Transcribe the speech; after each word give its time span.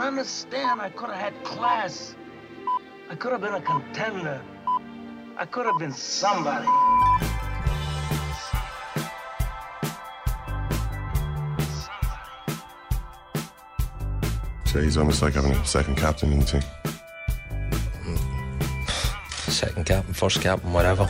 don't 0.00 0.08
understand. 0.08 0.80
I 0.80 0.88
could 0.90 1.10
have 1.10 1.18
had 1.18 1.44
class. 1.44 2.14
I 3.10 3.14
could 3.16 3.32
have 3.32 3.40
been 3.42 3.54
a 3.54 3.60
contender. 3.60 4.40
I 5.36 5.44
could 5.44 5.66
have 5.66 5.78
been 5.78 5.92
somebody. 5.92 6.66
So 14.66 14.80
he's 14.80 14.96
almost 14.96 15.20
like 15.20 15.34
having 15.34 15.52
a 15.52 15.64
second 15.66 15.96
captain 15.96 16.32
in 16.32 16.40
the 16.40 16.46
team. 16.46 16.62
Second 19.30 19.84
captain, 19.84 20.14
first 20.14 20.40
captain, 20.40 20.72
whatever. 20.72 21.04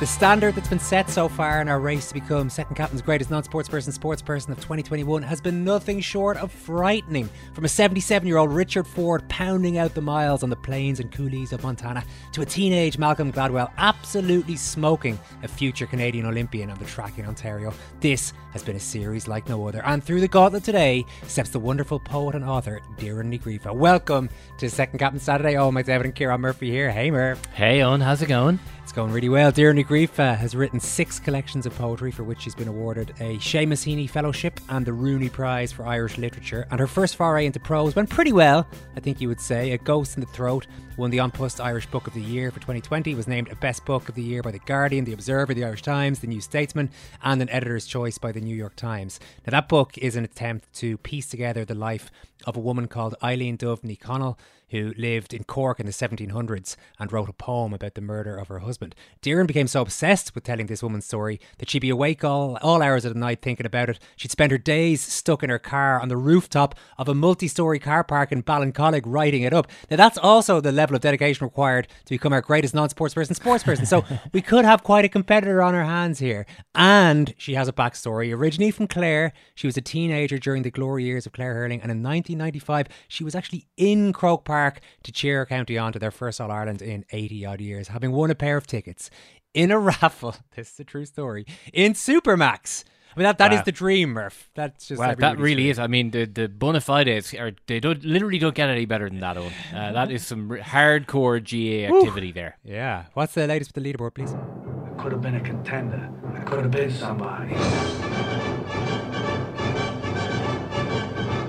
The 0.00 0.06
standard 0.06 0.54
that's 0.54 0.66
been 0.66 0.78
set 0.78 1.10
so 1.10 1.28
far 1.28 1.60
in 1.60 1.68
our 1.68 1.78
race 1.78 2.08
to 2.08 2.14
become 2.14 2.48
second 2.48 2.74
captain's 2.74 3.02
greatest 3.02 3.30
non 3.30 3.44
sports 3.44 3.68
person, 3.68 3.92
sports 3.92 4.22
person 4.22 4.50
of 4.50 4.56
2021 4.56 5.22
has 5.22 5.42
been 5.42 5.62
nothing 5.62 6.00
short 6.00 6.38
of 6.38 6.50
frightening. 6.50 7.28
From 7.52 7.66
a 7.66 7.68
77 7.68 8.26
year 8.26 8.38
old 8.38 8.50
Richard 8.50 8.86
Ford 8.86 9.28
pounding 9.28 9.76
out 9.76 9.94
the 9.94 10.00
miles 10.00 10.42
on 10.42 10.48
the 10.48 10.56
plains 10.56 11.00
and 11.00 11.12
coulees 11.12 11.52
of 11.52 11.62
Montana 11.62 12.02
to 12.32 12.40
a 12.40 12.46
teenage 12.46 12.96
Malcolm 12.96 13.30
Gladwell 13.30 13.70
absolutely 13.76 14.56
smoking 14.56 15.18
a 15.42 15.48
future 15.48 15.84
Canadian 15.84 16.24
Olympian 16.24 16.70
on 16.70 16.78
the 16.78 16.86
track 16.86 17.18
in 17.18 17.26
Ontario. 17.26 17.70
This 18.00 18.32
has 18.52 18.62
been 18.62 18.76
a 18.76 18.80
series 18.80 19.28
like 19.28 19.50
no 19.50 19.68
other. 19.68 19.84
And 19.84 20.02
through 20.02 20.22
the 20.22 20.28
gauntlet 20.28 20.64
today 20.64 21.04
steps 21.26 21.50
the 21.50 21.60
wonderful 21.60 22.00
poet 22.00 22.34
and 22.34 22.44
author, 22.46 22.80
Doireann 22.96 23.30
Ní 23.30 23.38
Ghríofa. 23.38 23.74
Welcome 23.74 24.30
to 24.56 24.70
Second 24.70 24.98
Captain 24.98 25.20
Saturday. 25.20 25.58
Oh, 25.58 25.70
my 25.70 25.82
David 25.82 26.06
and 26.06 26.14
Ciarán 26.14 26.40
Murphy 26.40 26.70
here. 26.70 26.90
Hey, 26.90 27.10
Murph. 27.10 27.44
Hey, 27.52 27.80
Eoin, 27.80 28.00
how's 28.00 28.22
it 28.22 28.28
going? 28.28 28.58
It's 28.90 28.96
going 28.96 29.12
really 29.12 29.28
well. 29.28 29.52
Doireann 29.52 29.78
Ní 29.78 29.86
Ghríofa 29.86 30.36
has 30.36 30.56
written 30.56 30.80
six 30.80 31.20
collections 31.20 31.64
of 31.64 31.72
poetry 31.76 32.10
for 32.10 32.24
which 32.24 32.40
she's 32.40 32.56
been 32.56 32.66
awarded 32.66 33.10
a 33.20 33.36
Seamus 33.36 33.86
Heaney 33.86 34.10
Fellowship 34.10 34.58
and 34.68 34.84
the 34.84 34.92
Rooney 34.92 35.28
Prize 35.28 35.70
for 35.70 35.86
Irish 35.86 36.18
Literature. 36.18 36.66
And 36.72 36.80
her 36.80 36.88
first 36.88 37.14
foray 37.14 37.46
into 37.46 37.60
prose 37.60 37.94
went 37.94 38.10
pretty 38.10 38.32
well, 38.32 38.66
I 38.96 38.98
think 38.98 39.20
you 39.20 39.28
would 39.28 39.40
say. 39.40 39.70
A 39.70 39.78
Ghost 39.78 40.16
in 40.16 40.22
the 40.22 40.26
Throat 40.26 40.66
won 40.96 41.10
the 41.10 41.18
An 41.18 41.30
Post 41.30 41.60
Irish 41.60 41.86
Book 41.86 42.08
of 42.08 42.14
the 42.14 42.20
Year 42.20 42.50
for 42.50 42.58
2020, 42.58 43.14
was 43.14 43.28
named 43.28 43.48
a 43.52 43.54
Best 43.54 43.84
Book 43.84 44.08
of 44.08 44.16
the 44.16 44.24
Year 44.24 44.42
by 44.42 44.50
The 44.50 44.58
Guardian, 44.58 45.04
The 45.04 45.12
Observer, 45.12 45.54
The 45.54 45.64
Irish 45.64 45.82
Times, 45.82 46.18
The 46.18 46.26
New 46.26 46.40
Statesman, 46.40 46.90
and 47.22 47.40
an 47.40 47.48
Editor's 47.48 47.86
Choice 47.86 48.18
by 48.18 48.32
The 48.32 48.40
New 48.40 48.56
York 48.56 48.74
Times. 48.74 49.20
Now, 49.46 49.52
that 49.52 49.68
book 49.68 49.98
is 49.98 50.16
an 50.16 50.24
attempt 50.24 50.72
to 50.80 50.98
piece 50.98 51.28
together 51.28 51.64
the 51.64 51.76
life 51.76 52.10
of 52.44 52.56
a 52.56 52.60
woman 52.60 52.88
called 52.88 53.14
Eileen 53.22 53.56
Dubh 53.56 53.82
Ní 53.82 54.00
Chonaill 54.00 54.36
who 54.70 54.94
lived 54.96 55.34
in 55.34 55.44
Cork 55.44 55.80
in 55.80 55.86
the 55.86 55.92
1700s 55.92 56.76
and 56.98 57.12
wrote 57.12 57.28
a 57.28 57.32
poem 57.32 57.72
about 57.72 57.94
the 57.94 58.00
murder 58.00 58.36
of 58.36 58.48
her 58.48 58.60
husband. 58.60 58.94
Doireann 59.22 59.46
became 59.46 59.66
so 59.66 59.82
obsessed 59.82 60.34
with 60.34 60.44
telling 60.44 60.66
this 60.66 60.82
woman's 60.82 61.06
story 61.06 61.40
that 61.58 61.68
she'd 61.68 61.80
be 61.80 61.90
awake 61.90 62.22
all, 62.24 62.56
all 62.62 62.82
hours 62.82 63.04
of 63.04 63.12
the 63.12 63.18
night 63.18 63.42
thinking 63.42 63.66
about 63.66 63.90
it. 63.90 63.98
She'd 64.16 64.30
spend 64.30 64.52
her 64.52 64.58
days 64.58 65.00
stuck 65.00 65.42
in 65.42 65.50
her 65.50 65.58
car 65.58 66.00
on 66.00 66.08
the 66.08 66.16
rooftop 66.16 66.74
of 66.98 67.08
a 67.08 67.14
multi 67.14 67.48
story 67.48 67.78
car 67.78 68.04
park 68.04 68.30
in 68.30 68.42
Ballincollig 68.42 69.02
writing 69.04 69.42
it 69.42 69.52
up. 69.52 69.66
Now, 69.90 69.96
that's 69.96 70.18
also 70.18 70.60
the 70.60 70.72
level 70.72 70.94
of 70.94 71.02
dedication 71.02 71.44
required 71.44 71.88
to 72.04 72.10
become 72.10 72.32
our 72.32 72.40
greatest 72.40 72.74
non 72.74 72.88
sports 72.88 73.14
person, 73.14 73.34
sports 73.34 73.64
person. 73.64 73.86
So 73.86 74.04
we 74.32 74.40
could 74.40 74.64
have 74.64 74.84
quite 74.84 75.04
a 75.04 75.08
competitor 75.08 75.62
on 75.62 75.74
our 75.74 75.84
hands 75.84 76.20
here. 76.20 76.46
And 76.74 77.34
she 77.38 77.54
has 77.54 77.66
a 77.66 77.72
backstory. 77.72 78.34
Originally 78.34 78.70
from 78.70 78.86
Clare, 78.86 79.32
she 79.54 79.66
was 79.66 79.76
a 79.76 79.80
teenager 79.80 80.38
during 80.38 80.62
the 80.62 80.70
glory 80.70 81.04
years 81.04 81.26
of 81.26 81.32
Clare 81.32 81.54
hurling, 81.54 81.82
and 81.82 81.90
in 81.90 82.02
1995, 82.02 82.86
she 83.08 83.24
was 83.24 83.34
actually 83.34 83.66
in 83.76 84.12
Croke 84.12 84.44
Park 84.44 84.59
Park 84.60 84.80
to 85.02 85.12
cheer 85.12 85.46
County 85.46 85.78
on 85.78 85.92
to 85.92 85.98
their 85.98 86.10
first 86.10 86.40
All 86.40 86.50
Ireland 86.50 86.82
in 86.82 87.04
80 87.12 87.46
odd 87.46 87.60
years, 87.60 87.88
having 87.88 88.12
won 88.12 88.30
a 88.30 88.34
pair 88.34 88.56
of 88.56 88.66
tickets 88.66 89.10
in 89.54 89.70
a 89.70 89.78
raffle. 89.90 90.36
This 90.54 90.72
is 90.72 90.80
a 90.80 90.84
true 90.84 91.06
story. 91.06 91.46
In 91.72 91.94
Supermac's. 91.94 92.84
I 93.16 93.18
mean 93.18 93.24
that 93.24 93.38
that 93.38 93.50
wow. 93.50 93.58
is 93.58 93.64
the 93.64 93.72
dream, 93.72 94.10
Murph. 94.10 94.50
That's 94.54 94.86
just 94.86 95.00
wow, 95.00 95.14
that 95.16 95.38
really 95.38 95.62
dream. 95.62 95.70
is. 95.70 95.78
I 95.80 95.88
mean 95.88 96.12
the 96.12 96.26
the 96.26 96.48
bona 96.48 96.80
fides 96.80 97.34
are 97.34 97.52
they 97.66 97.80
don't 97.80 98.04
literally 98.04 98.38
don't 98.38 98.54
get 98.54 98.68
any 98.68 98.84
better 98.86 99.08
than 99.08 99.18
that. 99.20 99.36
one. 99.36 99.52
Uh, 99.74 99.92
that 99.98 100.12
is 100.12 100.24
some 100.24 100.50
hardcore 100.50 101.40
GAA 101.42 101.92
activity 101.92 102.30
Ooh. 102.30 102.32
there. 102.32 102.58
Yeah. 102.62 103.06
What's 103.14 103.34
the 103.34 103.48
latest 103.48 103.74
with 103.74 103.82
the 103.82 103.92
leaderboard, 103.92 104.14
please? 104.14 104.32
I 104.32 105.02
could 105.02 105.10
have 105.10 105.22
been 105.22 105.34
a 105.34 105.40
contender. 105.40 106.08
I 106.36 106.40
could 106.40 106.60
have 106.60 106.70
been 106.70 106.92
somebody. 106.92 107.56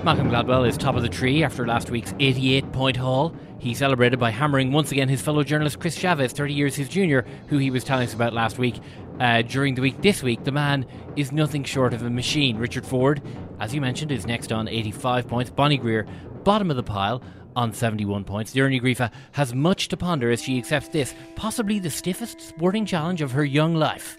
Malcolm 0.04 0.30
Gladwell 0.30 0.66
is 0.66 0.76
top 0.76 0.96
of 0.96 1.02
the 1.02 1.08
tree 1.08 1.44
after 1.44 1.64
last 1.64 1.88
week's 1.88 2.12
88 2.18 2.72
point 2.72 2.96
haul. 2.96 3.32
He 3.60 3.72
celebrated 3.72 4.18
by 4.18 4.30
hammering 4.30 4.72
once 4.72 4.90
again 4.90 5.08
his 5.08 5.22
fellow 5.22 5.44
journalist 5.44 5.78
Chris 5.78 5.94
Chavez, 5.94 6.32
30 6.32 6.54
years 6.54 6.74
his 6.74 6.88
junior, 6.88 7.24
who 7.46 7.58
he 7.58 7.70
was 7.70 7.84
telling 7.84 8.08
us 8.08 8.12
about 8.12 8.32
last 8.32 8.58
week. 8.58 8.80
Uh, 9.20 9.42
during 9.42 9.76
the 9.76 9.80
week 9.80 10.02
this 10.02 10.20
week, 10.20 10.42
the 10.42 10.50
man 10.50 10.86
is 11.14 11.30
nothing 11.30 11.62
short 11.62 11.94
of 11.94 12.02
a 12.02 12.10
machine. 12.10 12.58
Richard 12.58 12.84
Ford, 12.84 13.22
as 13.60 13.72
you 13.72 13.80
mentioned, 13.80 14.10
is 14.10 14.26
next 14.26 14.50
on 14.50 14.66
85 14.66 15.28
points. 15.28 15.50
Bonnie 15.52 15.78
Greer, 15.78 16.04
bottom 16.42 16.68
of 16.68 16.76
the 16.76 16.82
pile 16.82 17.22
on 17.54 17.72
71 17.72 18.24
points. 18.24 18.54
Ní 18.54 18.82
Ghríofa 18.82 19.08
has 19.30 19.54
much 19.54 19.86
to 19.86 19.96
ponder 19.96 20.32
as 20.32 20.42
she 20.42 20.58
accepts 20.58 20.88
this, 20.88 21.14
possibly 21.36 21.78
the 21.78 21.90
stiffest 21.90 22.40
sporting 22.40 22.84
challenge 22.84 23.22
of 23.22 23.30
her 23.30 23.44
young 23.44 23.76
life. 23.76 24.18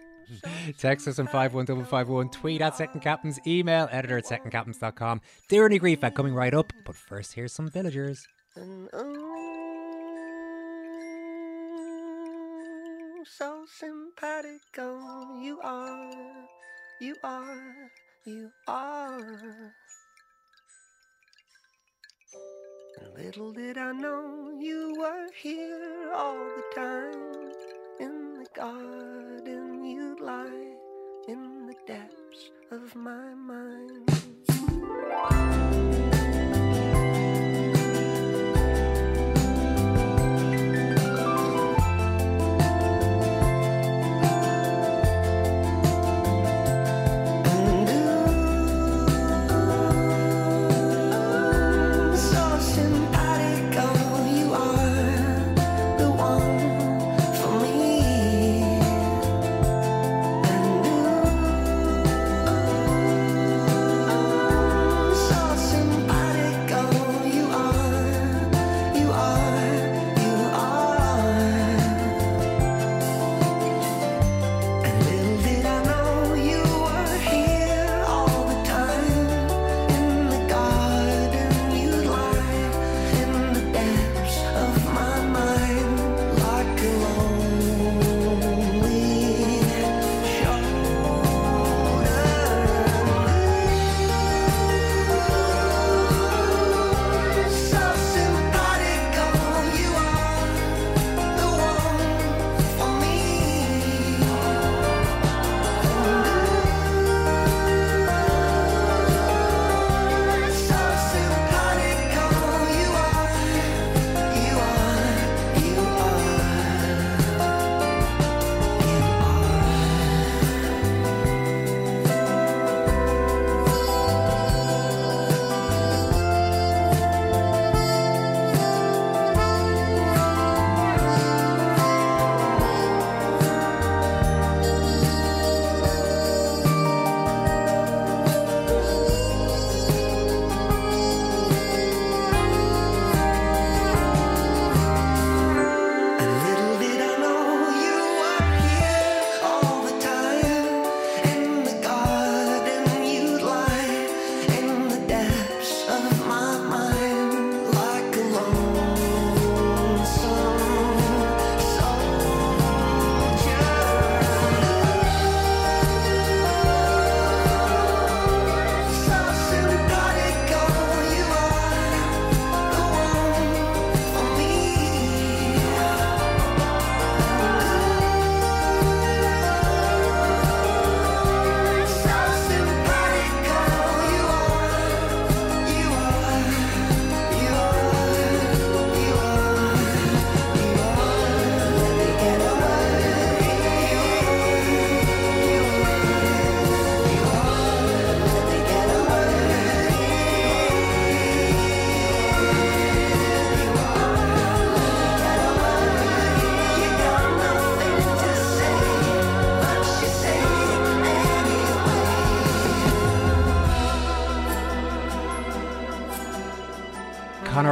Text 0.78 1.08
us 1.08 1.20
on 1.20 1.28
51551, 1.28 2.30
tweet 2.30 2.62
at 2.62 2.76
Second 2.76 3.02
Captains, 3.02 3.40
email 3.46 3.88
editor 3.92 4.18
at 4.18 4.26
secondcaptains.com. 4.26 5.22
Doireann 5.50 5.72
Ní 5.72 5.80
Ghríofa 5.80 6.14
coming 6.14 6.34
right 6.34 6.54
up, 6.54 6.72
but 6.86 6.96
first 6.96 7.34
here's 7.34 7.54
some 7.54 7.70
villagers. 7.70 8.28
And, 8.56 8.90
oh, 8.94 9.44
so 13.26 13.66
oh, 14.78 15.42
you 15.42 15.60
are, 15.64 16.12
you 17.02 17.16
are, 17.24 17.92
you 18.26 18.52
are. 18.68 19.74
Little 23.18 23.52
did 23.54 23.78
I 23.78 23.92
know 23.92 24.58
you 24.60 24.96
were 24.98 25.28
here 25.42 26.12
all 26.14 26.36
the 26.36 26.64
time 26.76 27.52
in 28.00 28.34
the 28.40 28.48
garden 28.56 29.33
lie 30.24 30.78
in 31.28 31.68
the 31.68 31.76
depths 31.86 32.52
of 32.72 32.96
my 32.96 33.34
mind. 33.34 35.33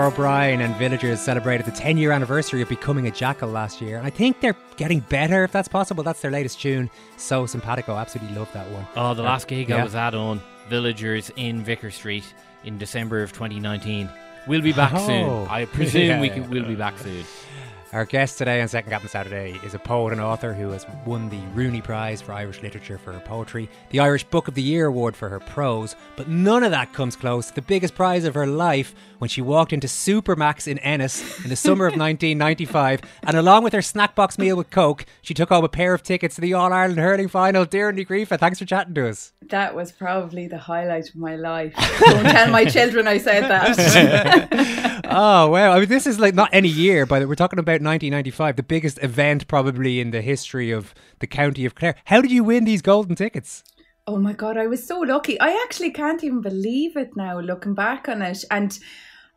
Conor 0.01 0.13
O'Brien 0.13 0.61
and 0.61 0.75
Villagers 0.77 1.19
celebrated 1.19 1.67
the 1.67 1.71
10 1.71 1.95
year 1.95 2.11
anniversary 2.11 2.63
of 2.63 2.69
becoming 2.69 3.05
a 3.05 3.11
jackal 3.11 3.49
last 3.49 3.81
year. 3.81 3.99
And 3.99 4.07
I 4.07 4.09
think 4.09 4.41
they're 4.41 4.55
getting 4.75 5.01
better, 5.01 5.43
if 5.43 5.51
that's 5.51 5.67
possible. 5.67 6.03
That's 6.03 6.21
their 6.21 6.31
latest 6.31 6.59
tune. 6.59 6.89
So 7.17 7.45
simpatico. 7.45 7.95
Absolutely 7.95 8.35
love 8.35 8.51
that 8.53 8.67
one. 8.71 8.87
Oh, 8.95 9.13
the 9.13 9.21
last 9.21 9.43
uh, 9.43 9.49
gig 9.49 9.69
Yeah. 9.69 9.77
I 9.77 9.83
was 9.83 9.93
at 9.93 10.15
on 10.15 10.41
Villagers 10.69 11.29
in 11.35 11.63
Vicar 11.63 11.91
Street 11.91 12.23
in 12.63 12.79
December 12.79 13.21
of 13.21 13.31
2019. 13.31 14.09
We'll 14.47 14.61
be 14.61 14.73
back 14.73 14.91
Oh. 14.95 15.05
soon. 15.05 15.47
I 15.49 15.65
presume 15.65 16.01
Yeah, 16.07 16.19
we 16.21 16.29
yeah. 16.31 16.47
we'll 16.47 16.65
be 16.65 16.73
back 16.75 16.97
soon. 16.97 17.23
Oh. 17.23 17.27
Our 17.93 18.05
guest 18.05 18.37
today 18.37 18.61
on 18.61 18.69
Second 18.69 18.89
Captain 18.89 19.09
Saturday 19.09 19.59
is 19.65 19.73
a 19.73 19.79
poet 19.79 20.13
and 20.13 20.21
author 20.21 20.53
who 20.53 20.69
has 20.69 20.85
won 21.05 21.27
the 21.27 21.41
Rooney 21.53 21.81
Prize 21.81 22.21
for 22.21 22.31
Irish 22.31 22.61
Literature 22.61 22.97
for 22.97 23.11
her 23.11 23.19
poetry, 23.19 23.69
the 23.89 23.99
Irish 23.99 24.23
Book 24.23 24.47
of 24.47 24.53
the 24.53 24.61
Year 24.61 24.85
award 24.85 25.13
for 25.13 25.27
her 25.27 25.41
prose, 25.41 25.97
but 26.15 26.29
none 26.29 26.63
of 26.63 26.71
that 26.71 26.93
comes 26.93 27.17
close 27.17 27.47
to 27.47 27.55
the 27.55 27.61
biggest 27.61 27.93
prize 27.93 28.23
of 28.23 28.33
her 28.33 28.47
life 28.47 28.95
when 29.17 29.27
she 29.27 29.41
walked 29.41 29.73
into 29.73 29.87
Supermac's 29.87 30.67
in 30.67 30.79
Ennis 30.79 31.43
in 31.43 31.49
the 31.49 31.57
summer 31.57 31.85
of 31.85 31.91
1995, 31.97 33.01
and 33.23 33.35
along 33.35 33.65
with 33.65 33.73
her 33.73 33.81
snack 33.81 34.15
box 34.15 34.37
meal 34.37 34.55
with 34.55 34.69
Coke, 34.69 35.05
she 35.21 35.33
took 35.33 35.49
home 35.49 35.65
a 35.65 35.69
pair 35.69 35.93
of 35.93 36.01
tickets 36.01 36.35
to 36.35 36.41
the 36.41 36.53
All 36.53 36.71
Ireland 36.71 36.99
hurling 36.99 37.27
final. 37.27 37.65
Dear 37.65 37.91
Grifa, 37.91 38.39
thanks 38.39 38.59
for 38.59 38.65
chatting 38.65 38.93
to 38.93 39.09
us. 39.09 39.33
That 39.49 39.75
was 39.75 39.91
probably 39.91 40.47
the 40.47 40.57
highlight 40.57 41.09
of 41.09 41.15
my 41.17 41.35
life. 41.35 41.73
Don't 41.99 42.23
tell 42.23 42.49
my 42.51 42.63
children 42.63 43.05
I 43.05 43.17
said 43.17 43.49
that. 43.49 45.01
oh 45.11 45.49
wow! 45.49 45.73
I 45.73 45.79
mean, 45.79 45.89
this 45.89 46.07
is 46.07 46.19
like 46.19 46.33
not 46.33 46.49
any 46.53 46.69
year, 46.69 47.05
but 47.05 47.27
we're 47.27 47.35
talking 47.35 47.59
about 47.59 47.80
1995, 47.83 48.55
the 48.55 48.63
biggest 48.63 49.01
event 49.03 49.47
probably 49.47 49.99
in 49.99 50.11
the 50.11 50.21
history 50.21 50.71
of 50.71 50.93
the 51.19 51.27
county 51.27 51.65
of 51.65 51.75
Clare. 51.75 51.95
How 52.05 52.21
did 52.21 52.31
you 52.31 52.43
win 52.43 52.65
these 52.65 52.81
golden 52.81 53.15
tickets? 53.15 53.63
oh 54.07 54.17
my 54.17 54.33
god, 54.33 54.57
I 54.57 54.67
was 54.67 54.85
so 54.85 54.99
lucky. 54.99 55.39
I 55.39 55.61
actually 55.63 55.91
can't 55.91 56.23
even 56.23 56.41
believe 56.41 56.97
it 56.97 57.15
now, 57.15 57.39
looking 57.39 57.73
back 57.73 58.09
on 58.09 58.21
it. 58.21 58.43
And 58.49 58.77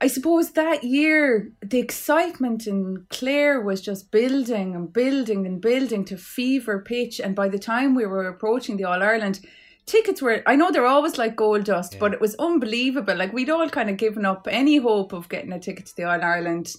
I 0.01 0.07
suppose 0.09 0.53
that 0.53 0.85
year, 0.85 1.53
the 1.63 1.79
excitement 1.79 2.67
in 2.67 3.07
Clare 3.11 3.61
was 3.61 3.81
just 3.81 4.11
building 4.11 4.75
and 4.75 4.93
building 4.93 5.47
and 5.47 5.61
building 5.61 6.05
to 6.07 6.17
fever 6.17 6.81
pitch. 6.81 7.21
And 7.21 7.37
by 7.37 7.49
the 7.49 7.59
time 7.59 7.95
we 7.95 8.07
were 8.07 8.27
approaching 8.27 8.77
the 8.77 8.85
All 8.85 9.03
Ireland, 9.03 9.41
tickets 9.87 10.21
were, 10.21 10.43
I 10.47 10.57
know 10.57 10.71
they're 10.71 10.87
always 10.87 11.19
like 11.19 11.37
gold 11.37 11.65
dust, 11.65 11.99
but 12.01 12.13
it 12.13 12.21
was 12.21 12.35
unbelievable. 12.37 13.17
Like 13.17 13.33
we'd 13.33 13.51
all 13.51 13.69
kind 13.69 13.91
of 13.91 13.97
given 13.97 14.27
up 14.27 14.49
any 14.51 14.79
hope 14.79 15.13
of 15.13 15.29
getting 15.29 15.53
a 15.53 15.61
ticket 15.61 15.87
to 15.87 15.97
the 15.97 16.05
All 16.05 16.23
Ireland. 16.23 16.75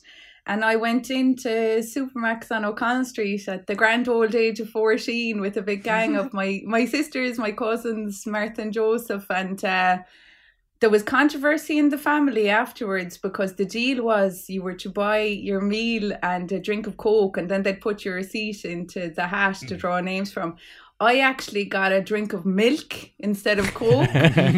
And 0.47 0.63
I 0.63 0.75
went 0.75 1.09
into 1.09 1.49
Supermac's 1.81 2.51
on 2.51 2.65
O'Connell 2.65 3.05
Street 3.05 3.47
at 3.47 3.65
the 3.65 3.73
grand 3.75 4.07
old 4.07 4.35
age 4.35 4.59
of 4.59 4.69
14 4.69 5.41
with 5.41 5.57
a 5.57 5.61
big 5.61 5.83
gang 5.83 6.15
of 6.15 6.33
my, 6.39 6.61
my 6.65 6.85
sisters, 6.85 7.39
my 7.39 7.51
cousins, 7.51 8.25
Martha 8.27 8.61
and 8.61 8.71
Joseph. 8.71 9.25
And 9.31 9.63
uh, 9.65 9.99
there 10.81 10.89
was 10.89 11.01
controversy 11.01 11.79
in 11.79 11.89
the 11.89 11.97
family 11.97 12.47
afterwards 12.49 13.17
because 13.17 13.55
the 13.55 13.65
deal 13.65 14.03
was 14.03 14.49
you 14.49 14.61
were 14.61 14.75
to 14.75 14.89
buy 14.89 15.21
your 15.21 15.61
meal 15.61 16.11
and 16.21 16.51
a 16.51 16.59
drink 16.59 16.85
of 16.85 16.97
Coke, 16.97 17.37
and 17.37 17.49
then 17.49 17.63
they'd 17.63 17.81
put 17.81 18.05
your 18.05 18.15
receipt 18.15 18.65
into 18.65 19.09
the 19.09 19.25
hat 19.25 19.55
to 19.55 19.75
draw 19.75 19.99
names 19.99 20.31
from. 20.31 20.57
I 20.99 21.19
actually 21.19 21.65
got 21.65 21.91
a 21.91 22.01
drink 22.01 22.31
of 22.31 22.45
milk 22.45 23.11
instead 23.19 23.59
of 23.59 23.73
Coke. 23.73 24.13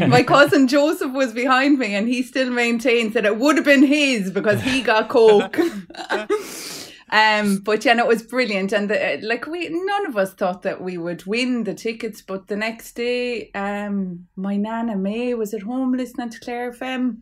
My 0.07 0.24
cousin 0.24 0.68
Joseph 0.68 1.12
was 1.12 1.34
behind 1.34 1.80
me, 1.80 1.95
and 1.95 2.07
he 2.07 2.22
still 2.22 2.51
maintains 2.51 3.13
that 3.13 3.25
it 3.25 3.38
would 3.38 3.56
have 3.56 3.66
been 3.66 3.84
his 3.84 4.30
because 4.30 4.62
he 4.62 4.84
got 4.84 5.10
Coke. 5.10 5.57
um, 7.10 7.57
but 7.57 7.84
yeah, 7.84 7.94
no, 7.94 8.04
it 8.04 8.07
was 8.07 8.22
brilliant, 8.22 8.72
and 8.72 8.88
the, 8.88 9.19
like 9.24 9.48
we, 9.48 9.68
none 9.69 10.06
of 10.06 10.16
us 10.16 10.36
thought 10.36 10.62
that 10.62 10.80
we 10.80 11.00
would 11.00 11.25
win 11.25 11.63
the 11.63 11.74
tickets. 11.74 12.22
But 12.22 12.48
the 12.48 12.56
next 12.56 12.94
day, 12.94 13.50
um, 13.56 14.28
my 14.36 14.57
nana 14.57 14.95
May 14.95 15.34
was 15.34 15.56
at 15.56 15.63
home 15.63 15.94
listening 15.94 16.30
to 16.30 16.39
Clare 16.39 16.72
FM. 16.72 17.18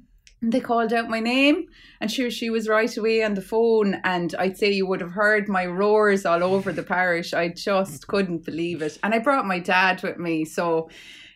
They 0.47 0.59
called 0.59 0.93
out 0.93 1.09
my 1.09 1.19
name, 1.19 1.67
and 1.99 2.11
sure, 2.11 2.29
she 2.29 2.51
was 2.51 2.67
right 2.67 2.95
away 2.95 3.23
on 3.23 3.33
the 3.33 3.41
phone. 3.41 3.95
And 4.03 4.35
I'd 4.37 4.57
say 4.57 4.71
you 4.71 4.85
would 4.85 5.01
have 5.01 5.11
heard 5.11 5.49
my 5.49 5.65
roars 5.65 6.25
all 6.25 6.43
over 6.43 6.71
the 6.71 6.83
parish. 6.83 7.33
I 7.33 7.49
just 7.49 8.07
couldn't 8.07 8.45
believe 8.45 8.81
it. 8.83 8.99
And 9.01 9.13
I 9.13 9.19
brought 9.19 9.47
my 9.47 9.59
dad 9.59 10.03
with 10.03 10.17
me, 10.17 10.45
so 10.45 10.89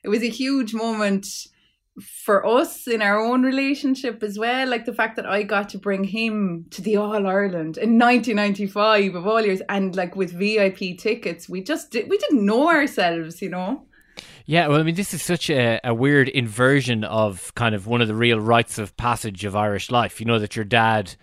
it 0.03 0.09
was 0.09 0.21
a 0.21 0.29
huge 0.29 0.73
moment 0.73 1.47
for 1.99 2.45
us 2.45 2.87
in 2.87 3.01
our 3.01 3.19
own 3.19 3.43
relationship 3.43 4.21
as 4.23 4.37
well. 4.37 4.67
Like 4.67 4.85
the 4.85 4.93
fact 4.93 5.15
that 5.15 5.25
I 5.25 5.43
got 5.43 5.69
to 5.69 5.77
bring 5.77 6.03
him 6.03 6.67
to 6.69 6.81
the 6.81 6.97
All 6.97 7.27
Ireland 7.27 7.77
in 7.77 7.97
1995 7.97 9.15
of 9.15 9.27
all 9.27 9.41
years, 9.41 9.61
and 9.69 9.95
like 9.95 10.15
with 10.15 10.31
VIP 10.31 10.97
tickets, 10.97 11.49
we 11.49 11.61
just 11.61 11.91
did, 11.91 12.09
we 12.09 12.17
didn't 12.17 12.45
know 12.45 12.69
ourselves, 12.69 13.41
you 13.41 13.49
know. 13.49 13.85
Yeah, 14.49 14.65
well, 14.65 14.79
I 14.79 14.83
mean, 14.83 14.95
this 14.95 15.13
is 15.13 15.21
such 15.21 15.51
a, 15.51 15.79
a 15.83 15.93
weird 15.93 16.27
inversion 16.27 17.03
of 17.03 17.53
kind 17.53 17.75
of 17.75 17.85
one 17.85 18.01
of 18.01 18.07
the 18.07 18.15
real 18.15 18.39
rites 18.39 18.79
of 18.79 18.97
passage 18.97 19.45
of 19.45 19.55
Irish 19.55 19.91
life. 19.91 20.19
You 20.19 20.25
know, 20.25 20.39
that 20.39 20.55
your 20.55 20.65
dad 20.65 21.15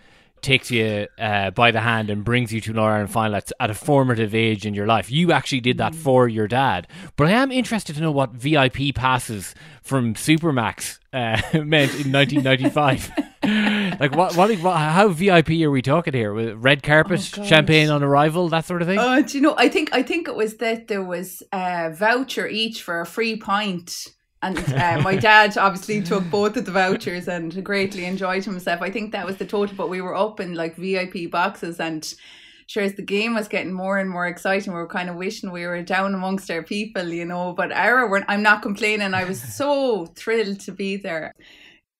takes 0.46 0.70
you 0.70 1.08
uh, 1.18 1.50
by 1.50 1.72
the 1.72 1.80
hand 1.80 2.08
and 2.08 2.24
brings 2.24 2.52
you 2.52 2.60
to 2.62 2.70
an 2.70 2.78
Ireland 2.78 3.10
final 3.10 3.36
at, 3.36 3.50
at 3.58 3.68
a 3.68 3.74
formative 3.74 4.34
age 4.34 4.64
in 4.64 4.74
your 4.74 4.86
life. 4.86 5.10
You 5.10 5.32
actually 5.32 5.60
did 5.60 5.78
that 5.78 5.94
for 5.94 6.28
your 6.28 6.46
dad. 6.46 6.86
But 7.16 7.26
I 7.26 7.32
am 7.32 7.50
interested 7.50 7.96
to 7.96 8.00
know 8.00 8.12
what 8.12 8.30
VIP 8.30 8.94
passes 8.94 9.54
from 9.82 10.14
Supermac's 10.14 11.00
uh, 11.12 11.40
meant 11.64 11.92
in 11.94 12.12
1995. 12.12 13.10
like, 14.00 14.14
what, 14.14 14.36
what, 14.36 14.56
what, 14.60 14.76
how 14.76 15.08
VIP 15.08 15.50
are 15.62 15.70
we 15.70 15.82
talking 15.82 16.14
here? 16.14 16.32
With 16.32 16.54
red 16.54 16.82
carpet, 16.82 17.20
Oh, 17.38 17.44
champagne 17.44 17.90
on 17.90 18.02
arrival, 18.02 18.48
that 18.50 18.64
sort 18.64 18.82
of 18.82 18.88
thing? 18.88 18.98
Oh, 19.00 19.22
do 19.22 19.36
you 19.36 19.42
know? 19.42 19.54
I 19.58 19.68
think 19.68 19.90
I 19.92 20.02
think 20.02 20.28
it 20.28 20.36
was 20.36 20.58
that 20.58 20.86
there 20.88 21.02
was 21.02 21.42
a 21.52 21.90
voucher 21.90 22.46
each 22.46 22.82
for 22.82 23.00
a 23.00 23.06
free 23.06 23.36
pint. 23.36 24.12
And 24.46 24.58
uh, 24.74 25.00
my 25.02 25.16
dad 25.16 25.58
obviously 25.58 26.00
took 26.00 26.22
both 26.30 26.56
of 26.56 26.66
the 26.66 26.70
vouchers 26.70 27.26
and 27.26 27.64
greatly 27.64 28.04
enjoyed 28.04 28.44
himself. 28.44 28.80
I 28.80 28.90
think 28.90 29.10
that 29.10 29.26
was 29.26 29.38
the 29.38 29.44
total, 29.44 29.74
but 29.76 29.88
we 29.88 30.00
were 30.00 30.14
up 30.14 30.38
in 30.38 30.54
like 30.54 30.76
VIP 30.76 31.28
boxes 31.32 31.80
and 31.80 32.14
sure 32.68 32.84
as 32.84 32.94
the 32.94 33.02
game 33.02 33.34
was 33.34 33.48
getting 33.48 33.72
more 33.72 33.98
and 33.98 34.08
more 34.08 34.26
exciting, 34.28 34.72
we 34.72 34.78
were 34.78 34.86
kind 34.86 35.10
of 35.10 35.16
wishing 35.16 35.50
we 35.50 35.66
were 35.66 35.82
down 35.82 36.14
amongst 36.14 36.48
our 36.50 36.62
people, 36.62 37.08
you 37.08 37.24
know. 37.24 37.54
But 37.54 37.72
our, 37.72 38.08
we're- 38.08 38.24
I'm 38.28 38.42
not 38.42 38.62
complaining. 38.62 39.14
I 39.14 39.24
was 39.24 39.42
so 39.42 40.06
thrilled 40.16 40.60
to 40.60 40.72
be 40.72 40.96
there. 40.96 41.32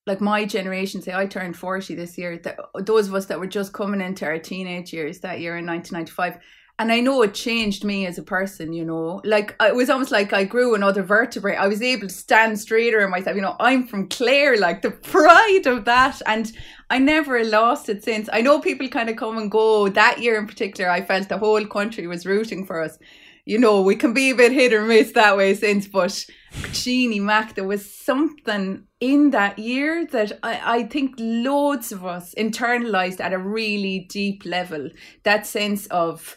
Like 0.07 0.21
my 0.21 0.45
generation, 0.45 1.03
say 1.03 1.13
I 1.13 1.27
turned 1.27 1.57
40 1.57 1.97
this 1.97 2.17
year, 2.17 2.39
that, 2.39 2.61
those 2.79 3.09
of 3.09 3.15
us 3.17 3.27
that 3.27 3.41
were 3.41 3.49
just 3.49 3.73
coming 3.73 4.01
into 4.01 4.25
our 4.25 4.39
teenage 4.39 4.93
years 4.93 5.19
that 5.21 5.41
year 5.41 5.57
in 5.57 5.67
1995. 5.67 6.41
And 6.79 6.93
I 6.93 7.01
know 7.01 7.23
it 7.23 7.33
changed 7.33 7.85
me 7.85 8.07
as 8.07 8.19
a 8.19 8.23
person, 8.23 8.75
you 8.75 8.85
know. 8.85 9.23
Like 9.25 9.57
it 9.61 9.75
was 9.75 9.89
almost 9.89 10.11
like 10.11 10.35
I 10.35 10.45
grew 10.45 10.75
another 10.75 11.03
vertebrae. 11.03 11.57
I 11.57 11.69
was 11.69 11.81
able 11.81 12.09
to 12.09 12.13
stand 12.13 12.61
straighter 12.61 13.01
in 13.01 13.11
myself. 13.11 13.35
You 13.35 13.43
know, 13.43 13.57
I'm 13.59 13.87
from 13.87 14.09
Clare, 14.09 14.59
like 14.59 14.83
the 14.83 14.91
pride 14.91 15.67
of 15.67 15.87
that. 15.87 16.21
And 16.27 16.53
I 16.91 16.99
never 16.99 17.43
lost 17.45 17.89
it 17.89 18.05
since. 18.05 18.29
I 18.31 18.43
know 18.43 18.61
people 18.61 18.89
kind 18.89 19.09
of 19.09 19.17
come 19.17 19.39
and 19.39 19.51
go. 19.51 19.89
That 19.89 20.21
year 20.21 20.39
in 20.39 20.47
particular, 20.47 20.91
I 20.91 21.03
felt 21.03 21.31
the 21.31 21.39
whole 21.39 21.65
country 21.67 22.07
was 22.07 22.27
rooting 22.27 22.67
for 22.67 22.83
us. 22.83 22.99
You 23.47 23.59
know, 23.59 23.81
we 23.81 23.97
can 23.97 24.13
be 24.13 24.31
a 24.31 24.35
bit 24.35 24.53
hit 24.53 24.73
or 24.73 24.85
miss 24.85 25.13
that 25.13 25.37
way 25.37 25.55
since, 25.55 25.87
but 25.87 26.27
Jeannie 26.73 27.21
Mac, 27.21 27.55
there 27.55 27.65
was 27.65 27.89
something 27.89 28.85
in 28.99 29.31
that 29.31 29.59
year 29.59 30.05
that 30.07 30.33
I, 30.43 30.79
I 30.79 30.83
think 30.85 31.15
loads 31.17 31.93
of 31.93 32.05
us 32.05 32.35
internalized 32.35 33.21
at 33.21 33.33
a 33.33 33.39
really 33.39 34.01
deep 34.11 34.45
level. 34.45 34.91
That 35.23 35.47
sense 35.47 35.87
of, 35.87 36.37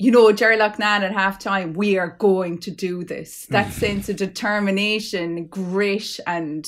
you 0.00 0.10
know, 0.10 0.32
Jerry 0.32 0.56
Loughnane 0.56 1.02
at 1.02 1.12
halftime, 1.12 1.76
we 1.76 1.98
are 1.98 2.16
going 2.18 2.56
to 2.60 2.70
do 2.70 3.04
this. 3.04 3.44
Mm. 3.44 3.48
That 3.50 3.72
sense 3.72 4.08
of 4.08 4.16
determination, 4.16 5.46
grit, 5.46 6.18
and, 6.26 6.66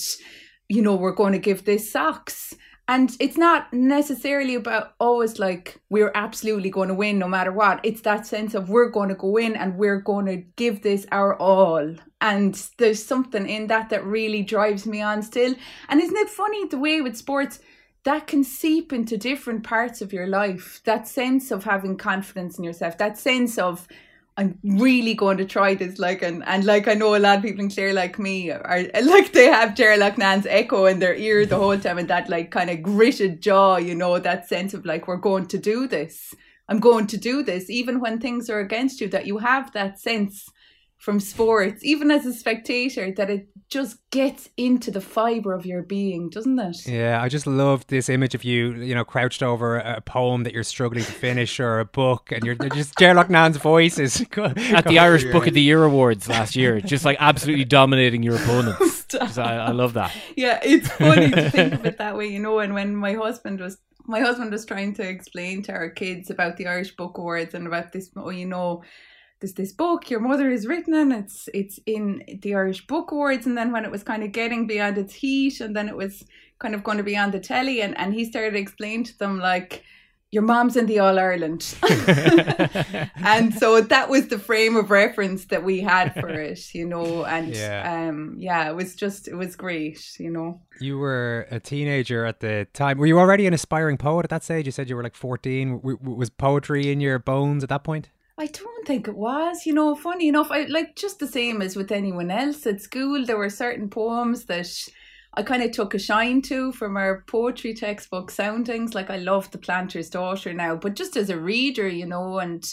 you 0.68 0.82
know, 0.82 0.94
we're 0.94 1.14
going 1.14 1.32
to 1.32 1.38
give 1.38 1.64
this 1.64 1.90
socks. 1.90 2.54
And 2.88 3.16
it's 3.20 3.38
not 3.38 3.72
necessarily 3.72 4.54
about 4.54 4.92
oh, 5.00 5.06
always 5.12 5.38
like 5.38 5.80
we're 5.88 6.12
absolutely 6.14 6.68
going 6.68 6.88
to 6.88 6.94
win 6.94 7.18
no 7.18 7.26
matter 7.26 7.52
what. 7.52 7.80
It's 7.84 8.02
that 8.02 8.26
sense 8.26 8.52
of 8.52 8.68
we're 8.68 8.90
going 8.90 9.08
to 9.08 9.14
go 9.14 9.38
in 9.38 9.56
and 9.56 9.78
we're 9.78 10.00
going 10.00 10.26
to 10.26 10.44
give 10.56 10.82
this 10.82 11.06
our 11.10 11.34
all. 11.36 11.94
And 12.20 12.54
there's 12.76 13.02
something 13.02 13.48
in 13.48 13.68
that 13.68 13.88
that 13.88 14.04
really 14.04 14.42
drives 14.42 14.84
me 14.84 15.00
on 15.00 15.22
still. 15.22 15.54
And 15.88 16.02
isn't 16.02 16.16
it 16.16 16.28
funny 16.28 16.66
the 16.66 16.78
way 16.78 17.00
with 17.00 17.16
sports 17.16 17.60
that 18.04 18.26
can 18.26 18.44
seep 18.44 18.92
into 18.92 19.16
different 19.16 19.62
parts 19.62 20.02
of 20.02 20.12
your 20.12 20.26
life? 20.26 20.80
That 20.85 21.06
sense 21.06 21.50
of 21.50 21.64
having 21.64 21.97
confidence 21.97 22.59
in 22.59 22.64
yourself, 22.64 22.99
that 22.99 23.18
sense 23.18 23.59
of 23.59 23.87
I'm 24.37 24.59
really 24.64 25.12
going 25.12 25.37
to 25.38 25.44
try 25.44 25.75
this, 25.75 25.99
like, 25.99 26.23
and, 26.23 26.42
and 26.47 26.64
like 26.64 26.88
I 26.88 26.94
know 26.94 27.14
a 27.14 27.18
lot 27.18 27.37
of 27.37 27.42
people 27.42 27.61
in 27.62 27.71
Clare 27.71 27.92
like 27.92 28.18
me 28.18 28.50
are 28.50 28.82
like 29.02 29.32
they 29.32 29.47
have 29.47 29.75
Jerry 29.75 29.99
Loughnane's 29.99 30.47
echo 30.47 30.87
in 30.87 31.00
their 31.00 31.14
ear 31.14 31.44
the 31.44 31.59
whole 31.59 31.78
time, 31.78 31.99
and 31.99 32.09
that 32.09 32.30
like 32.30 32.50
kind 32.50 32.71
of 32.71 32.82
gritted 32.82 33.42
jaw, 33.42 33.76
you 33.76 33.94
know, 33.94 34.18
that 34.18 34.49
sense 34.49 34.73
of 34.73 34.87
like 34.87 35.06
we're 35.06 35.16
going 35.16 35.47
to 35.47 35.59
do 35.59 35.87
this. 35.87 36.35
I'm 36.68 36.80
going 36.80 37.06
to 37.09 37.18
do 37.18 37.42
this, 37.42 37.68
even 37.68 38.00
when 38.00 38.18
things 38.18 38.49
are 38.49 38.61
against 38.61 39.00
you. 39.02 39.09
That 39.09 39.26
you 39.26 39.38
have 39.38 39.73
that 39.73 40.00
sense 40.00 40.49
from 41.02 41.18
sports, 41.18 41.85
even 41.85 42.12
as 42.12 42.25
a 42.25 42.32
spectator, 42.32 43.11
that 43.11 43.28
it 43.28 43.49
just 43.68 43.97
gets 44.11 44.49
into 44.56 44.88
the 44.88 45.00
fibre 45.00 45.52
of 45.52 45.66
your 45.66 45.82
being, 45.82 46.30
doesn't 46.30 46.56
it? 46.61 46.87
Yeah, 46.87 47.21
I 47.21 47.28
just 47.28 47.44
love 47.44 47.85
this 47.88 48.09
image 48.09 48.37
of 48.37 48.44
you, 48.44 48.75
you 48.75 48.94
know, 48.94 49.04
crouched 49.04 49.42
over 49.42 49.78
a 49.78 50.00
poem 50.00 50.44
that 50.44 50.54
you're 50.54 50.62
struggling 50.62 51.04
to 51.04 51.11
finish 51.11 51.59
or 51.59 51.80
a 51.80 51.85
book, 51.85 52.30
and 52.30 52.44
you're 52.44 52.54
just 52.54 52.97
Jerry 52.97 53.14
Loughnane's 53.14 53.56
voice 53.56 53.99
is 53.99 54.21
At 54.37 54.85
the 54.85 55.00
Irish 55.00 55.25
Book 55.25 55.49
of 55.49 55.54
the 55.54 55.61
Year 55.61 55.82
Awards 55.82 56.28
last 56.28 56.54
year, 56.54 56.80
just 56.80 57.04
like 57.04 57.16
absolutely 57.18 57.64
dominating 57.64 58.23
your 58.23 58.37
opponents. 58.37 59.12
I, 59.38 59.56
I 59.56 59.71
love 59.73 59.94
that. 59.94 60.12
yeah, 60.37 60.61
it's 60.62 60.87
funny 60.87 61.32
to 61.32 61.50
think 61.50 61.75
of 61.75 61.85
it 61.85 61.99
that 61.99 62.16
way, 62.16 62.28
you 62.28 62.38
know. 62.38 62.61
And 62.61 62.75
when 62.75 62.94
my 62.94 63.14
husband 63.14 63.59
was 63.59 63.76
my 64.06 64.21
husband 64.21 64.52
was 64.52 64.64
trying 64.64 64.94
to 64.94 65.02
explain 65.02 65.64
to 65.64 65.73
our 65.73 65.90
kids 65.90 66.30
about 66.30 66.59
the 66.59 66.68
Irish 66.68 66.94
Book 66.94 67.18
Awards 67.18 67.54
and 67.54 67.66
about 67.66 67.90
this, 67.90 68.09
oh, 68.16 68.30
you 68.30 68.47
know, 68.47 68.85
there's 69.42 69.54
this 69.54 69.72
book 69.72 70.08
your 70.08 70.20
mother 70.20 70.50
has 70.50 70.66
written 70.66 70.94
and 70.94 71.12
it's 71.12 71.49
it's 71.52 71.78
in 71.84 72.22
the 72.42 72.54
Irish 72.54 72.87
Book 72.87 73.12
Awards, 73.12 73.44
and 73.46 73.58
then 73.58 73.72
when 73.72 73.84
it 73.84 73.90
was 73.90 74.02
kind 74.02 74.22
of 74.22 74.32
getting 74.32 74.66
beyond 74.66 74.96
its 74.96 75.12
heat, 75.12 75.61
and 75.61 75.76
then 75.76 75.88
it 75.88 75.96
was 75.96 76.25
kind 76.58 76.75
of 76.75 76.82
going 76.82 76.99
to 76.99 77.04
be 77.04 77.16
on 77.16 77.30
the 77.32 77.40
telly, 77.40 77.82
and 77.82 77.99
and 77.99 78.14
he 78.14 78.25
started 78.25 78.54
explaining 78.56 79.04
to 79.04 79.18
them 79.18 79.38
like 79.38 79.82
your 80.30 80.42
mom's 80.42 80.76
in 80.76 80.87
the 80.87 80.99
All 80.99 81.18
Ireland. 81.18 81.75
and 83.16 83.52
so 83.54 83.80
that 83.82 84.08
was 84.08 84.28
the 84.28 84.38
frame 84.38 84.76
of 84.76 84.90
reference 84.90 85.44
that 85.46 85.62
we 85.62 85.80
had 85.80 86.14
for 86.14 86.28
it, 86.30 86.75
you 86.75 86.87
know. 86.87 87.25
And 87.25 87.54
Yeah. 87.54 88.08
um 88.08 88.37
yeah, 88.38 88.68
it 88.70 88.75
was 88.75 88.94
just 88.94 89.28
it 89.28 89.34
was 89.34 89.56
great, 89.56 90.18
you 90.18 90.30
know. 90.30 90.61
You 90.80 90.99
were 90.99 91.46
a 91.50 91.61
teenager 91.61 92.25
at 92.25 92.40
the 92.40 92.66
time. 92.72 92.99
Were 92.99 93.06
you 93.06 93.18
already 93.18 93.46
an 93.46 93.54
aspiring 93.54 93.99
poet 93.99 94.25
at 94.25 94.30
that 94.30 94.42
stage? 94.44 94.66
You 94.66 94.72
said 94.72 94.88
you 94.88 94.96
were 94.96 95.02
like 95.02 95.14
14. 95.14 95.76
W- 95.76 95.99
w- 95.99 96.16
was 96.16 96.30
poetry 96.30 96.90
in 96.90 97.00
your 97.00 97.18
bones 97.18 97.62
at 97.62 97.68
that 97.68 97.84
point? 97.84 98.08
I 98.38 98.46
don't 98.46 98.86
think 98.86 99.08
it 99.08 99.14
was, 99.16 99.66
you 99.66 99.74
know, 99.74 99.94
funny 99.94 100.28
enough, 100.28 100.50
I 100.50 100.62
like 100.64 100.96
just 100.96 101.18
the 101.18 101.26
same 101.26 101.60
as 101.60 101.76
with 101.76 101.92
anyone 101.92 102.30
else 102.30 102.66
at 102.66 102.80
school, 102.80 103.24
there 103.26 103.36
were 103.36 103.50
certain 103.50 103.90
poems 103.90 104.46
that 104.46 104.68
I 105.34 105.42
kind 105.42 105.62
of 105.62 105.70
took 105.70 105.94
a 105.94 105.98
shine 105.98 106.40
to 106.42 106.72
from 106.72 106.96
our 106.96 107.24
poetry 107.26 107.74
textbook 107.74 108.30
soundings. 108.30 108.94
Like 108.94 109.10
I 109.10 109.16
love 109.16 109.50
The 109.50 109.58
Planter's 109.58 110.10
Daughter 110.10 110.52
now, 110.52 110.76
but 110.76 110.94
just 110.94 111.16
as 111.16 111.30
a 111.30 111.38
reader, 111.38 111.88
you 111.88 112.06
know, 112.06 112.38
and 112.38 112.64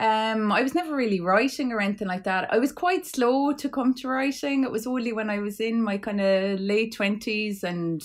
um 0.00 0.50
I 0.50 0.62
was 0.62 0.74
never 0.74 0.94
really 0.96 1.20
writing 1.20 1.72
or 1.72 1.80
anything 1.80 2.08
like 2.08 2.24
that. 2.24 2.52
I 2.52 2.58
was 2.58 2.72
quite 2.72 3.06
slow 3.06 3.52
to 3.52 3.68
come 3.68 3.94
to 3.94 4.08
writing. 4.08 4.64
It 4.64 4.72
was 4.72 4.86
only 4.86 5.12
when 5.12 5.30
I 5.30 5.38
was 5.38 5.60
in 5.60 5.82
my 5.82 5.98
kind 5.98 6.20
of 6.20 6.60
late 6.60 6.94
twenties 6.94 7.62
and 7.64 8.02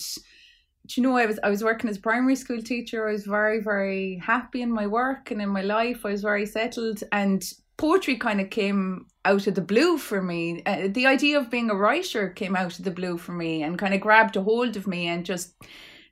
do 0.90 1.00
you 1.00 1.08
know 1.08 1.18
I 1.18 1.28
was 1.28 1.40
I 1.44 1.50
was 1.50 1.64
working 1.64 1.90
as 1.90 1.98
a 1.98 2.02
primary 2.02 2.36
school 2.36 2.62
teacher. 2.62 3.08
I 3.08 3.14
was 3.14 3.26
very 3.26 3.62
very 3.62 4.20
happy 4.26 4.62
in 4.62 4.72
my 4.72 4.88
work 4.88 5.30
and 5.30 5.42
in 5.42 5.50
my 5.50 5.62
life. 5.62 6.06
I 6.06 6.12
was 6.12 6.24
very 6.24 6.48
settled 6.48 7.04
and 7.12 7.44
poetry 7.78 8.18
kind 8.18 8.42
of 8.42 8.50
came 8.50 9.06
out 9.24 9.46
of 9.46 9.56
the 9.56 9.62
blue 9.62 9.98
for 10.00 10.22
me. 10.22 10.64
Uh, 10.66 10.88
the 10.90 11.06
idea 11.06 11.38
of 11.38 11.52
being 11.52 11.70
a 11.70 11.76
writer 11.76 12.30
came 12.30 12.56
out 12.56 12.78
of 12.78 12.86
the 12.86 12.92
blue 12.92 13.18
for 13.18 13.34
me 13.34 13.62
and 13.62 13.78
kind 13.78 13.94
of 13.94 14.02
grabbed 14.02 14.36
a 14.36 14.42
hold 14.42 14.76
of 14.76 14.88
me 14.88 15.08
and 15.08 15.26
just 15.26 15.54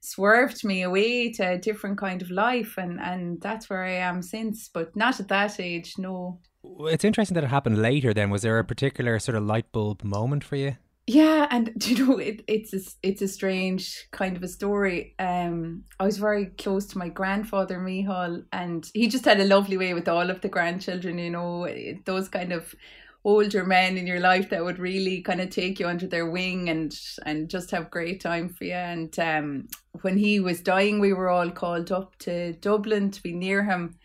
swerved 0.01 0.63
me 0.63 0.83
away 0.83 1.31
to 1.33 1.53
a 1.53 1.57
different 1.57 1.97
kind 1.97 2.21
of 2.21 2.29
life 2.29 2.77
and 2.77 2.99
and 3.01 3.41
that's 3.41 3.69
where 3.69 3.83
I 3.83 3.93
am 3.93 4.21
since 4.21 4.69
but 4.71 4.95
not 4.95 5.19
at 5.19 5.27
that 5.29 5.59
age 5.59 5.95
no 5.97 6.39
It's 6.81 7.03
interesting 7.03 7.35
that 7.35 7.43
it 7.43 7.47
happened 7.47 7.81
later 7.81 8.13
then. 8.13 8.29
Was 8.29 8.43
there 8.43 8.59
a 8.59 8.63
particular 8.63 9.17
sort 9.17 9.37
of 9.37 9.43
light 9.43 9.71
bulb 9.71 10.03
moment 10.03 10.43
for 10.43 10.55
you? 10.55 10.77
Yeah, 11.07 11.47
and 11.49 11.71
you 11.87 12.05
know 12.05 12.17
it, 12.17 12.43
it's 12.47 12.73
a, 12.73 12.79
it's 13.01 13.21
a 13.21 13.27
strange 13.27 14.07
kind 14.11 14.35
of 14.35 14.43
a 14.43 14.47
story. 14.47 15.15
Um, 15.19 15.85
I 15.99 16.05
was 16.05 16.17
very 16.17 16.47
close 16.47 16.85
to 16.87 16.97
my 16.97 17.09
grandfather 17.09 17.79
Mihal, 17.79 18.43
and 18.51 18.89
he 18.93 19.07
just 19.07 19.25
had 19.25 19.39
a 19.39 19.45
lovely 19.45 19.77
way 19.77 19.93
with 19.93 20.07
all 20.07 20.29
of 20.29 20.41
the 20.41 20.49
grandchildren. 20.49 21.17
You 21.17 21.29
know, 21.31 21.67
those 22.05 22.27
kind 22.29 22.51
of 22.51 22.75
older 23.23 23.65
men 23.65 23.97
in 23.97 24.07
your 24.07 24.19
life 24.19 24.49
that 24.49 24.63
would 24.63 24.79
really 24.79 25.21
kind 25.21 25.41
of 25.41 25.49
take 25.49 25.79
you 25.79 25.87
under 25.87 26.07
their 26.07 26.29
wing 26.29 26.69
and 26.69 26.97
and 27.25 27.49
just 27.49 27.71
have 27.71 27.89
great 27.89 28.19
time 28.19 28.49
for 28.49 28.65
you. 28.65 28.73
And 28.73 29.17
um, 29.19 29.67
when 30.01 30.17
he 30.17 30.39
was 30.41 30.61
dying, 30.61 30.99
we 30.99 31.13
were 31.13 31.29
all 31.29 31.49
called 31.51 31.91
up 31.91 32.17
to 32.19 32.53
Dublin 32.53 33.11
to 33.11 33.23
be 33.23 33.33
near 33.33 33.63
him 33.63 33.97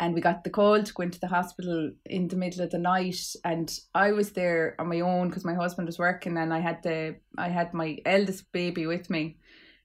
and 0.00 0.14
we 0.14 0.20
got 0.20 0.44
the 0.44 0.50
call 0.50 0.82
to 0.82 0.92
go 0.92 1.02
into 1.02 1.20
the 1.20 1.28
hospital 1.28 1.90
in 2.06 2.28
the 2.28 2.36
middle 2.36 2.62
of 2.62 2.70
the 2.70 2.78
night 2.78 3.20
and 3.44 3.78
i 3.94 4.12
was 4.12 4.32
there 4.32 4.74
on 4.78 4.88
my 4.88 5.00
own 5.00 5.28
because 5.28 5.44
my 5.44 5.54
husband 5.54 5.86
was 5.86 5.98
working 5.98 6.36
and 6.36 6.52
i 6.52 6.58
had 6.58 6.82
the 6.82 7.14
i 7.38 7.48
had 7.48 7.72
my 7.72 7.98
eldest 8.04 8.50
baby 8.52 8.86
with 8.86 9.08
me 9.10 9.36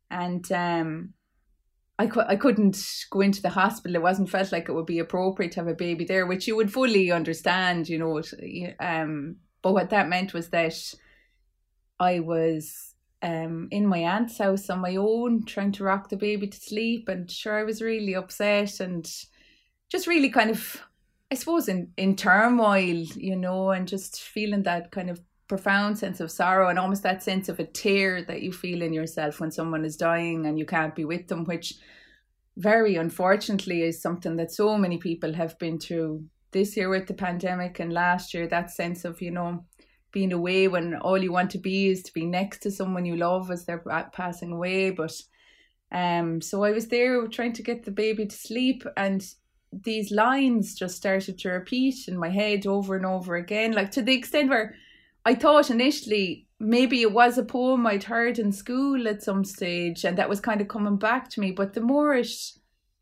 and 0.10 0.51
um 0.51 1.13
I, 2.00 2.08
cou- 2.08 2.25
I 2.25 2.38
couldn't 2.38 2.82
go 3.12 3.20
into 3.20 3.42
the 3.42 3.50
hospital. 3.50 3.98
It 3.98 4.01
wasn't 4.01 4.30
felt 4.30 4.54
like 4.54 4.70
it 4.70 4.72
would 4.72 4.86
be 4.86 5.00
appropriate 5.00 5.51
to 5.51 5.60
have 5.60 5.68
a 5.68 5.74
baby 5.74 6.06
there, 6.06 6.25
which 6.25 6.48
you 6.48 6.56
would 6.56 6.72
fully 6.72 7.12
understand, 7.12 7.89
you 7.89 8.00
know. 8.00 8.22
Um, 8.80 9.36
but 9.62 9.74
what 9.74 9.89
that 9.89 10.08
meant 10.08 10.34
was 10.34 10.50
that 10.51 10.82
I 12.00 12.22
was 12.22 12.96
um 13.22 13.68
in 13.70 13.86
my 13.86 13.98
aunt's 13.98 14.38
house 14.38 14.70
on 14.70 14.80
my 14.80 14.96
own, 14.96 15.44
trying 15.44 15.74
to 15.74 15.84
rock 15.84 16.08
the 16.08 16.16
baby 16.16 16.48
to 16.48 16.58
sleep, 16.58 17.10
and 17.10 17.30
sure, 17.30 17.60
I 17.60 17.63
was 17.63 17.82
really 17.82 18.16
upset 18.16 18.80
and 18.80 19.06
just 19.89 20.08
really 20.08 20.29
kind 20.29 20.50
of 20.50 20.81
I 21.31 21.36
suppose 21.36 21.67
in 21.67 21.91
in 21.98 22.15
turmoil, 22.15 23.03
you 23.15 23.36
know, 23.36 23.72
and 23.72 23.88
just 23.88 24.22
feeling 24.22 24.63
that 24.63 24.91
kind 24.91 25.10
of 25.10 25.22
profound 25.48 25.98
sense 25.98 26.19
of 26.19 26.31
sorrow 26.31 26.69
and 26.69 26.77
almost 26.77 27.03
that 27.03 27.24
sense 27.24 27.50
of 27.50 27.60
a 27.60 27.65
tear 27.65 28.24
that 28.24 28.41
you 28.41 28.53
feel 28.53 28.81
in 28.81 28.93
yourself 28.93 29.39
when 29.39 29.51
someone 29.51 29.84
is 29.84 29.98
dying 29.98 30.46
and 30.46 30.60
you 30.60 30.65
can't 30.65 30.96
be 30.96 31.05
with 31.05 31.27
them, 31.27 31.43
which 31.46 31.74
very 32.58 32.96
unfortunately 32.96 33.84
is 33.84 34.01
something 34.01 34.36
that 34.38 34.51
so 34.51 34.77
many 34.77 34.98
people 34.98 35.34
have 35.34 35.58
been 35.60 35.79
through 35.79 36.24
this 36.51 36.75
year 36.75 36.89
with 36.89 37.08
the 37.08 37.13
pandemic 37.13 37.79
and 37.79 37.93
last 37.93 38.34
year 38.34 38.48
that 38.48 38.72
sense 38.72 39.05
of 39.05 39.22
you 39.22 39.31
know 39.31 39.63
being 40.12 40.34
away 40.34 40.67
when 40.67 40.96
all 40.96 41.17
you 41.19 41.31
want 41.31 41.51
to 41.51 41.60
be 41.60 41.89
is 41.89 42.01
to 42.01 42.13
be 42.13 42.25
next 42.25 42.60
to 42.60 42.72
someone 42.72 43.05
you 43.05 43.15
love 43.15 43.51
as 43.51 43.65
they're 43.65 43.84
passing 44.12 44.51
away. 44.51 44.89
But 44.89 45.13
um 45.91 46.39
so 46.39 46.63
i 46.63 46.72
was 46.72 46.88
there 46.89 47.27
trying 47.27 47.53
to 47.53 47.63
get 47.63 47.84
the 47.84 47.91
baby 47.91 48.24
to 48.24 48.36
sleep 48.36 48.84
and 48.96 49.34
these 49.71 50.11
lines 50.11 50.73
just 50.73 50.95
started 50.95 51.38
to 51.38 51.49
repeat 51.49 52.07
in 52.07 52.17
my 52.17 52.29
head 52.29 52.65
over 52.65 52.95
and 52.95 53.05
over 53.05 53.35
again 53.35 53.71
like 53.71 53.91
to 53.91 54.01
the 54.01 54.15
extent 54.15 54.49
where 54.49 54.75
i 55.25 55.35
thought 55.35 55.69
initially 55.69 56.47
maybe 56.59 57.01
it 57.01 57.13
was 57.13 57.38
a 57.38 57.43
poem 57.43 57.85
i'd 57.85 58.03
heard 58.03 58.39
in 58.39 58.51
school 58.51 59.07
at 59.07 59.21
some 59.21 59.43
stage 59.43 60.03
and 60.03 60.17
that 60.17 60.29
was 60.29 60.39
kind 60.39 60.59
of 60.59 60.67
coming 60.67 60.97
back 60.97 61.29
to 61.29 61.39
me 61.39 61.51
but 61.51 61.73
the 61.73 61.81
more 61.81 62.13
it 62.13 62.31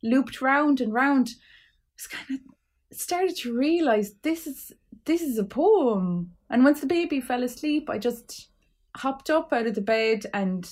looped 0.03 0.41
round 0.41 0.81
and 0.81 0.93
round 0.93 1.29
I 1.29 1.93
was 1.95 2.07
kind 2.07 2.39
of 2.39 2.97
started 2.97 3.35
to 3.37 3.57
realize 3.57 4.13
this 4.21 4.47
is 4.47 4.71
this 5.05 5.21
is 5.21 5.37
a 5.37 5.43
poem. 5.43 6.31
And 6.49 6.63
once 6.63 6.81
the 6.81 6.87
baby 6.87 7.19
fell 7.19 7.43
asleep 7.43 7.89
i 7.89 7.97
just 7.97 8.49
hopped 8.95 9.29
up 9.29 9.51
out 9.53 9.67
of 9.67 9.75
the 9.75 9.81
bed 9.81 10.25
and 10.33 10.69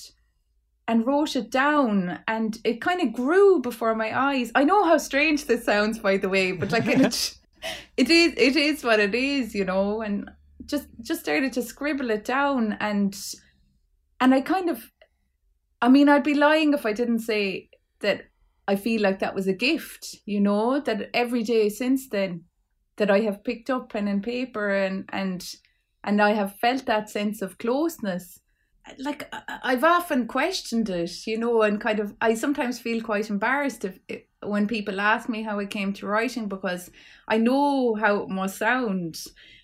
and 0.88 1.06
wrote 1.08 1.36
it 1.36 1.50
down 1.50 2.20
and 2.27 2.60
it 2.63 2.80
kind 2.80 3.01
of 3.01 3.13
grew 3.13 3.60
before 3.60 3.96
my 3.96 4.18
eyes. 4.18 4.51
I 4.54 4.63
know 4.63 4.84
how 4.86 4.98
strange 4.98 5.46
this 5.46 5.65
sounds 5.65 6.00
by 6.00 6.18
the 6.18 6.30
way 6.30 6.51
but 6.51 6.72
like 6.72 6.88
it, 6.88 7.38
it 7.98 8.10
is 8.10 8.34
it 8.38 8.56
is 8.56 8.84
what 8.84 9.00
it 9.00 9.15
is 9.15 9.56
you 9.56 9.65
know 9.65 10.01
and 10.01 10.30
just 10.65 10.88
just 11.01 11.22
started 11.22 11.54
to 11.54 11.62
scribble 11.62 12.10
it 12.10 12.25
down 12.25 12.77
and 12.80 13.18
and 14.20 14.34
i 14.34 14.42
kind 14.42 14.70
of 14.70 14.92
i 15.82 15.89
mean 15.89 16.10
i'd 16.10 16.24
be 16.24 16.34
lying 16.34 16.74
if 16.74 16.86
i 16.86 16.94
didn't 16.94 17.20
say 17.20 17.70
that 18.00 18.25
i 18.68 18.75
feel 18.75 19.01
like 19.01 19.20
that 19.20 19.36
was 19.36 19.48
a 19.48 19.54
gift 19.54 20.15
you 20.25 20.39
know 20.39 20.80
that 20.80 21.10
every 21.13 21.44
day 21.44 21.70
since 21.70 22.10
then 22.10 22.44
that 22.98 23.12
i 23.12 23.20
have 23.20 23.44
picked 23.44 23.70
up 23.70 23.92
pen 23.92 24.08
and 24.08 24.24
paper 24.24 24.70
and 24.75 25.06
and 25.10 25.56
and 26.04 26.22
i 26.22 26.32
have 26.32 26.56
felt 26.60 26.86
that 26.86 27.10
sense 27.10 27.42
of 27.42 27.58
closeness 27.58 28.39
like 29.00 29.34
I've 29.63 29.84
often 29.84 30.27
questioned 30.27 30.89
it, 30.89 31.25
you 31.25 31.38
know, 31.38 31.62
and 31.62 31.82
kind 31.82 32.00
of 32.00 32.13
I 32.22 32.36
sometimes 32.36 32.80
feel 32.80 33.01
quite 33.01 33.30
embarrassed 33.30 33.86
if, 33.86 34.00
if 34.08 34.24
when 34.44 34.68
people 34.68 35.01
ask 35.01 35.27
me 35.27 35.42
how 35.44 35.60
I 35.60 35.65
came 35.65 35.94
to 35.94 36.08
writing 36.08 36.48
because 36.48 36.92
I 37.27 37.38
know 37.38 37.96
how 37.96 38.24
it 38.24 38.30
must 38.30 38.58
sound, 38.58 39.24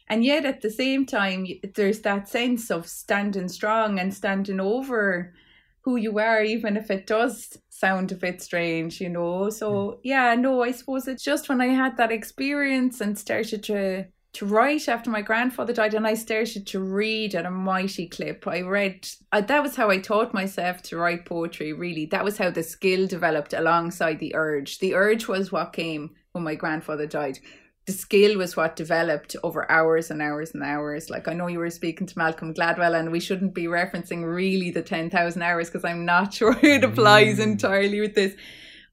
and 0.10 0.26
yet 0.26 0.46
at 0.46 0.62
the 0.62 0.72
same 0.72 1.06
time 1.06 1.46
there's 1.76 2.00
that 2.02 2.30
sense 2.30 2.72
of 2.72 2.88
standing 2.88 3.48
strong 3.48 4.00
and 4.00 4.14
standing 4.14 4.60
over 4.60 5.34
who 5.82 5.96
you 5.96 6.20
are, 6.20 6.44
even 6.44 6.78
if 6.78 6.92
it 6.92 7.08
does 7.08 7.58
sound 7.70 8.12
a 8.12 8.16
bit 8.16 8.42
strange, 8.42 9.02
you 9.02 9.10
know. 9.10 9.50
So 9.50 9.92
hmm. 9.92 10.00
yeah, 10.04 10.36
no, 10.36 10.62
I 10.64 10.72
suppose 10.72 11.08
it's 11.08 11.24
just 11.24 11.50
when 11.50 11.62
I 11.62 11.68
had 11.68 11.98
that 11.98 12.12
experience 12.12 13.02
and 13.02 13.18
started 13.18 13.64
to 13.64 14.06
to 14.34 14.46
write 14.46 14.88
after 14.88 15.10
my 15.10 15.22
grandfather 15.22 15.74
died 15.74 15.94
and 15.94 16.08
I 16.08 16.14
started 16.14 16.66
to 16.68 16.80
read 16.80 17.36
at 17.36 17.46
a 17.46 17.52
mighty 17.52 18.08
clip. 18.08 18.48
I 18.48 18.62
read, 18.62 19.08
I, 19.32 19.42
that 19.42 19.62
was 19.62 19.76
how 19.76 19.90
I 19.90 19.98
taught 19.98 20.34
myself 20.34 20.82
to 20.84 20.98
write 20.98 21.26
poetry, 21.26 21.74
really. 21.74 22.06
That 22.06 22.24
was 22.24 22.38
how 22.38 22.50
the 22.50 22.64
skill 22.64 23.08
developed 23.08 23.54
alongside 23.54 24.20
the 24.20 24.34
urge. 24.36 24.80
The 24.80 24.96
urge 24.96 25.28
was 25.28 25.52
what 25.52 25.74
came 25.74 26.12
when 26.32 26.46
my 26.46 26.56
grandfather 26.56 27.06
died. 27.06 27.40
The 27.88 27.92
skill 27.92 28.38
was 28.38 28.56
what 28.56 28.78
developed 28.78 29.36
over 29.44 29.70
hours 29.70 30.12
and 30.12 30.22
hours 30.22 30.54
and 30.54 30.64
hours. 30.64 31.10
Like 31.10 31.28
I 31.28 31.34
know 31.34 31.48
you 31.48 31.60
were 31.60 31.70
speaking 31.70 32.08
to 32.08 32.18
Malcolm 32.18 32.54
Gladwell, 32.54 32.98
and 32.98 33.12
we 33.12 33.20
shouldn't 33.20 33.54
be 33.54 33.66
referencing 33.66 34.24
really 34.24 34.72
the 34.72 34.84
10,000 34.84 35.42
hours 35.42 35.70
because 35.70 35.84
I'm 35.84 36.06
not 36.06 36.34
sure 36.36 36.58
it 36.64 36.86
applies 36.86 37.40
mm. 37.40 37.44
entirely 37.44 38.00
with 38.00 38.16
this. 38.16 38.36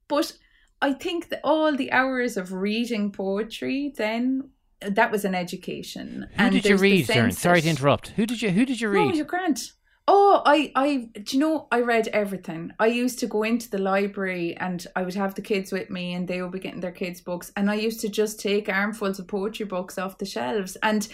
But 0.09 0.33
I 0.81 0.93
think 0.93 1.29
that 1.29 1.41
all 1.45 1.75
the 1.75 1.91
hours 1.93 2.35
of 2.35 2.51
reading 2.51 3.11
poetry 3.11 3.93
then 3.95 4.49
that 4.81 5.11
was 5.11 5.25
an 5.25 5.35
education. 5.35 6.27
Who 6.37 6.49
did 6.49 6.65
you 6.65 6.77
read, 6.77 7.05
Sharon? 7.07 7.31
Sorry 7.31 7.61
to 7.61 7.69
interrupt. 7.69 8.09
Who 8.09 8.25
did 8.25 8.41
you 8.41 8.49
Who 8.51 8.65
did 8.65 8.79
you 8.81 8.91
No, 8.91 9.05
read? 9.07 9.15
you're 9.15 9.25
grand. 9.25 9.71
Oh, 10.11 10.41
I, 10.43 10.71
I, 10.75 11.09
do 11.21 11.37
you 11.37 11.39
know, 11.39 11.67
I 11.71 11.81
read 11.81 12.07
everything. 12.07 12.71
I 12.79 12.87
used 12.87 13.19
to 13.19 13.27
go 13.27 13.43
into 13.43 13.69
the 13.69 13.77
library 13.77 14.57
and 14.57 14.85
I 14.95 15.03
would 15.03 15.13
have 15.13 15.35
the 15.35 15.43
kids 15.43 15.71
with 15.71 15.91
me 15.91 16.13
and 16.13 16.27
they 16.27 16.41
would 16.41 16.51
be 16.51 16.57
getting 16.59 16.79
their 16.79 16.91
kids' 16.91 17.21
books. 17.21 17.51
And 17.55 17.69
I 17.69 17.75
used 17.75 17.99
to 18.01 18.09
just 18.09 18.39
take 18.39 18.69
armfuls 18.69 19.19
of 19.19 19.27
poetry 19.27 19.67
books 19.67 19.99
off 19.99 20.17
the 20.17 20.25
shelves. 20.25 20.77
And 20.81 21.07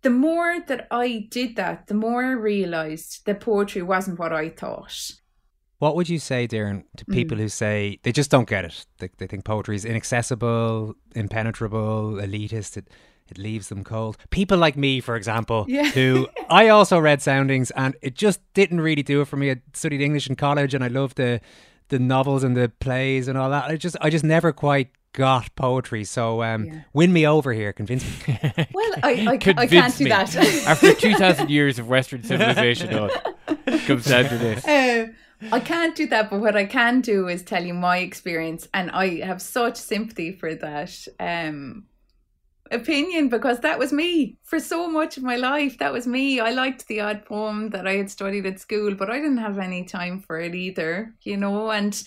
the 0.00 0.08
more 0.08 0.58
that 0.68 0.86
I 0.90 1.26
did 1.30 1.56
that, 1.56 1.88
the 1.88 1.94
more 1.94 2.24
I 2.24 2.30
realized 2.30 3.26
that 3.26 3.40
poetry 3.40 3.82
wasn't 3.82 4.18
what 4.18 4.32
I 4.32 4.48
thought. 4.48 5.10
What 5.80 5.96
would 5.96 6.08
you 6.08 6.18
say, 6.18 6.46
Doireann, 6.46 6.84
to 6.98 7.04
Mm. 7.06 7.12
people 7.14 7.36
who 7.38 7.48
say 7.48 7.98
they 8.04 8.12
just 8.12 8.30
don't 8.30 8.48
get 8.48 8.64
it? 8.64 8.86
They, 8.98 9.08
they 9.18 9.26
think 9.26 9.44
poetry 9.44 9.74
is 9.76 9.84
inaccessible, 9.84 10.94
impenetrable, 11.14 12.12
elitist. 12.14 12.76
It, 12.76 12.88
it 13.30 13.38
leaves 13.38 13.68
them 13.68 13.84
cold. 13.84 14.16
People 14.30 14.58
like 14.58 14.76
me, 14.76 15.00
for 15.00 15.14
example, 15.16 15.64
Yeah. 15.68 15.84
who 15.90 16.28
I 16.50 16.68
also 16.68 16.98
read 16.98 17.22
soundings 17.22 17.70
and 17.72 17.94
it 18.02 18.14
just 18.14 18.40
didn't 18.54 18.80
really 18.80 19.02
do 19.02 19.20
it 19.22 19.28
for 19.28 19.36
me. 19.36 19.50
I 19.52 19.56
studied 19.72 20.00
English 20.00 20.28
in 20.28 20.36
college 20.36 20.74
and 20.74 20.84
I 20.84 20.88
loved 20.88 21.16
the 21.16 21.40
the 21.88 21.98
novels 21.98 22.44
and 22.44 22.56
the 22.56 22.68
plays 22.80 23.26
and 23.26 23.36
all 23.36 23.50
that. 23.50 23.64
I 23.64 23.76
just 23.76 23.96
I 24.00 24.10
just 24.10 24.24
never 24.24 24.52
quite 24.52 24.88
got 25.12 25.54
poetry. 25.56 26.04
So 26.04 26.42
um, 26.42 26.64
Yeah. 26.66 26.80
win 26.92 27.12
me 27.12 27.26
over 27.26 27.52
here, 27.52 27.72
convince 27.72 28.04
me. 28.28 28.38
Well, 28.74 28.92
I, 29.02 29.26
I, 29.26 29.26
I 29.32 29.36
can't 29.66 29.96
do 29.96 30.04
me. 30.04 30.10
that. 30.10 30.36
After 30.66 30.94
2,000 31.08 31.50
years 31.50 31.78
of 31.78 31.88
Western 31.88 32.22
civilization, 32.22 32.92
oh, 32.94 33.08
it 33.66 33.86
comes 33.86 34.04
down 34.06 34.24
to 34.28 34.38
this. 34.38 34.64
Uh, 34.66 35.08
I 35.52 35.60
can't 35.60 35.96
do 35.96 36.06
that, 36.08 36.30
but 36.30 36.40
what 36.40 36.56
I 36.56 36.64
can 36.64 37.00
do 37.00 37.28
is 37.28 37.42
tell 37.42 37.64
you 37.64 37.74
my 37.74 37.98
experience, 37.98 38.68
and 38.74 38.90
I 38.90 39.20
have 39.24 39.40
such 39.40 39.76
sympathy 39.76 40.32
for 40.32 40.54
that 40.54 41.08
um, 41.18 41.84
opinion 42.70 43.28
because 43.28 43.60
that 43.60 43.78
was 43.78 43.92
me 43.92 44.38
for 44.44 44.60
so 44.60 44.88
much 44.88 45.16
of 45.16 45.22
my 45.22 45.36
life. 45.36 45.78
That 45.78 45.92
was 45.92 46.06
me. 46.06 46.40
I 46.40 46.50
liked 46.50 46.86
the 46.86 47.00
odd 47.00 47.24
poem 47.24 47.70
that 47.70 47.86
I 47.86 47.94
had 47.94 48.10
studied 48.10 48.46
at 48.46 48.60
school, 48.60 48.94
but 48.94 49.10
I 49.10 49.18
didn't 49.18 49.38
have 49.38 49.58
any 49.58 49.84
time 49.84 50.20
for 50.20 50.38
it 50.38 50.54
either, 50.54 51.14
you 51.22 51.36
know, 51.36 51.70
and. 51.70 52.02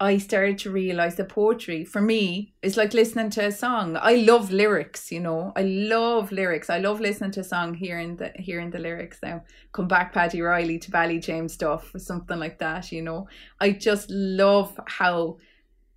I 0.00 0.18
started 0.18 0.58
to 0.58 0.70
realize 0.70 1.14
that 1.16 1.28
poetry 1.28 1.84
for 1.84 2.00
me 2.00 2.54
is 2.60 2.76
like 2.76 2.92
listening 2.92 3.30
to 3.30 3.46
a 3.46 3.52
song. 3.52 3.96
I 4.00 4.16
love 4.16 4.50
lyrics, 4.50 5.12
you 5.12 5.20
know. 5.20 5.52
I 5.54 5.62
love 5.62 6.32
lyrics. 6.32 6.70
I 6.70 6.78
love 6.78 7.00
listening 7.00 7.30
to 7.32 7.40
a 7.40 7.44
song, 7.44 7.74
hearing 7.74 8.16
the 8.16 8.32
hearing 8.36 8.70
the 8.70 8.80
lyrics 8.80 9.18
now 9.22 9.44
come 9.72 9.88
back 9.88 10.12
Paddy 10.12 10.42
Reilly 10.42 10.78
to 10.80 10.90
Ballyjamesduff 10.90 11.94
or 11.94 11.98
something 11.98 12.38
like 12.38 12.58
that, 12.58 12.90
you 12.90 13.02
know. 13.02 13.28
I 13.60 13.70
just 13.70 14.10
love 14.10 14.78
how 14.86 15.38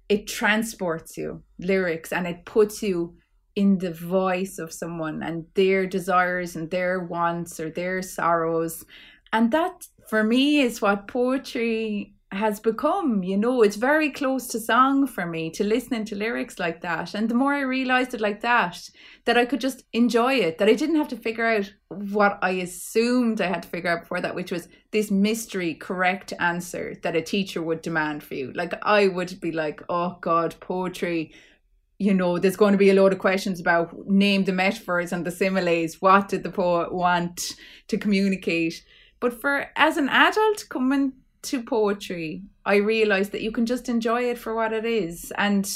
it 0.07 0.27
transports 0.27 1.17
you, 1.17 1.41
lyrics, 1.59 2.11
and 2.11 2.27
it 2.27 2.45
puts 2.45 2.83
you 2.83 3.15
in 3.55 3.77
the 3.77 3.91
voice 3.91 4.59
of 4.59 4.73
someone 4.73 5.23
and 5.23 5.45
their 5.53 5.87
desires 5.87 6.55
and 6.55 6.69
their 6.69 6.99
wants 6.99 7.59
or 7.59 7.69
their 7.69 8.01
sorrows. 8.01 8.85
And 9.33 9.51
that 9.51 9.87
for 10.07 10.23
me 10.23 10.61
is 10.61 10.81
what 10.81 11.07
poetry 11.07 12.14
has 12.35 12.59
become, 12.59 13.23
you 13.23 13.37
know, 13.37 13.61
it's 13.61 13.75
very 13.75 14.11
close 14.11 14.47
to 14.47 14.59
song 14.59 15.07
for 15.07 15.25
me 15.25 15.49
to 15.51 15.63
listening 15.63 16.05
to 16.05 16.15
lyrics 16.15 16.59
like 16.59 16.81
that. 16.81 17.13
And 17.13 17.29
the 17.29 17.35
more 17.35 17.53
I 17.53 17.61
realized 17.61 18.13
it 18.13 18.21
like 18.21 18.41
that, 18.41 18.89
that 19.25 19.37
I 19.37 19.45
could 19.45 19.61
just 19.61 19.83
enjoy 19.93 20.35
it, 20.35 20.57
that 20.57 20.69
I 20.69 20.73
didn't 20.73 20.97
have 20.97 21.07
to 21.09 21.17
figure 21.17 21.45
out 21.45 21.73
what 21.89 22.39
I 22.41 22.51
assumed 22.51 23.41
I 23.41 23.47
had 23.47 23.63
to 23.63 23.69
figure 23.69 23.89
out 23.89 24.01
before 24.01 24.21
that, 24.21 24.35
which 24.35 24.51
was 24.51 24.67
this 24.91 25.11
mystery 25.11 25.73
correct 25.73 26.33
answer 26.39 26.95
that 27.03 27.15
a 27.15 27.21
teacher 27.21 27.61
would 27.61 27.81
demand 27.81 28.23
for 28.23 28.35
you. 28.35 28.51
Like 28.53 28.73
I 28.83 29.07
would 29.07 29.39
be 29.39 29.51
like, 29.51 29.81
oh 29.89 30.17
God, 30.21 30.55
poetry. 30.59 31.33
You 31.97 32.13
know, 32.13 32.37
there's 32.39 32.57
going 32.57 32.73
to 32.73 32.77
be 32.77 32.89
a 32.89 33.01
lot 33.01 33.13
of 33.13 33.19
questions 33.19 33.59
about 33.59 33.95
name 34.07 34.43
the 34.43 34.51
metaphors 34.51 35.13
and 35.13 35.25
the 35.25 35.31
similes. 35.31 36.01
What 36.01 36.27
did 36.27 36.43
the 36.43 36.51
poet 36.51 36.93
want 36.93 37.53
to 37.87 37.97
communicate? 37.97 38.83
But 39.21 39.39
for 39.39 39.67
as 39.75 39.95
an 39.97 40.09
adult 40.09 40.65
coming 40.69 41.13
to 41.45 41.63
poetry, 41.63 42.43
I 42.65 42.77
realized 42.77 43.31
that 43.31 43.41
you 43.41 43.51
can 43.51 43.65
just 43.65 43.89
enjoy 43.89 44.29
it 44.29 44.37
for 44.37 44.55
what 44.55 44.73
it 44.73 44.85
is. 44.85 45.31
And 45.37 45.69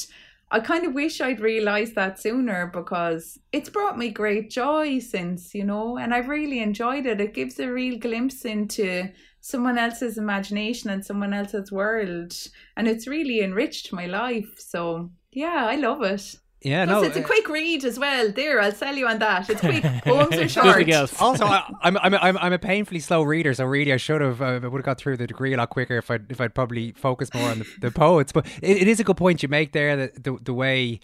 I 0.51 0.59
kind 0.59 0.85
of 0.85 0.93
wish 0.93 1.21
I'd 1.21 1.39
realized 1.39 1.95
that 1.95 2.19
sooner 2.19 2.71
because 2.73 3.37
it's 3.51 3.69
brought 3.69 3.97
me 3.97 4.09
great 4.09 4.49
joy 4.49 4.99
since, 4.99 5.53
you 5.53 5.63
know, 5.63 5.97
and 5.97 6.13
I've 6.13 6.27
really 6.27 6.59
enjoyed 6.59 7.05
it. 7.05 7.21
It 7.21 7.35
gives 7.35 7.59
a 7.59 7.71
real 7.71 7.99
glimpse 7.99 8.45
into 8.45 9.09
someone 9.41 9.77
else's 9.77 10.17
imagination 10.17 10.89
and 10.89 11.05
someone 11.05 11.33
else's 11.33 11.71
world. 11.71 12.33
And 12.75 12.87
it's 12.87 13.07
really 13.07 13.41
enriched 13.41 13.93
my 13.93 14.07
life. 14.07 14.55
So, 14.57 15.11
yeah, 15.31 15.67
I 15.69 15.75
love 15.75 16.01
it. 16.01 16.35
Yeah, 16.61 16.85
Plus, 16.85 17.01
no. 17.01 17.07
it's 17.07 17.15
a 17.15 17.23
uh, 17.23 17.25
quick 17.25 17.47
read 17.47 17.85
as 17.85 17.97
well. 17.97 18.31
There, 18.31 18.59
I'll 18.61 18.73
sell 18.73 18.93
you 18.93 19.07
on 19.07 19.19
that. 19.19 19.49
It's 19.49 19.61
quick. 19.61 19.81
Poems 20.03 20.35
are 20.35 20.49
short. 20.49 20.65
Nothing 20.65 20.91
else. 20.91 21.21
also, 21.21 21.45
I, 21.45 21.63
I'm, 21.81 21.97
I'm 21.97 22.13
I'm 22.15 22.37
I'm 22.37 22.53
a 22.53 22.59
painfully 22.59 22.99
slow 22.99 23.23
reader, 23.23 23.53
so 23.53 23.63
really 23.65 23.93
I 23.93 23.97
should 23.97 24.19
have 24.19 24.41
uh, 24.41 24.59
I 24.61 24.67
would 24.67 24.79
have 24.79 24.85
got 24.85 24.97
through 24.97 25.17
the 25.17 25.27
degree 25.27 25.53
a 25.53 25.57
lot 25.57 25.69
quicker 25.69 25.97
if 25.97 26.11
I 26.11 26.19
if 26.27 26.41
I'd 26.41 26.53
probably 26.53 26.91
focused 26.91 27.33
more 27.33 27.49
on 27.49 27.59
the, 27.59 27.67
the 27.79 27.91
poets. 27.91 28.33
But 28.33 28.45
it, 28.61 28.77
it 28.77 28.87
is 28.89 28.99
a 28.99 29.05
good 29.05 29.15
point 29.15 29.41
you 29.41 29.47
make 29.47 29.71
there 29.71 29.95
that 29.95 30.23
the 30.23 30.37
the 30.41 30.53
way, 30.53 30.99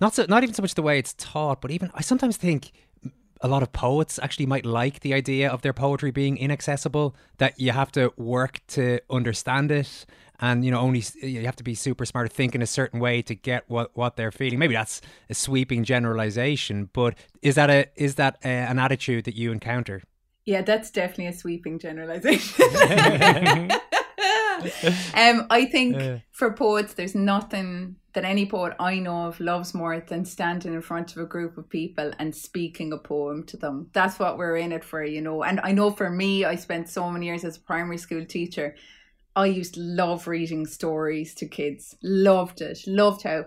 not 0.00 0.14
so 0.14 0.24
not 0.28 0.44
even 0.44 0.54
so 0.54 0.62
much 0.62 0.74
the 0.74 0.82
way 0.82 1.00
it's 1.00 1.14
taught, 1.14 1.60
but 1.60 1.72
even 1.72 1.90
I 1.94 2.02
sometimes 2.02 2.36
think 2.36 2.70
a 3.40 3.48
lot 3.48 3.64
of 3.64 3.72
poets 3.72 4.20
actually 4.22 4.46
might 4.46 4.64
like 4.64 5.00
the 5.00 5.14
idea 5.14 5.50
of 5.50 5.62
their 5.62 5.72
poetry 5.72 6.12
being 6.12 6.38
inaccessible. 6.38 7.16
That 7.38 7.58
you 7.58 7.72
have 7.72 7.90
to 7.92 8.12
work 8.16 8.60
to 8.68 9.00
understand 9.10 9.72
it. 9.72 10.06
And 10.42 10.64
you 10.64 10.72
know, 10.72 10.80
only 10.80 11.04
you 11.22 11.46
have 11.46 11.54
to 11.56 11.62
be 11.62 11.76
super 11.76 12.04
smart, 12.04 12.32
think 12.32 12.56
in 12.56 12.62
a 12.62 12.66
certain 12.66 12.98
way 12.98 13.22
to 13.22 13.34
get 13.34 13.62
what, 13.68 13.96
what 13.96 14.16
they're 14.16 14.32
feeling. 14.32 14.58
Maybe 14.58 14.74
that's 14.74 15.00
a 15.30 15.34
sweeping 15.34 15.84
generalization, 15.84 16.90
but 16.92 17.14
is 17.42 17.54
that 17.54 17.70
a 17.70 17.86
is 17.94 18.16
that 18.16 18.38
a, 18.44 18.48
an 18.48 18.80
attitude 18.80 19.24
that 19.24 19.36
you 19.36 19.52
encounter? 19.52 20.02
Yeah, 20.44 20.62
that's 20.62 20.90
definitely 20.90 21.28
a 21.28 21.32
sweeping 21.32 21.78
generalization. 21.78 22.66
um, 25.14 25.46
I 25.48 25.68
think 25.70 26.22
for 26.32 26.52
poets, 26.52 26.94
there's 26.94 27.14
nothing 27.14 27.94
that 28.14 28.24
any 28.24 28.44
poet 28.44 28.74
I 28.80 28.98
know 28.98 29.26
of 29.28 29.38
loves 29.38 29.74
more 29.74 30.00
than 30.00 30.24
standing 30.24 30.74
in 30.74 30.82
front 30.82 31.12
of 31.12 31.22
a 31.22 31.26
group 31.26 31.56
of 31.56 31.68
people 31.68 32.10
and 32.18 32.34
speaking 32.34 32.92
a 32.92 32.98
poem 32.98 33.44
to 33.44 33.56
them. 33.56 33.90
That's 33.92 34.18
what 34.18 34.38
we're 34.38 34.56
in 34.56 34.72
it 34.72 34.82
for, 34.82 35.04
you 35.04 35.20
know. 35.20 35.44
And 35.44 35.60
I 35.62 35.70
know 35.70 35.92
for 35.92 36.10
me, 36.10 36.44
I 36.44 36.56
spent 36.56 36.88
so 36.88 37.08
many 37.10 37.26
years 37.26 37.44
as 37.44 37.56
a 37.56 37.60
primary 37.60 37.98
school 37.98 38.24
teacher. 38.24 38.74
I 39.34 39.46
used 39.46 39.74
to 39.74 39.80
love 39.80 40.26
reading 40.26 40.66
stories 40.66 41.34
to 41.36 41.46
kids. 41.46 41.96
Loved 42.02 42.60
it. 42.60 42.80
Loved 42.86 43.22
how 43.22 43.46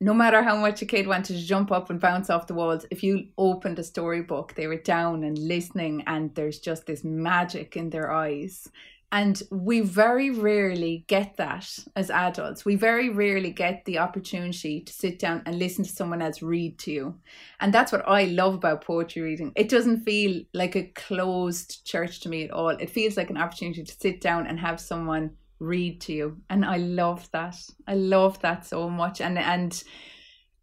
no 0.00 0.14
matter 0.14 0.42
how 0.42 0.56
much 0.56 0.80
a 0.80 0.86
kid 0.86 1.08
wanted 1.08 1.36
to 1.36 1.44
jump 1.44 1.72
up 1.72 1.90
and 1.90 2.00
bounce 2.00 2.30
off 2.30 2.46
the 2.46 2.54
walls, 2.54 2.86
if 2.90 3.02
you 3.02 3.26
opened 3.36 3.78
a 3.78 3.84
storybook, 3.84 4.54
they 4.54 4.68
were 4.68 4.76
down 4.76 5.24
and 5.24 5.36
listening, 5.36 6.04
and 6.06 6.32
there's 6.36 6.60
just 6.60 6.86
this 6.86 7.02
magic 7.02 7.76
in 7.76 7.90
their 7.90 8.12
eyes. 8.12 8.68
And 9.10 9.42
we 9.50 9.80
very 9.80 10.28
rarely 10.28 11.04
get 11.06 11.38
that 11.38 11.78
as 11.96 12.10
adults. 12.10 12.66
We 12.66 12.74
very 12.74 13.08
rarely 13.08 13.50
get 13.50 13.86
the 13.86 13.98
opportunity 13.98 14.82
to 14.82 14.92
sit 14.92 15.18
down 15.18 15.42
and 15.46 15.58
listen 15.58 15.84
to 15.84 15.90
someone 15.90 16.20
else 16.20 16.42
read 16.42 16.78
to 16.80 16.92
you. 16.92 17.14
And 17.58 17.72
that's 17.72 17.90
what 17.90 18.06
I 18.06 18.24
love 18.24 18.54
about 18.54 18.84
poetry 18.84 19.22
reading. 19.22 19.52
It 19.56 19.70
doesn't 19.70 20.04
feel 20.04 20.42
like 20.52 20.76
a 20.76 20.92
closed 20.94 21.86
church 21.86 22.20
to 22.20 22.28
me 22.28 22.44
at 22.44 22.50
all. 22.50 22.68
It 22.68 22.90
feels 22.90 23.16
like 23.16 23.30
an 23.30 23.38
opportunity 23.38 23.82
to 23.82 23.96
sit 23.98 24.20
down 24.20 24.46
and 24.46 24.60
have 24.60 24.78
someone 24.78 25.30
read 25.58 26.02
to 26.02 26.12
you. 26.12 26.36
And 26.50 26.62
I 26.62 26.76
love 26.76 27.30
that. 27.32 27.56
I 27.86 27.94
love 27.94 28.40
that 28.40 28.66
so 28.66 28.90
much. 28.90 29.22
And 29.22 29.38
and 29.38 29.82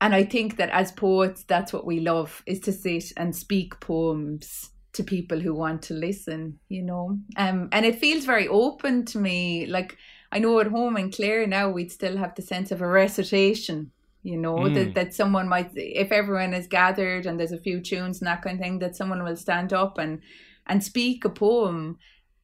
and 0.01 0.13
I 0.13 0.23
think 0.23 0.57
that 0.57 0.69
as 0.69 0.91
poets, 0.91 1.43
that's 1.43 1.73
what 1.73 1.85
we 1.85 1.99
love 1.99 2.43
is 2.45 2.59
to 2.61 2.71
sit 2.71 3.11
and 3.17 3.35
speak 3.35 3.79
poems 3.79 4.69
to 4.95 5.03
people 5.03 5.39
who 5.39 5.53
want 5.53 5.81
to 5.83 5.93
listen, 5.93 6.59
you 6.69 6.83
know. 6.83 7.17
Um 7.37 7.69
and 7.71 7.85
it 7.85 7.99
feels 7.99 8.25
very 8.25 8.47
open 8.47 9.05
to 9.05 9.19
me. 9.19 9.65
Like 9.67 9.97
I 10.31 10.39
know 10.39 10.59
at 10.59 10.67
home 10.67 10.97
in 10.97 11.11
Clare 11.11 11.47
now 11.47 11.69
we'd 11.69 11.91
still 11.91 12.17
have 12.17 12.35
the 12.35 12.41
sense 12.41 12.71
of 12.71 12.81
a 12.81 12.87
recitation 12.87 13.91
you 14.23 14.37
know 14.37 14.55
Mm. 14.55 14.73
that, 14.73 14.93
that 14.95 15.13
someone 15.13 15.47
might 15.47 15.69
if 15.75 16.11
everyone 16.11 16.53
is 16.53 16.67
gathered 16.67 17.25
and 17.27 17.39
there's 17.39 17.51
a 17.51 17.61
few 17.61 17.79
tunes 17.79 18.19
and 18.19 18.27
that 18.27 18.41
kind 18.41 18.59
of 18.59 18.63
thing 18.63 18.79
that 18.79 18.95
someone 18.95 19.23
will 19.23 19.35
stand 19.37 19.71
up 19.71 19.97
and 19.99 20.21
and 20.65 20.83
speak 20.83 21.25
a 21.25 21.29
poem 21.29 21.97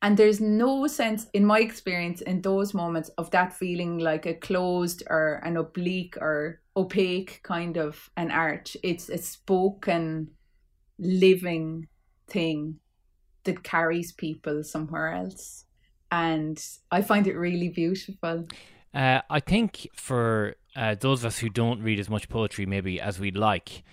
and 0.04 0.16
there's 0.18 0.40
no 0.40 0.88
sense 0.88 1.28
in 1.34 1.44
my 1.44 1.60
experience 1.60 2.22
in 2.22 2.42
those 2.42 2.74
moments 2.74 3.10
of 3.18 3.30
that 3.32 3.52
feeling 3.54 3.98
like 3.98 4.26
a 4.28 4.34
closed 4.36 5.04
or 5.10 5.42
an 5.44 5.58
oblique 5.58 6.18
or 6.22 6.62
opaque 6.76 7.40
kind 7.44 7.78
of 7.78 8.10
an 8.16 8.30
art 8.32 8.76
it's 8.84 9.10
a 9.10 9.18
spoken 9.18 10.28
living 11.00 11.88
thing 12.32 12.80
that 13.44 13.64
carries 13.64 14.12
people 14.12 14.64
somewhere 14.64 15.14
else 15.14 15.66
and 16.12 16.58
i 16.92 17.02
find 17.02 17.28
it 17.28 17.36
really 17.36 17.70
beautiful 17.70 18.46
Uh, 18.94 19.22
I 19.30 19.40
think 19.40 19.88
for 19.96 20.56
uh, 20.76 20.96
those 21.00 21.22
of 21.22 21.28
us 21.28 21.40
who 21.40 21.50
don't 21.50 21.82
read 21.82 22.00
as 22.00 22.10
much 22.10 22.28
poetry, 22.28 22.66
maybe 22.66 23.00
as 23.00 23.20
we'd 23.20 23.38
like, 23.38 23.84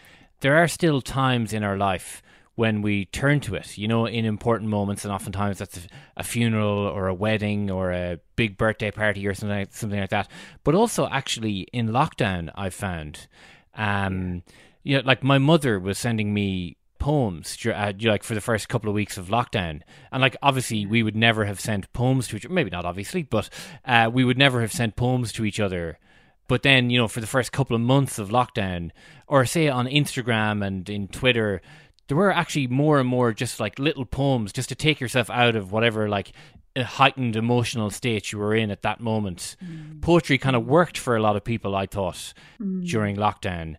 there 0.40 0.56
are 0.56 0.68
still 0.68 1.00
times 1.00 1.52
in 1.52 1.62
our 1.62 1.76
life 1.76 2.22
when 2.56 2.82
we 2.82 3.04
turn 3.04 3.38
to 3.38 3.54
it, 3.54 3.78
you 3.78 3.86
know, 3.86 4.06
in 4.06 4.24
important 4.24 4.68
moments, 4.68 5.04
and 5.04 5.12
oftentimes 5.14 5.58
that's 5.58 5.86
a, 6.16 6.24
funeral 6.24 6.78
or 6.88 7.06
a 7.06 7.14
wedding 7.14 7.70
or 7.70 7.92
a 7.92 8.18
big 8.34 8.56
birthday 8.56 8.90
party 8.90 9.24
or 9.28 9.34
something 9.34 9.58
like, 9.58 9.72
something 9.72 10.00
like 10.00 10.10
that. 10.10 10.28
But 10.64 10.74
also, 10.74 11.08
actually, 11.08 11.68
in 11.72 11.90
lockdown, 11.90 12.50
I 12.56 12.70
found, 12.70 13.28
um, 13.76 14.42
you 14.82 14.96
know, 14.96 15.02
like 15.04 15.22
my 15.22 15.38
mother 15.38 15.78
was 15.78 15.98
sending 15.98 16.34
me 16.34 16.77
poems 16.98 17.56
uh, 17.66 17.92
like 18.02 18.22
for 18.22 18.34
the 18.34 18.40
first 18.40 18.68
couple 18.68 18.88
of 18.88 18.94
weeks 18.94 19.16
of 19.16 19.28
lockdown 19.28 19.80
and 20.12 20.20
like 20.20 20.36
obviously 20.42 20.86
we 20.86 21.02
would 21.02 21.16
never 21.16 21.44
have 21.44 21.60
sent 21.60 21.92
poems 21.92 22.28
to 22.28 22.36
each 22.36 22.44
other 22.44 22.54
maybe 22.54 22.70
not 22.70 22.84
obviously 22.84 23.22
but 23.22 23.48
uh, 23.84 24.10
we 24.12 24.24
would 24.24 24.38
never 24.38 24.60
have 24.60 24.72
sent 24.72 24.96
poems 24.96 25.32
to 25.32 25.44
each 25.44 25.60
other 25.60 25.98
but 26.48 26.62
then 26.62 26.90
you 26.90 26.98
know 26.98 27.08
for 27.08 27.20
the 27.20 27.26
first 27.26 27.52
couple 27.52 27.74
of 27.74 27.82
months 27.82 28.18
of 28.18 28.30
lockdown 28.30 28.90
or 29.26 29.44
say 29.44 29.68
on 29.68 29.86
instagram 29.86 30.66
and 30.66 30.88
in 30.88 31.08
twitter 31.08 31.60
there 32.08 32.16
were 32.16 32.32
actually 32.32 32.66
more 32.66 32.98
and 32.98 33.08
more 33.08 33.32
just 33.32 33.60
like 33.60 33.78
little 33.78 34.06
poems 34.06 34.52
just 34.52 34.68
to 34.68 34.74
take 34.74 35.00
yourself 35.00 35.30
out 35.30 35.54
of 35.54 35.72
whatever 35.72 36.08
like 36.08 36.32
a 36.76 36.84
heightened 36.84 37.36
emotional 37.36 37.90
state 37.90 38.32
you 38.32 38.38
were 38.38 38.54
in 38.54 38.70
at 38.70 38.82
that 38.82 39.00
moment. 39.00 39.56
Mm. 39.64 40.00
Poetry 40.00 40.38
kind 40.38 40.54
of 40.54 40.66
worked 40.66 40.96
for 40.96 41.16
a 41.16 41.20
lot 41.20 41.34
of 41.36 41.42
people, 41.42 41.74
I 41.74 41.86
thought, 41.86 42.32
during 42.84 43.16
lockdown. 43.16 43.76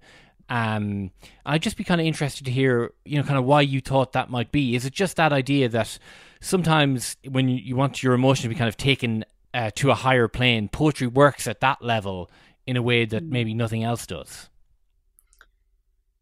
Um, 0.49 1.11
I'd 1.45 1.61
just 1.61 1.77
be 1.77 1.83
kind 1.83 2.01
of 2.01 2.07
interested 2.07 2.45
to 2.45 2.51
hear, 2.51 2.91
you 3.05 3.17
know, 3.17 3.23
kind 3.23 3.37
of 3.37 3.45
why 3.45 3.61
you 3.61 3.81
thought 3.81 4.13
that 4.13 4.29
might 4.29 4.51
be. 4.51 4.75
Is 4.75 4.85
it 4.85 4.93
just 4.93 5.15
that 5.17 5.31
idea 5.31 5.69
that 5.69 5.97
sometimes 6.41 7.17
when 7.27 7.47
you, 7.47 7.57
you 7.57 7.75
want 7.75 8.01
your 8.01 8.13
emotion 8.13 8.43
to 8.43 8.49
be 8.49 8.55
kind 8.55 8.67
of 8.67 8.75
taken 8.77 9.25
uh, 9.53 9.71
to 9.75 9.91
a 9.91 9.95
higher 9.95 10.27
plane, 10.27 10.67
poetry 10.67 11.07
works 11.07 11.47
at 11.47 11.59
that 11.61 11.83
level 11.83 12.29
in 12.65 12.77
a 12.77 12.81
way 12.81 13.05
that 13.05 13.23
maybe 13.23 13.53
nothing 13.53 13.83
else 13.83 14.07
does? 14.07 14.48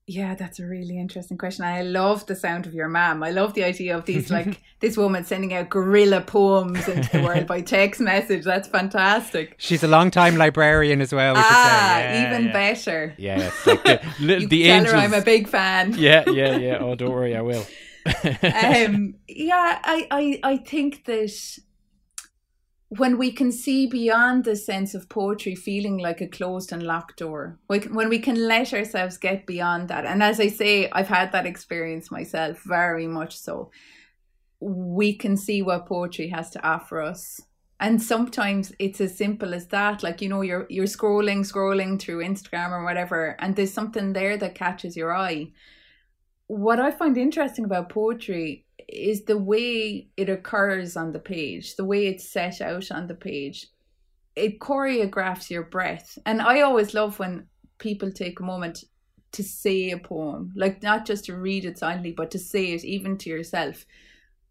Yeah, 0.10 0.36
that's 0.36 0.58
a 0.60 0.66
really 0.66 0.98
interesting 0.98 1.38
question. 1.38 1.66
I 1.66 1.82
love 1.82 2.26
the 2.28 2.36
sound 2.36 2.66
of 2.66 2.74
your 2.74 2.88
mom. 2.88 3.22
I 3.24 3.32
love 3.32 3.54
the 3.56 3.66
idea 3.66 3.98
of 3.98 4.06
these 4.06 4.32
like 4.32 4.62
this 4.80 4.96
woman 4.96 5.26
sending 5.26 5.54
out 5.54 5.70
guerrilla 5.70 6.22
poems 6.22 6.88
into 6.88 7.10
the 7.12 7.24
world 7.24 7.46
by 7.46 7.60
text 7.60 8.00
message. 8.00 8.46
That's 8.46 8.70
fantastic. 8.70 9.56
She's 9.58 9.84
a 9.84 9.88
long 9.90 10.10
time 10.10 10.38
librarian 10.38 11.02
as 11.02 11.14
well. 11.14 11.34
We 11.34 11.42
Ah. 11.44 12.00
Yeah, 12.00 12.28
even 12.32 12.46
yeah. 12.48 12.54
better. 12.54 13.16
Yeah, 13.18 13.40
it's 13.52 13.68
like 13.68 13.84
the, 13.84 14.02
You 14.40 14.48
the 14.48 14.64
tell 14.64 14.76
angels. 14.78 14.94
her 14.94 14.98
I'm 14.98 15.14
a 15.14 15.22
big 15.22 15.50
fan. 15.50 15.94
yeah, 15.98 16.24
yeah, 16.30 16.56
yeah. 16.56 16.78
Oh, 16.80 16.96
don't 16.96 17.12
worry, 17.12 17.36
I 17.36 17.42
will. 17.42 17.66
um, 18.06 19.16
yeah, 19.28 19.80
I, 19.84 20.08
I, 20.10 20.40
I 20.44 20.58
think 20.58 21.04
that 21.06 21.58
when 22.90 23.18
we 23.18 23.32
can 23.32 23.52
see 23.52 23.86
beyond 23.86 24.46
the 24.46 24.56
sense 24.56 24.96
of 24.96 25.10
poetry 25.10 25.56
feeling 25.56 25.98
like 25.98 26.22
a 26.22 26.28
closed 26.28 26.72
and 26.72 26.84
locked 26.84 27.18
door, 27.18 27.60
when 27.68 28.10
we 28.10 28.20
can 28.20 28.48
let 28.48 28.74
ourselves 28.74 29.18
get 29.18 29.46
beyond 29.46 29.90
that, 29.90 30.06
and 30.06 30.24
as 30.24 30.40
I 30.40 30.48
say, 30.48 30.90
I've 30.92 31.10
had 31.10 31.32
that 31.34 31.46
experience 31.46 32.10
myself, 32.12 32.62
very 32.64 33.08
much 33.08 33.38
so. 33.38 33.72
We 34.60 35.14
can 35.14 35.36
see 35.36 35.62
what 35.62 35.86
poetry 35.86 36.30
has 36.30 36.50
to 36.52 36.66
offer 36.66 37.02
us. 37.02 37.42
And 37.80 38.02
sometimes 38.02 38.74
it's 38.80 39.00
as 39.02 39.16
simple 39.16 39.54
as 39.54 39.68
that. 39.68 40.02
Like, 40.02 40.20
you 40.20 40.30
know, 40.30 40.42
you're 40.42 40.66
you're 40.68 40.86
scrolling, 40.86 41.46
scrolling 41.46 42.00
through 42.00 42.24
Instagram 42.24 42.72
or 42.72 42.84
whatever, 42.84 43.36
and 43.38 43.56
there's 43.56 43.74
something 43.74 44.14
there 44.14 44.36
that 44.38 44.56
catches 44.56 44.98
your 44.98 45.16
eye 45.16 45.52
what 46.48 46.80
I 46.80 46.92
find 46.92 47.18
interesting 47.18 47.66
about 47.66 47.90
poetry 47.90 48.66
is 48.88 49.26
the 49.26 49.38
way 49.38 50.08
it 50.16 50.30
occurs 50.30 50.96
on 50.96 51.12
the 51.12 51.20
page, 51.20 51.76
the 51.76 51.86
way 51.86 52.08
it's 52.08 52.30
set 52.30 52.62
out 52.62 52.92
on 52.92 53.08
the 53.08 53.16
page. 53.16 53.68
It 54.36 54.60
choreographs 54.60 55.50
your 55.50 55.64
breath. 55.64 56.18
And 56.26 56.42
I 56.42 56.62
always 56.62 56.94
love 56.94 57.20
when 57.20 57.48
people 57.80 58.12
take 58.12 58.40
a 58.40 58.44
moment 58.44 58.84
to 59.34 59.44
say 59.44 59.92
a 59.92 59.98
poem, 59.98 60.54
like 60.56 60.82
not 60.82 61.06
just 61.06 61.26
to 61.26 61.36
read 61.36 61.66
it 61.66 61.78
silently, 61.78 62.12
but 62.12 62.32
to 62.32 62.40
say 62.40 62.74
it 62.74 62.86
even 62.86 63.18
to 63.18 63.30
yourself, 63.30 63.86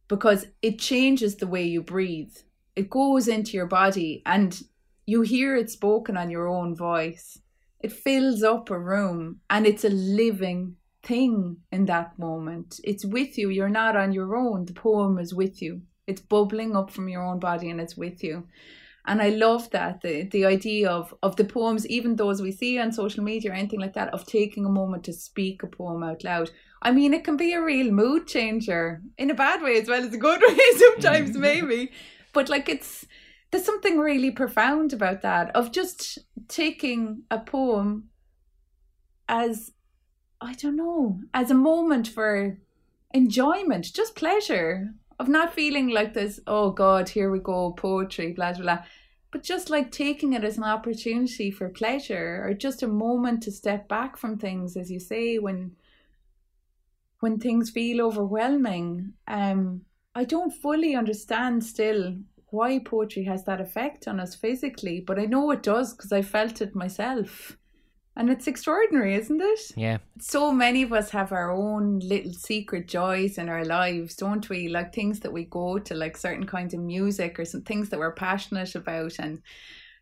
because 0.08 0.46
it 0.62 0.78
changes 0.78 1.36
the 1.36 1.46
way 1.46 1.64
you 1.64 1.82
breathe. 1.82 2.34
It 2.74 2.90
goes 2.90 3.26
into 3.26 3.56
your 3.56 3.66
body 3.66 4.22
and 4.26 4.60
you 5.06 5.22
hear 5.22 5.56
it 5.56 5.70
spoken 5.70 6.16
on 6.16 6.30
your 6.30 6.46
own 6.46 6.76
voice. 6.76 7.38
It 7.80 7.92
fills 7.92 8.42
up 8.42 8.70
a 8.70 8.78
room 8.78 9.40
and 9.48 9.66
it's 9.66 9.84
a 9.84 9.88
living 9.88 10.76
thing 11.06 11.58
in 11.70 11.86
that 11.86 12.18
moment. 12.18 12.80
It's 12.84 13.04
with 13.04 13.38
you. 13.38 13.48
You're 13.48 13.68
not 13.68 13.96
on 13.96 14.12
your 14.12 14.36
own. 14.36 14.66
The 14.66 14.72
poem 14.72 15.18
is 15.18 15.32
with 15.32 15.62
you. 15.62 15.82
It's 16.06 16.20
bubbling 16.20 16.76
up 16.76 16.90
from 16.90 17.08
your 17.08 17.22
own 17.22 17.38
body 17.38 17.70
and 17.70 17.80
it's 17.80 17.96
with 17.96 18.22
you. 18.22 18.46
And 19.08 19.22
I 19.22 19.28
love 19.28 19.70
that 19.70 20.00
the 20.00 20.24
the 20.24 20.44
idea 20.44 20.90
of 20.90 21.14
of 21.22 21.36
the 21.36 21.44
poems, 21.44 21.86
even 21.86 22.16
those 22.16 22.42
we 22.42 22.50
see 22.50 22.78
on 22.78 22.90
social 22.90 23.22
media 23.22 23.52
or 23.52 23.54
anything 23.54 23.80
like 23.80 23.94
that, 23.94 24.12
of 24.12 24.26
taking 24.26 24.66
a 24.66 24.68
moment 24.80 25.04
to 25.04 25.12
speak 25.12 25.62
a 25.62 25.68
poem 25.68 26.02
out 26.02 26.24
loud. 26.24 26.50
I 26.82 26.90
mean, 26.90 27.14
it 27.14 27.22
can 27.22 27.36
be 27.36 27.52
a 27.52 27.62
real 27.62 27.92
mood 27.92 28.26
changer 28.26 29.00
in 29.16 29.30
a 29.30 29.34
bad 29.34 29.62
way 29.62 29.80
as 29.80 29.88
well 29.88 30.04
as 30.04 30.12
a 30.12 30.18
good 30.18 30.40
way 30.46 30.58
sometimes, 30.76 31.30
mm-hmm. 31.30 31.40
maybe. 31.40 31.92
But 32.32 32.48
like 32.48 32.68
it's 32.68 33.06
there's 33.50 33.64
something 33.64 33.98
really 33.98 34.32
profound 34.32 34.92
about 34.92 35.22
that 35.22 35.54
of 35.54 35.70
just 35.70 36.18
taking 36.48 37.22
a 37.30 37.38
poem 37.38 38.08
as 39.28 39.70
I 40.40 40.54
don't 40.54 40.76
know, 40.76 41.20
as 41.32 41.50
a 41.50 41.54
moment 41.54 42.08
for 42.08 42.58
enjoyment, 43.12 43.92
just 43.94 44.14
pleasure 44.16 44.94
of 45.18 45.28
not 45.28 45.54
feeling 45.54 45.88
like 45.88 46.12
this, 46.14 46.40
oh 46.46 46.70
God, 46.70 47.08
here 47.08 47.30
we 47.30 47.38
go, 47.38 47.72
poetry, 47.72 48.32
blah, 48.32 48.52
blah, 48.52 48.62
blah. 48.62 48.78
But 49.30 49.42
just 49.42 49.70
like 49.70 49.90
taking 49.90 50.34
it 50.34 50.44
as 50.44 50.56
an 50.56 50.64
opportunity 50.64 51.50
for 51.50 51.68
pleasure 51.68 52.42
or 52.44 52.54
just 52.54 52.82
a 52.82 52.88
moment 52.88 53.42
to 53.44 53.50
step 53.50 53.88
back 53.88 54.16
from 54.16 54.38
things, 54.38 54.76
as 54.76 54.90
you 54.90 55.00
say, 55.00 55.38
when 55.38 55.76
when 57.20 57.38
things 57.38 57.70
feel 57.70 58.04
overwhelming. 58.04 59.14
Um, 59.26 59.82
I 60.14 60.24
don't 60.24 60.50
fully 60.50 60.94
understand 60.94 61.64
still 61.64 62.16
why 62.50 62.78
poetry 62.78 63.24
has 63.24 63.44
that 63.44 63.60
effect 63.60 64.06
on 64.06 64.20
us 64.20 64.34
physically, 64.34 65.00
but 65.00 65.18
I 65.18 65.24
know 65.24 65.50
it 65.50 65.62
does 65.62 65.94
because 65.94 66.12
I 66.12 66.22
felt 66.22 66.60
it 66.60 66.74
myself. 66.74 67.56
And 68.16 68.30
it's 68.30 68.46
extraordinary, 68.46 69.14
isn't 69.14 69.42
it? 69.42 69.60
Yeah. 69.76 69.98
so 70.18 70.50
many 70.50 70.82
of 70.82 70.92
us 70.92 71.10
have 71.10 71.32
our 71.32 71.50
own 71.50 71.98
little 71.98 72.32
secret 72.32 72.88
joys 72.88 73.36
in 73.36 73.50
our 73.50 73.64
lives, 73.64 74.16
don't 74.16 74.48
we? 74.48 74.68
Like 74.68 74.94
things 74.94 75.20
that 75.20 75.32
we 75.32 75.44
go 75.44 75.78
to, 75.78 75.94
like 75.94 76.16
certain 76.16 76.46
kinds 76.46 76.72
of 76.72 76.80
music 76.80 77.38
or 77.38 77.44
some 77.44 77.60
things 77.60 77.90
that 77.90 77.98
we're 77.98 78.14
passionate 78.14 78.74
about. 78.74 79.18
And 79.18 79.42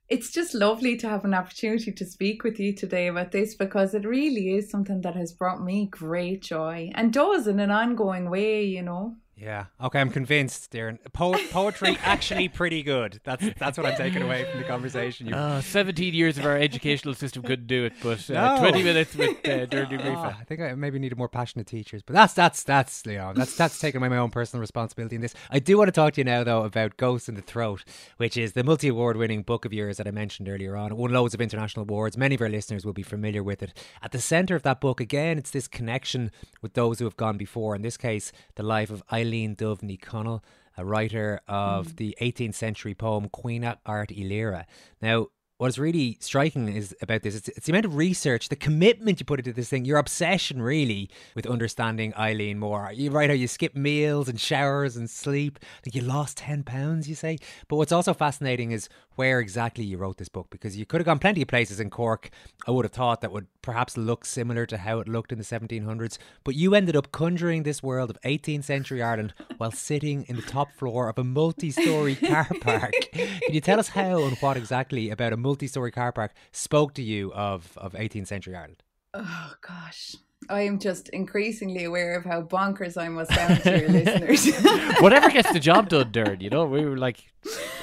it's 0.08 0.30
just 0.30 0.54
lovely 0.54 0.96
to 0.98 1.08
have 1.08 1.24
an 1.24 1.34
opportunity 1.34 1.90
to 1.90 2.06
speak 2.06 2.44
with 2.44 2.60
you 2.60 2.72
today 2.72 3.08
about 3.08 3.32
this 3.32 3.56
because 3.56 3.94
it 3.94 4.04
really 4.04 4.54
is 4.54 4.70
something 4.70 5.00
that 5.00 5.16
has 5.16 5.32
brought 5.32 5.62
me 5.62 5.88
great 5.90 6.42
joy 6.42 6.92
and 6.94 7.12
does 7.12 7.48
in 7.48 7.58
an 7.58 7.72
ongoing 7.72 8.30
way, 8.30 8.64
you 8.64 8.82
know. 8.82 9.16
Yeah. 9.44 9.66
Okay, 9.78 10.00
I'm 10.00 10.08
convinced, 10.08 10.70
Doireann. 10.72 10.98
Po- 11.12 11.36
poetry 11.50 11.98
actually 12.02 12.48
pretty 12.48 12.82
good. 12.82 13.20
That's 13.24 13.44
that's 13.58 13.76
what 13.76 13.86
I'm 13.86 13.96
taking 13.96 14.22
away 14.22 14.46
from 14.50 14.60
the 14.62 14.66
conversation. 14.66 15.26
You 15.26 15.34
Uh, 15.34 15.60
17 15.60 16.14
years 16.14 16.38
of 16.38 16.46
our 16.46 16.56
educational 16.56 17.12
system 17.14 17.42
couldn't 17.42 17.66
do 17.66 17.84
it, 17.84 17.92
but 18.02 18.30
uh, 18.30 18.56
No. 18.56 18.60
20 18.70 18.82
minutes 18.82 19.14
with 19.14 19.36
uh, 19.46 19.66
Dirty 19.66 19.96
Oh, 19.96 19.98
Grifa. 19.98 20.40
I 20.40 20.44
think 20.44 20.62
I 20.62 20.74
maybe 20.74 20.98
needed 20.98 21.18
more 21.18 21.28
passionate 21.28 21.66
teachers, 21.66 22.00
but 22.02 22.14
that's 22.14 22.32
that's 22.32 22.62
that's 22.62 23.02
you 23.04 23.18
know 23.18 23.32
that's 23.34 23.54
that's 23.54 23.78
taking 23.78 24.00
away 24.00 24.08
my 24.08 24.16
own 24.16 24.30
personal 24.30 24.60
responsibility 24.62 25.16
in 25.16 25.20
this. 25.22 25.34
I 25.50 25.58
do 25.58 25.76
want 25.76 25.88
to 25.88 25.92
talk 25.92 26.14
to 26.14 26.20
you 26.22 26.24
now 26.24 26.42
though 26.42 26.62
about 26.62 26.96
Ghosts 26.96 27.28
in 27.28 27.34
the 27.34 27.42
Throat, 27.42 27.84
which 28.16 28.38
is 28.38 28.54
the 28.54 28.64
multi-award 28.64 29.18
winning 29.18 29.42
book 29.42 29.66
of 29.66 29.74
yours 29.74 29.98
that 29.98 30.06
I 30.08 30.10
mentioned 30.10 30.48
earlier 30.48 30.74
on. 30.74 30.90
It 30.90 30.96
won 30.96 31.12
loads 31.12 31.34
of 31.34 31.42
international 31.42 31.82
awards. 31.82 32.16
Many 32.16 32.36
of 32.36 32.40
our 32.40 32.48
listeners 32.48 32.86
will 32.86 32.94
be 32.94 33.02
familiar 33.02 33.42
with 33.42 33.62
it. 33.62 33.74
At 34.02 34.12
the 34.12 34.20
centre 34.20 34.56
of 34.56 34.62
that 34.62 34.80
book, 34.80 35.00
again, 35.00 35.36
it's 35.36 35.50
this 35.50 35.68
connection 35.68 36.30
with 36.62 36.72
those 36.72 36.98
who 36.98 37.04
have 37.04 37.18
gone 37.18 37.36
before. 37.36 37.74
In 37.76 37.82
this 37.82 37.98
case, 37.98 38.32
the 38.54 38.62
life 38.62 38.88
of 38.90 39.02
Eileen 39.12 39.33
Dubh 39.34 39.80
Ní 39.82 39.98
Chonaill. 40.00 40.42
A 40.76 40.84
writer 40.84 41.40
of 41.46 41.86
mm. 41.86 41.96
the 41.96 42.16
18th 42.20 42.54
century 42.54 42.94
poem 42.94 43.28
Queen 43.28 43.64
Art 43.86 44.08
Illyra. 44.08 44.64
Now, 45.00 45.28
what's 45.58 45.78
really 45.78 46.18
striking 46.20 46.68
is 46.68 46.96
about 47.00 47.22
this 47.22 47.36
it's, 47.36 47.48
it's 47.48 47.66
the 47.66 47.72
amount 47.72 47.84
of 47.84 47.94
research 47.94 48.48
the 48.48 48.56
commitment 48.56 49.20
you 49.20 49.24
put 49.24 49.38
into 49.38 49.52
this 49.52 49.68
thing 49.68 49.84
your 49.84 49.98
obsession 49.98 50.60
really 50.60 51.08
with 51.36 51.46
understanding 51.46 52.12
eileen 52.18 52.58
more 52.58 52.90
you 52.92 53.10
write 53.10 53.30
how 53.30 53.34
you 53.34 53.46
skip 53.46 53.74
meals 53.76 54.28
and 54.28 54.40
showers 54.40 54.96
and 54.96 55.08
sleep 55.08 55.58
i 55.62 55.80
think 55.82 55.94
you 55.94 56.02
lost 56.02 56.36
10 56.38 56.64
pounds 56.64 57.08
you 57.08 57.14
say 57.14 57.38
but 57.68 57.76
what's 57.76 57.92
also 57.92 58.12
fascinating 58.12 58.72
is 58.72 58.88
where 59.16 59.40
exactly 59.40 59.84
you 59.84 59.96
wrote 59.96 60.18
this 60.18 60.28
book 60.28 60.48
because 60.50 60.76
you 60.76 60.86
could 60.86 61.00
have 61.00 61.06
gone 61.06 61.18
plenty 61.18 61.42
of 61.42 61.48
places 61.48 61.80
in 61.80 61.90
cork 61.90 62.30
i 62.66 62.70
would 62.70 62.84
have 62.84 62.92
thought 62.92 63.20
that 63.20 63.32
would 63.32 63.46
perhaps 63.62 63.96
look 63.96 64.24
similar 64.24 64.66
to 64.66 64.78
how 64.78 64.98
it 64.98 65.08
looked 65.08 65.32
in 65.32 65.38
the 65.38 65.44
1700s 65.44 66.18
but 66.44 66.54
you 66.54 66.74
ended 66.74 66.96
up 66.96 67.12
conjuring 67.12 67.62
this 67.62 67.82
world 67.82 68.10
of 68.10 68.20
18th 68.22 68.64
century 68.64 69.02
ireland 69.02 69.32
while 69.58 69.70
sitting 69.70 70.24
in 70.28 70.36
the 70.36 70.42
top 70.42 70.72
floor 70.72 71.08
of 71.08 71.18
a 71.18 71.24
multi-story 71.24 72.14
car 72.30 72.48
park 72.60 72.92
can 73.12 73.52
you 73.52 73.60
tell 73.60 73.78
us 73.78 73.88
how 73.88 74.22
and 74.24 74.36
what 74.38 74.56
exactly 74.56 75.10
about 75.10 75.32
a 75.32 75.36
multi-story 75.36 75.90
car 75.90 76.12
park 76.12 76.32
spoke 76.52 76.94
to 76.94 77.02
you 77.02 77.32
of, 77.32 77.76
of 77.76 77.92
18th 77.92 78.26
century 78.26 78.56
Ireland? 78.56 78.82
Oh 79.12 79.54
gosh. 79.60 80.16
I 80.48 80.62
am 80.62 80.78
just 80.78 81.08
increasingly 81.10 81.84
aware 81.84 82.16
of 82.16 82.24
how 82.24 82.42
bonkers 82.42 82.96
I 82.96 83.08
must 83.08 83.32
sound 83.32 83.62
to 83.62 83.78
your 83.78 83.88
listeners. 83.88 84.54
Whatever 85.00 85.30
gets 85.30 85.52
the 85.52 85.60
job 85.60 85.88
done, 85.88 86.12
Dirty, 86.12 86.44
you 86.44 86.50
know, 86.50 86.66
we 86.66 86.84
were 86.84 86.96
like, 86.96 87.24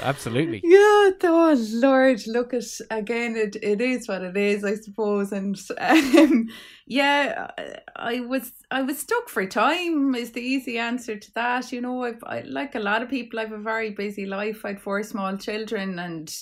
absolutely. 0.02 0.62
Yeah, 0.64 1.12
oh 1.24 1.58
Lord, 1.74 2.26
look 2.28 2.54
at 2.54 2.64
again. 2.90 3.36
It 3.36 3.56
it 3.62 3.82
is 3.82 4.08
what 4.08 4.22
it 4.22 4.38
is, 4.38 4.64
I 4.64 4.76
suppose. 4.76 5.32
And 5.32 5.60
um, 5.80 6.50
yeah, 6.86 7.52
I 7.96 8.22
was 8.22 8.52
I 8.70 8.82
was 8.82 9.00
stuck 9.00 9.30
for 9.30 9.46
time. 9.46 10.16
Is 10.16 10.32
the 10.32 10.42
easy 10.42 10.78
answer 10.78 11.18
to 11.18 11.34
that. 11.34 11.72
You 11.72 11.82
know, 11.82 12.04
I've, 12.04 12.24
I 12.26 12.42
like 12.42 12.76
a 12.76 12.80
lot 12.80 13.02
of 13.02 13.10
people. 13.10 13.40
I've 13.40 13.52
a 13.52 13.58
very 13.58 13.92
busy 13.92 14.26
life. 14.26 14.66
I'd 14.66 14.82
four 14.82 15.04
small 15.04 15.38
children, 15.38 16.00
and 16.00 16.34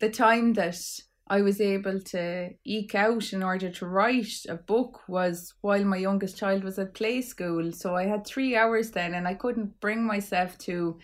the 0.00 0.10
time 0.10 0.54
that 0.54 0.80
I 1.28 1.40
was 1.40 1.60
able 1.60 2.00
to 2.00 2.50
eke 2.64 2.94
out 2.94 3.32
in 3.32 3.42
order 3.42 3.70
to 3.70 3.86
write 3.86 4.44
a 4.48 4.56
book 4.56 5.00
was 5.08 5.54
while 5.60 5.84
my 5.84 5.96
youngest 5.96 6.36
child 6.36 6.64
was 6.64 6.78
at 6.78 6.94
play 6.94 7.22
school. 7.22 7.72
So 7.72 7.96
I 7.96 8.06
had 8.06 8.26
three 8.26 8.56
hours 8.56 8.90
then, 8.90 9.14
and 9.14 9.26
I 9.26 9.34
couldn't 9.34 9.80
bring 9.80 10.04
myself 10.04 10.58
to 10.58 10.98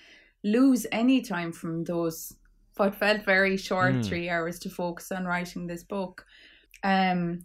lose 0.44 0.86
any 0.92 1.22
time 1.22 1.52
from 1.52 1.84
those 1.84 2.34
what 2.76 2.94
felt 2.94 3.24
very 3.24 3.56
short 3.56 3.94
Mm. 3.94 4.04
three 4.06 4.28
hours 4.28 4.58
to 4.60 4.70
focus 4.70 5.10
on 5.10 5.24
writing 5.24 5.66
this 5.66 5.82
book. 5.82 6.24
Um, 6.84 7.44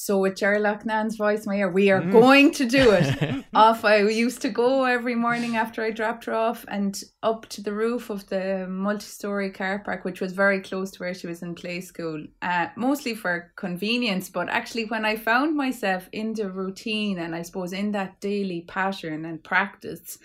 So 0.00 0.20
with 0.20 0.36
Jerry 0.36 0.60
Nan's 0.60 1.16
voice 1.16 1.44
my 1.44 1.56
ear, 1.56 1.68
we 1.68 1.90
are 1.90 2.00
mm. 2.00 2.12
going 2.12 2.52
to 2.52 2.64
do 2.64 2.92
it. 2.92 3.44
off 3.54 3.84
I 3.84 4.02
used 4.02 4.40
to 4.42 4.48
go 4.48 4.84
every 4.84 5.16
morning 5.16 5.56
after 5.56 5.82
I 5.82 5.90
dropped 5.90 6.26
her 6.26 6.34
off 6.34 6.64
and 6.68 7.02
up 7.24 7.48
to 7.48 7.60
the 7.60 7.72
roof 7.72 8.08
of 8.08 8.24
the 8.28 8.68
multi-story 8.68 9.50
car 9.50 9.80
park, 9.80 10.04
which 10.04 10.20
was 10.20 10.32
very 10.32 10.60
close 10.60 10.92
to 10.92 11.00
where 11.00 11.14
she 11.14 11.26
was 11.26 11.42
in 11.42 11.56
play 11.56 11.80
school. 11.80 12.24
Uh, 12.40 12.68
mostly 12.76 13.16
for 13.16 13.52
convenience, 13.56 14.30
but 14.30 14.48
actually 14.48 14.84
when 14.84 15.04
I 15.04 15.16
found 15.16 15.56
myself 15.56 16.08
in 16.12 16.32
the 16.32 16.48
routine 16.48 17.18
and 17.18 17.34
I 17.34 17.42
suppose 17.42 17.72
in 17.72 17.90
that 17.92 18.20
daily 18.20 18.60
pattern 18.68 19.24
and 19.24 19.42
practice 19.42 20.16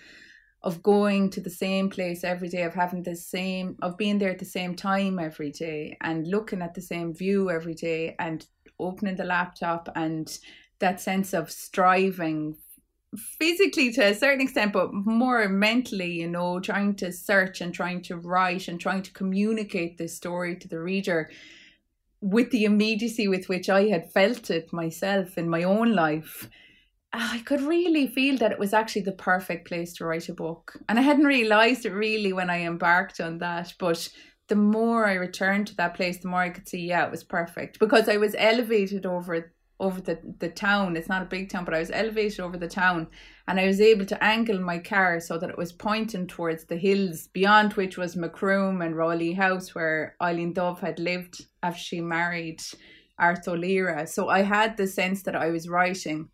of 0.62 0.84
going 0.84 1.30
to 1.30 1.40
the 1.40 1.50
same 1.50 1.90
place 1.90 2.22
every 2.22 2.48
day, 2.48 2.62
of 2.62 2.74
having 2.74 3.02
the 3.02 3.16
same, 3.16 3.76
of 3.82 3.98
being 3.98 4.18
there 4.18 4.30
at 4.30 4.38
the 4.38 4.44
same 4.44 4.76
time 4.76 5.18
every 5.18 5.50
day, 5.50 5.98
and 6.00 6.28
looking 6.28 6.62
at 6.62 6.74
the 6.74 6.80
same 6.80 7.12
view 7.12 7.50
every 7.50 7.74
day, 7.74 8.14
and 8.18 8.46
opening 8.78 9.16
the 9.16 9.24
laptop, 9.24 9.88
and 9.94 10.38
that 10.78 11.00
sense 11.00 11.32
of 11.32 11.50
striving 11.50 12.56
physically 13.38 13.92
to 13.92 14.02
a 14.02 14.14
certain 14.14 14.40
extent, 14.40 14.72
but 14.72 14.92
more 14.92 15.48
mentally, 15.48 16.12
you 16.12 16.28
know, 16.28 16.58
trying 16.58 16.96
to 16.96 17.12
search 17.12 17.60
and 17.60 17.72
trying 17.72 18.02
to 18.02 18.16
write 18.16 18.66
and 18.66 18.80
trying 18.80 19.02
to 19.02 19.12
communicate 19.12 19.98
this 19.98 20.16
story 20.16 20.56
to 20.56 20.66
the 20.66 20.80
reader 20.80 21.30
with 22.20 22.50
the 22.50 22.64
immediacy 22.64 23.28
with 23.28 23.48
which 23.48 23.68
I 23.68 23.84
had 23.84 24.10
felt 24.10 24.50
it 24.50 24.72
myself 24.72 25.38
in 25.38 25.48
my 25.48 25.62
own 25.62 25.92
life 25.92 26.48
I 27.16 27.42
could 27.44 27.60
really 27.60 28.08
feel 28.08 28.36
that 28.38 28.50
it 28.50 28.58
was 28.58 28.74
actually 28.74 29.02
the 29.02 29.12
perfect 29.12 29.68
place 29.68 29.92
to 29.94 30.04
write 30.04 30.28
a 30.28 30.34
book. 30.34 30.76
And 30.88 30.98
I 30.98 31.02
hadn't 31.02 31.26
realized 31.26 31.86
it 31.86 31.92
really 31.92 32.32
when 32.32 32.50
I 32.50 32.62
embarked 32.62 33.20
on 33.20 33.38
that. 33.38 33.72
But 33.78 34.08
the 34.48 34.56
more 34.56 35.06
I 35.06 35.14
returned 35.14 35.68
to 35.68 35.76
that 35.76 35.94
place, 35.94 36.18
the 36.18 36.28
more 36.28 36.40
I 36.40 36.50
could 36.50 36.68
see, 36.68 36.86
yeah, 36.86 37.04
it 37.04 37.10
was 37.10 37.24
perfect 37.24 37.78
because 37.78 38.08
I 38.08 38.16
was 38.16 38.34
elevated 38.38 39.06
over 39.06 39.52
over 39.80 40.00
the, 40.00 40.18
the 40.38 40.48
town. 40.48 40.96
It's 40.96 41.08
not 41.08 41.22
a 41.22 41.26
big 41.26 41.50
town, 41.50 41.64
but 41.64 41.74
I 41.74 41.80
was 41.80 41.90
elevated 41.90 42.38
over 42.38 42.56
the 42.56 42.68
town 42.68 43.08
and 43.48 43.58
I 43.58 43.66
was 43.66 43.80
able 43.80 44.06
to 44.06 44.24
angle 44.24 44.60
my 44.60 44.78
car 44.78 45.18
so 45.18 45.36
that 45.36 45.50
it 45.50 45.58
was 45.58 45.72
pointing 45.72 46.28
towards 46.28 46.64
the 46.64 46.76
hills 46.76 47.26
beyond 47.32 47.72
which 47.72 47.98
was 47.98 48.14
Macroom 48.14 48.82
and 48.82 48.96
Raleigh 48.96 49.32
House 49.32 49.74
where 49.74 50.14
Eileen 50.22 50.54
Dubh 50.54 50.78
had 50.78 51.00
lived 51.00 51.48
after 51.62 51.80
she 51.80 52.00
married 52.00 52.62
Arthur 53.18 53.58
Lira. 53.58 54.06
So 54.06 54.28
I 54.28 54.42
had 54.42 54.76
the 54.76 54.86
sense 54.86 55.24
that 55.24 55.34
I 55.34 55.50
was 55.50 55.68
writing 55.68 56.28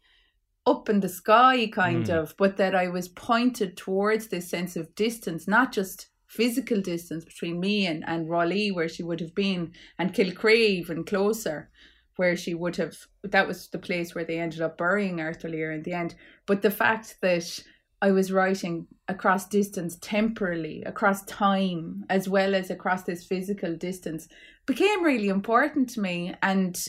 up 0.66 0.88
in 0.88 1.00
the 1.00 1.08
sky 1.08 1.66
kind 1.72 2.06
mm. 2.06 2.14
of 2.14 2.34
but 2.36 2.56
that 2.58 2.74
i 2.74 2.86
was 2.86 3.08
pointed 3.08 3.76
towards 3.78 4.28
this 4.28 4.48
sense 4.48 4.76
of 4.76 4.94
distance 4.94 5.48
not 5.48 5.72
just 5.72 6.09
physical 6.30 6.80
distance 6.80 7.24
between 7.24 7.58
me 7.58 7.86
and, 7.86 8.04
and 8.06 8.30
Raleigh 8.30 8.70
where 8.70 8.88
she 8.88 9.02
would 9.02 9.18
have 9.18 9.34
been 9.34 9.72
and 9.98 10.14
Kilcrea 10.14 10.88
and 10.88 11.04
closer 11.04 11.68
where 12.16 12.36
she 12.36 12.54
would 12.54 12.76
have 12.76 12.96
that 13.24 13.48
was 13.48 13.68
the 13.68 13.78
place 13.78 14.14
where 14.14 14.24
they 14.24 14.38
ended 14.38 14.60
up 14.60 14.78
burying 14.78 15.20
Arthur 15.20 15.48
Lear 15.48 15.72
in 15.72 15.82
the 15.82 15.92
end 15.92 16.14
but 16.46 16.62
the 16.62 16.70
fact 16.70 17.16
that 17.20 17.58
I 18.00 18.12
was 18.12 18.30
writing 18.30 18.86
across 19.08 19.48
distance 19.48 19.98
temporally 20.00 20.84
across 20.86 21.24
time 21.24 22.04
as 22.08 22.28
well 22.28 22.54
as 22.54 22.70
across 22.70 23.02
this 23.02 23.24
physical 23.24 23.74
distance 23.74 24.28
became 24.66 25.02
really 25.02 25.28
important 25.28 25.90
to 25.90 26.00
me 26.00 26.32
and 26.42 26.80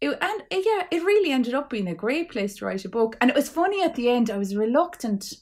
it, 0.00 0.18
and 0.20 0.42
yeah, 0.50 0.82
it 0.90 1.04
really 1.04 1.32
ended 1.32 1.54
up 1.54 1.70
being 1.70 1.88
a 1.88 1.94
great 1.94 2.30
place 2.30 2.56
to 2.56 2.66
write 2.66 2.84
a 2.84 2.88
book. 2.88 3.16
And 3.20 3.30
it 3.30 3.36
was 3.36 3.48
funny 3.48 3.82
at 3.82 3.94
the 3.94 4.10
end, 4.10 4.30
I 4.30 4.36
was 4.36 4.54
reluctant 4.54 5.32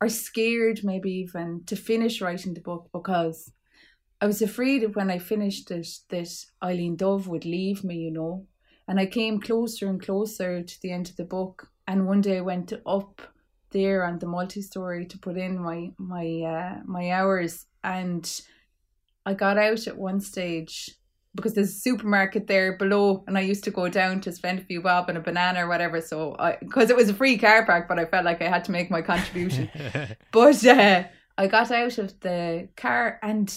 or 0.00 0.08
scared, 0.08 0.80
maybe 0.82 1.10
even, 1.10 1.62
to 1.66 1.76
finish 1.76 2.20
writing 2.20 2.54
the 2.54 2.60
book 2.60 2.88
because 2.92 3.52
I 4.20 4.26
was 4.26 4.42
afraid 4.42 4.82
of 4.82 4.96
when 4.96 5.10
I 5.10 5.18
finished 5.18 5.70
it 5.70 5.88
that 6.08 6.44
Eileen 6.62 6.96
Dubh 6.96 7.26
would 7.26 7.44
leave 7.44 7.84
me, 7.84 7.96
you 7.96 8.10
know. 8.10 8.46
And 8.86 9.00
I 9.00 9.06
came 9.06 9.40
closer 9.40 9.88
and 9.88 10.00
closer 10.00 10.62
to 10.62 10.80
the 10.82 10.92
end 10.92 11.08
of 11.08 11.16
the 11.16 11.24
book. 11.24 11.70
And 11.86 12.06
one 12.06 12.20
day 12.20 12.38
I 12.38 12.42
went 12.42 12.72
up 12.86 13.20
there 13.70 14.04
on 14.04 14.18
the 14.18 14.26
multi-story 14.26 15.04
to 15.06 15.18
put 15.18 15.36
in 15.36 15.58
my 15.58 15.90
my 15.98 16.26
uh, 16.42 16.80
my 16.86 17.10
hours, 17.10 17.66
and 17.82 18.24
I 19.26 19.34
got 19.34 19.58
out 19.58 19.86
at 19.86 19.98
one 19.98 20.20
stage 20.20 20.90
because 21.34 21.54
there's 21.54 21.70
a 21.70 21.80
supermarket 21.80 22.46
there 22.46 22.76
below 22.76 23.24
and 23.26 23.36
I 23.36 23.40
used 23.40 23.64
to 23.64 23.70
go 23.70 23.88
down 23.88 24.20
to 24.22 24.32
spend 24.32 24.60
a 24.60 24.64
few 24.64 24.80
bob 24.80 25.08
and 25.08 25.18
a 25.18 25.20
banana 25.20 25.64
or 25.64 25.68
whatever 25.68 26.00
so 26.00 26.36
because 26.60 26.90
it 26.90 26.96
was 26.96 27.08
a 27.08 27.14
free 27.14 27.36
car 27.38 27.66
park 27.66 27.88
but 27.88 27.98
I 27.98 28.04
felt 28.04 28.24
like 28.24 28.40
I 28.40 28.48
had 28.48 28.64
to 28.66 28.72
make 28.72 28.90
my 28.90 29.02
contribution. 29.02 29.70
But 30.32 30.64
uh, 30.66 31.04
I 31.38 31.46
got 31.46 31.70
out 31.70 31.98
of 31.98 32.20
the 32.20 32.68
car 32.76 33.18
and 33.22 33.52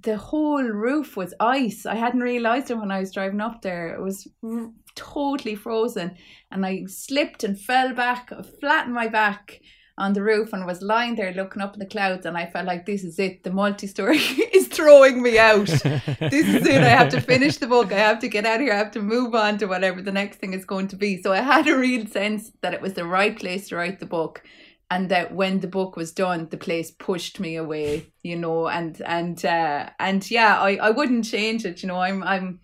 the 0.00 0.16
whole 0.16 0.62
roof 0.62 1.16
was 1.16 1.34
ice. 1.40 1.84
I 1.86 1.94
hadn't 1.94 2.20
realized 2.20 2.70
it 2.70 2.78
when 2.78 2.90
I 2.90 3.00
was 3.00 3.12
driving 3.12 3.40
up 3.40 3.62
there. 3.62 3.94
It 3.94 4.02
was 4.02 4.28
r- 4.44 4.70
totally 4.94 5.54
frozen 5.54 6.16
and 6.50 6.64
I 6.64 6.84
slipped 6.86 7.44
and 7.44 7.58
fell 7.58 7.94
back 7.94 8.30
flattened 8.60 8.94
my 8.94 9.08
back 9.08 9.60
on 9.98 10.12
the 10.14 10.22
roof 10.22 10.52
and 10.52 10.64
was 10.64 10.80
lying 10.80 11.16
there 11.16 11.32
looking 11.32 11.60
up 11.60 11.74
in 11.74 11.80
the 11.80 11.86
clouds 11.86 12.24
and 12.24 12.36
I 12.36 12.46
felt 12.46 12.66
like 12.66 12.86
this 12.86 13.04
is 13.04 13.18
it. 13.18 13.42
The 13.42 13.50
multi-story 13.50 14.16
is 14.52 14.68
throwing 14.68 15.22
me 15.22 15.38
out. 15.38 15.66
this 15.66 16.48
is 16.48 16.66
it. 16.66 16.82
I 16.82 16.88
have 16.88 17.10
to 17.10 17.20
finish 17.20 17.58
the 17.58 17.66
book. 17.66 17.92
I 17.92 17.98
have 17.98 18.20
to 18.20 18.28
get 18.28 18.46
out 18.46 18.56
of 18.56 18.60
here. 18.62 18.72
I 18.72 18.78
have 18.78 18.92
to 18.92 19.02
move 19.02 19.34
on 19.34 19.58
to 19.58 19.66
whatever 19.66 20.00
the 20.00 20.12
next 20.12 20.38
thing 20.38 20.54
is 20.54 20.64
going 20.64 20.88
to 20.88 20.96
be. 20.96 21.20
So 21.22 21.32
I 21.32 21.40
had 21.40 21.68
a 21.68 21.76
real 21.76 22.06
sense 22.06 22.52
that 22.62 22.74
it 22.74 22.80
was 22.80 22.94
the 22.94 23.04
right 23.04 23.38
place 23.38 23.68
to 23.68 23.76
write 23.76 24.00
the 24.00 24.06
book 24.06 24.42
and 24.90 25.10
that 25.10 25.34
when 25.34 25.60
the 25.60 25.68
book 25.68 25.96
was 25.96 26.12
done 26.12 26.48
the 26.48 26.56
place 26.56 26.90
pushed 26.90 27.38
me 27.38 27.56
away 27.56 28.06
you 28.22 28.36
know 28.36 28.68
and 28.68 29.02
and 29.02 29.44
uh 29.44 29.88
and 29.98 30.30
yeah 30.30 30.58
i 30.58 30.76
i 30.76 30.90
wouldn't 30.90 31.24
change 31.24 31.64
it 31.64 31.82
you 31.82 31.88
know 31.88 32.00
i'm 32.00 32.22
i'm 32.22 32.58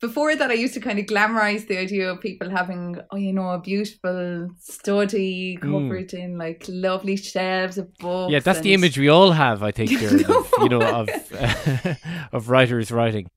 before 0.00 0.34
that, 0.34 0.50
I 0.50 0.54
used 0.54 0.74
to 0.74 0.80
kind 0.80 0.98
of 0.98 1.06
glamorize 1.06 1.66
the 1.66 1.78
idea 1.78 2.10
of 2.10 2.20
people 2.20 2.48
having, 2.48 2.98
oh, 3.10 3.16
you 3.16 3.32
know, 3.32 3.50
a 3.50 3.60
beautiful 3.60 4.48
study 4.58 5.56
hmm. 5.60 5.70
covered 5.70 6.08
mm. 6.10 6.18
in 6.18 6.38
like 6.38 6.64
lovely 6.68 7.16
shelves 7.16 7.76
of 7.76 7.96
books. 7.98 8.32
Yeah, 8.32 8.40
that's 8.40 8.58
and... 8.58 8.64
the 8.64 8.74
image 8.74 8.98
we 8.98 9.08
all 9.08 9.32
have, 9.32 9.62
I 9.62 9.70
think, 9.70 9.90
here, 10.00 10.10
no. 10.10 10.40
of, 10.40 10.52
you 10.60 10.68
know, 10.70 10.82
of 10.82 11.08
of 12.32 12.48
writers 12.48 12.90
writing. 12.90 13.28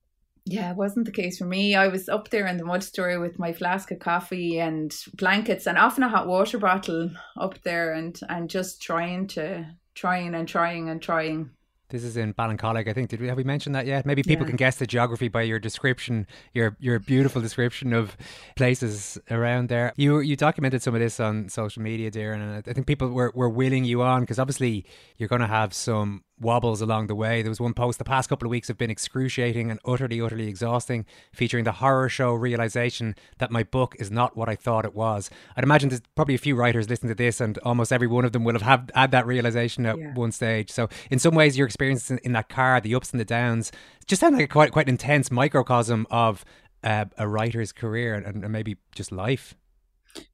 Yeah, 0.46 0.70
it 0.70 0.76
wasn't 0.76 1.06
the 1.06 1.12
case 1.12 1.38
for 1.38 1.46
me. 1.46 1.74
I 1.74 1.88
was 1.88 2.08
up 2.08 2.28
there 2.28 2.46
in 2.46 2.58
the 2.58 2.66
mud 2.66 2.82
story 2.82 3.16
with 3.16 3.38
my 3.38 3.54
flask 3.54 3.90
of 3.90 3.98
coffee 3.98 4.58
and 4.58 4.94
blankets, 5.14 5.66
and 5.66 5.78
often 5.78 6.02
a 6.02 6.08
hot 6.08 6.26
water 6.26 6.58
bottle 6.58 7.10
up 7.38 7.62
there, 7.62 7.92
and 7.92 8.18
and 8.28 8.50
just 8.50 8.82
trying 8.82 9.26
to 9.28 9.66
trying 9.94 10.34
and 10.34 10.48
trying 10.48 10.88
and 10.88 11.00
trying 11.00 11.50
this 11.90 12.02
is 12.02 12.16
in 12.16 12.34
Ballincollig, 12.34 12.88
I 12.88 12.92
think. 12.92 13.10
Did 13.10 13.20
we 13.20 13.28
have 13.28 13.36
we 13.36 13.44
mentioned 13.44 13.74
that 13.74 13.86
yet? 13.86 14.06
Maybe 14.06 14.22
people 14.22 14.44
yeah. 14.46 14.50
can 14.50 14.56
guess 14.56 14.76
the 14.76 14.86
geography 14.86 15.28
by 15.28 15.42
your 15.42 15.58
description, 15.58 16.26
your 16.52 16.76
your 16.80 16.98
beautiful 16.98 17.42
description 17.42 17.92
of 17.92 18.16
places 18.56 19.18
around 19.30 19.68
there. 19.68 19.92
You 19.96 20.20
you 20.20 20.36
documented 20.36 20.82
some 20.82 20.94
of 20.94 21.00
this 21.00 21.20
on 21.20 21.48
social 21.48 21.82
media, 21.82 22.10
Doireann, 22.10 22.40
and 22.40 22.64
I 22.66 22.72
think 22.72 22.86
people 22.86 23.10
were, 23.10 23.32
were 23.34 23.48
willing 23.48 23.84
you 23.84 24.02
on 24.02 24.22
because 24.22 24.38
obviously 24.38 24.86
you're 25.16 25.28
going 25.28 25.42
to 25.42 25.46
have 25.46 25.74
some 25.74 26.24
wobbles 26.40 26.80
along 26.80 27.06
the 27.06 27.14
way. 27.14 27.42
There 27.42 27.50
was 27.50 27.60
one 27.60 27.74
post 27.74 27.98
the 27.98 28.04
past 28.04 28.28
couple 28.28 28.46
of 28.46 28.50
weeks 28.50 28.68
have 28.68 28.78
been 28.78 28.90
excruciating 28.90 29.70
and 29.70 29.80
utterly, 29.84 30.20
utterly 30.20 30.48
exhausting, 30.48 31.06
featuring 31.32 31.64
the 31.64 31.72
horror 31.72 32.08
show 32.08 32.34
realization 32.34 33.14
that 33.38 33.50
my 33.50 33.62
book 33.62 33.96
is 33.98 34.10
not 34.10 34.36
what 34.36 34.48
I 34.48 34.56
thought 34.56 34.84
it 34.84 34.94
was. 34.94 35.30
I'd 35.56 35.64
imagine 35.64 35.88
there's 35.88 36.02
probably 36.14 36.34
a 36.34 36.38
few 36.38 36.56
writers 36.56 36.88
listening 36.88 37.10
to 37.10 37.14
this, 37.14 37.40
and 37.40 37.58
almost 37.58 37.92
every 37.92 38.06
one 38.06 38.24
of 38.24 38.32
them 38.32 38.44
will 38.44 38.54
have 38.54 38.62
had, 38.62 38.92
had 38.94 39.10
that 39.12 39.26
realization 39.26 39.86
at 39.86 39.98
yeah. 39.98 40.12
one 40.14 40.32
stage. 40.32 40.70
So, 40.70 40.88
in 41.10 41.18
some 41.18 41.34
ways, 41.34 41.56
your 41.56 41.66
experience 41.66 42.10
in, 42.10 42.18
in, 42.18 42.32
that 42.32 42.48
car, 42.48 42.80
the 42.80 42.94
ups 42.94 43.12
and 43.12 43.20
the 43.20 43.24
downs, 43.24 43.70
just 44.06 44.20
sound 44.20 44.36
like 44.36 44.44
a 44.44 44.48
quite 44.48 44.72
quite 44.72 44.88
intense 44.88 45.30
microcosm 45.30 46.06
of 46.10 46.44
uh, 46.82 47.06
a 47.16 47.28
writer's 47.28 47.72
career 47.72 48.14
and, 48.14 48.44
and 48.44 48.52
maybe 48.52 48.76
just 48.94 49.12
life. 49.12 49.54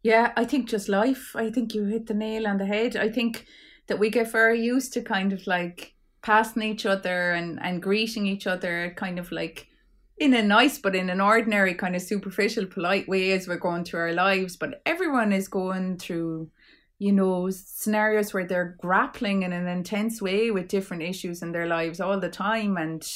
Yeah, 0.02 0.32
I 0.36 0.44
think 0.44 0.68
just 0.68 0.88
life. 0.88 1.34
I 1.34 1.50
think 1.50 1.74
you 1.74 1.84
hit 1.84 2.06
the 2.06 2.14
nail 2.14 2.46
on 2.46 2.58
the 2.58 2.66
head. 2.66 2.96
I 2.96 3.08
think 3.08 3.46
that 3.86 3.98
we 3.98 4.10
get 4.10 4.30
very 4.30 4.60
used 4.60 4.92
to 4.92 5.02
kind 5.02 5.32
of 5.32 5.46
like 5.46 5.94
passing 6.22 6.62
each 6.62 6.86
other 6.86 7.32
and, 7.32 7.58
and 7.62 7.82
greeting 7.82 8.26
each 8.26 8.46
other 8.46 8.92
kind 8.96 9.18
of 9.18 9.32
like 9.32 9.68
in 10.18 10.34
a 10.34 10.42
nice 10.42 10.78
but 10.78 10.94
in 10.94 11.08
an 11.08 11.20
ordinary 11.20 11.74
kind 11.74 11.96
of 11.96 12.02
superficial 12.02 12.66
polite 12.66 13.08
way 13.08 13.32
as 13.32 13.48
we're 13.48 13.56
going 13.56 13.84
through 13.84 14.00
our 14.00 14.12
lives. 14.12 14.56
But 14.56 14.82
everyone 14.84 15.32
is 15.32 15.48
going 15.48 15.98
through 15.98 16.50
you 16.98 17.12
know 17.12 17.48
scenarios 17.50 18.34
where 18.34 18.46
they're 18.46 18.76
grappling 18.78 19.42
in 19.42 19.52
an 19.52 19.66
intense 19.66 20.20
way 20.20 20.50
with 20.50 20.68
different 20.68 21.02
issues 21.02 21.40
in 21.40 21.52
their 21.52 21.66
lives 21.66 22.00
all 22.00 22.20
the 22.20 22.28
time. 22.28 22.76
And 22.76 23.06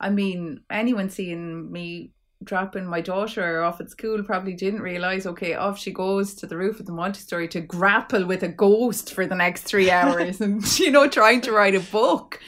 i 0.00 0.10
mean 0.10 0.60
anyone 0.70 1.10
seeing 1.10 1.72
me 1.72 2.12
dropping 2.44 2.86
my 2.86 3.00
daughter 3.00 3.62
off 3.62 3.80
at 3.80 3.90
school 3.90 4.22
probably 4.22 4.54
didn't 4.54 4.80
realize 4.80 5.26
okay 5.26 5.54
off 5.54 5.78
she 5.78 5.92
goes 5.92 6.34
to 6.34 6.46
the 6.46 6.56
roof 6.56 6.78
of 6.78 6.86
the 6.86 6.92
multi-story 6.92 7.48
to 7.48 7.60
grapple 7.60 8.24
with 8.24 8.42
a 8.44 8.48
ghost 8.48 9.12
for 9.12 9.26
the 9.26 9.34
next 9.34 9.62
three 9.62 9.90
hours 9.98 10.40
and 10.40 10.78
you 10.78 10.90
know 10.90 11.08
trying 11.08 11.40
to 11.40 11.52
write 11.52 11.74
a 11.74 11.80
book. 11.80 12.40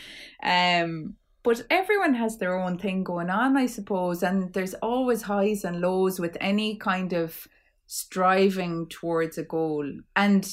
Um 0.43 1.17
but 1.43 1.63
everyone 1.71 2.15
has 2.15 2.37
their 2.37 2.55
own 2.59 2.79
thing 2.79 3.03
going 3.03 3.31
on 3.31 3.57
i 3.57 3.67
suppose 3.67 4.23
and 4.23 4.53
there's 4.53 4.75
always 4.75 5.23
highs 5.23 5.65
and 5.65 5.81
lows 5.81 6.21
with 6.21 6.37
any 6.41 6.77
kind 6.77 7.13
of 7.13 7.49
striving 7.87 8.87
towards 8.89 9.39
a 9.39 9.43
goal. 9.43 9.91
And 10.15 10.49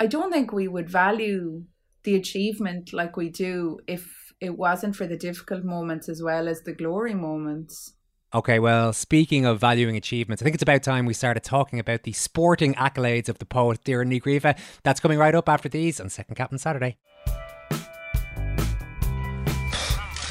i 0.00 0.06
don't 0.06 0.32
think 0.32 0.52
we 0.52 0.66
would 0.66 0.90
value 0.90 1.64
the 2.02 2.16
achievement 2.16 2.92
like 2.92 3.16
we 3.16 3.28
do 3.28 3.78
if 3.86 4.32
it 4.40 4.58
wasn't 4.58 4.96
for 4.96 5.06
the 5.06 5.16
difficult 5.16 5.62
moments 5.62 6.08
as 6.08 6.20
well 6.20 6.48
as 6.48 6.62
the 6.62 6.72
glory 6.72 7.14
moments 7.14 7.94
Okay, 8.34 8.58
well, 8.58 8.94
speaking 8.94 9.44
of 9.44 9.60
valuing 9.60 9.94
achievements, 9.94 10.42
I 10.42 10.44
think 10.44 10.54
it's 10.54 10.62
about 10.62 10.82
time 10.82 11.04
we 11.04 11.12
started 11.12 11.42
talking 11.42 11.78
about 11.78 12.04
the 12.04 12.12
sporting 12.12 12.72
accolades 12.76 13.28
of 13.28 13.38
the 13.38 13.44
poet 13.44 13.84
Doireann 13.84 14.08
Ní 14.22 14.56
That's 14.84 15.00
coming 15.00 15.18
right 15.18 15.34
up 15.34 15.50
after 15.50 15.68
these 15.68 16.00
on 16.00 16.08
Second 16.08 16.36
Captain 16.36 16.56
Saturday. 16.56 16.96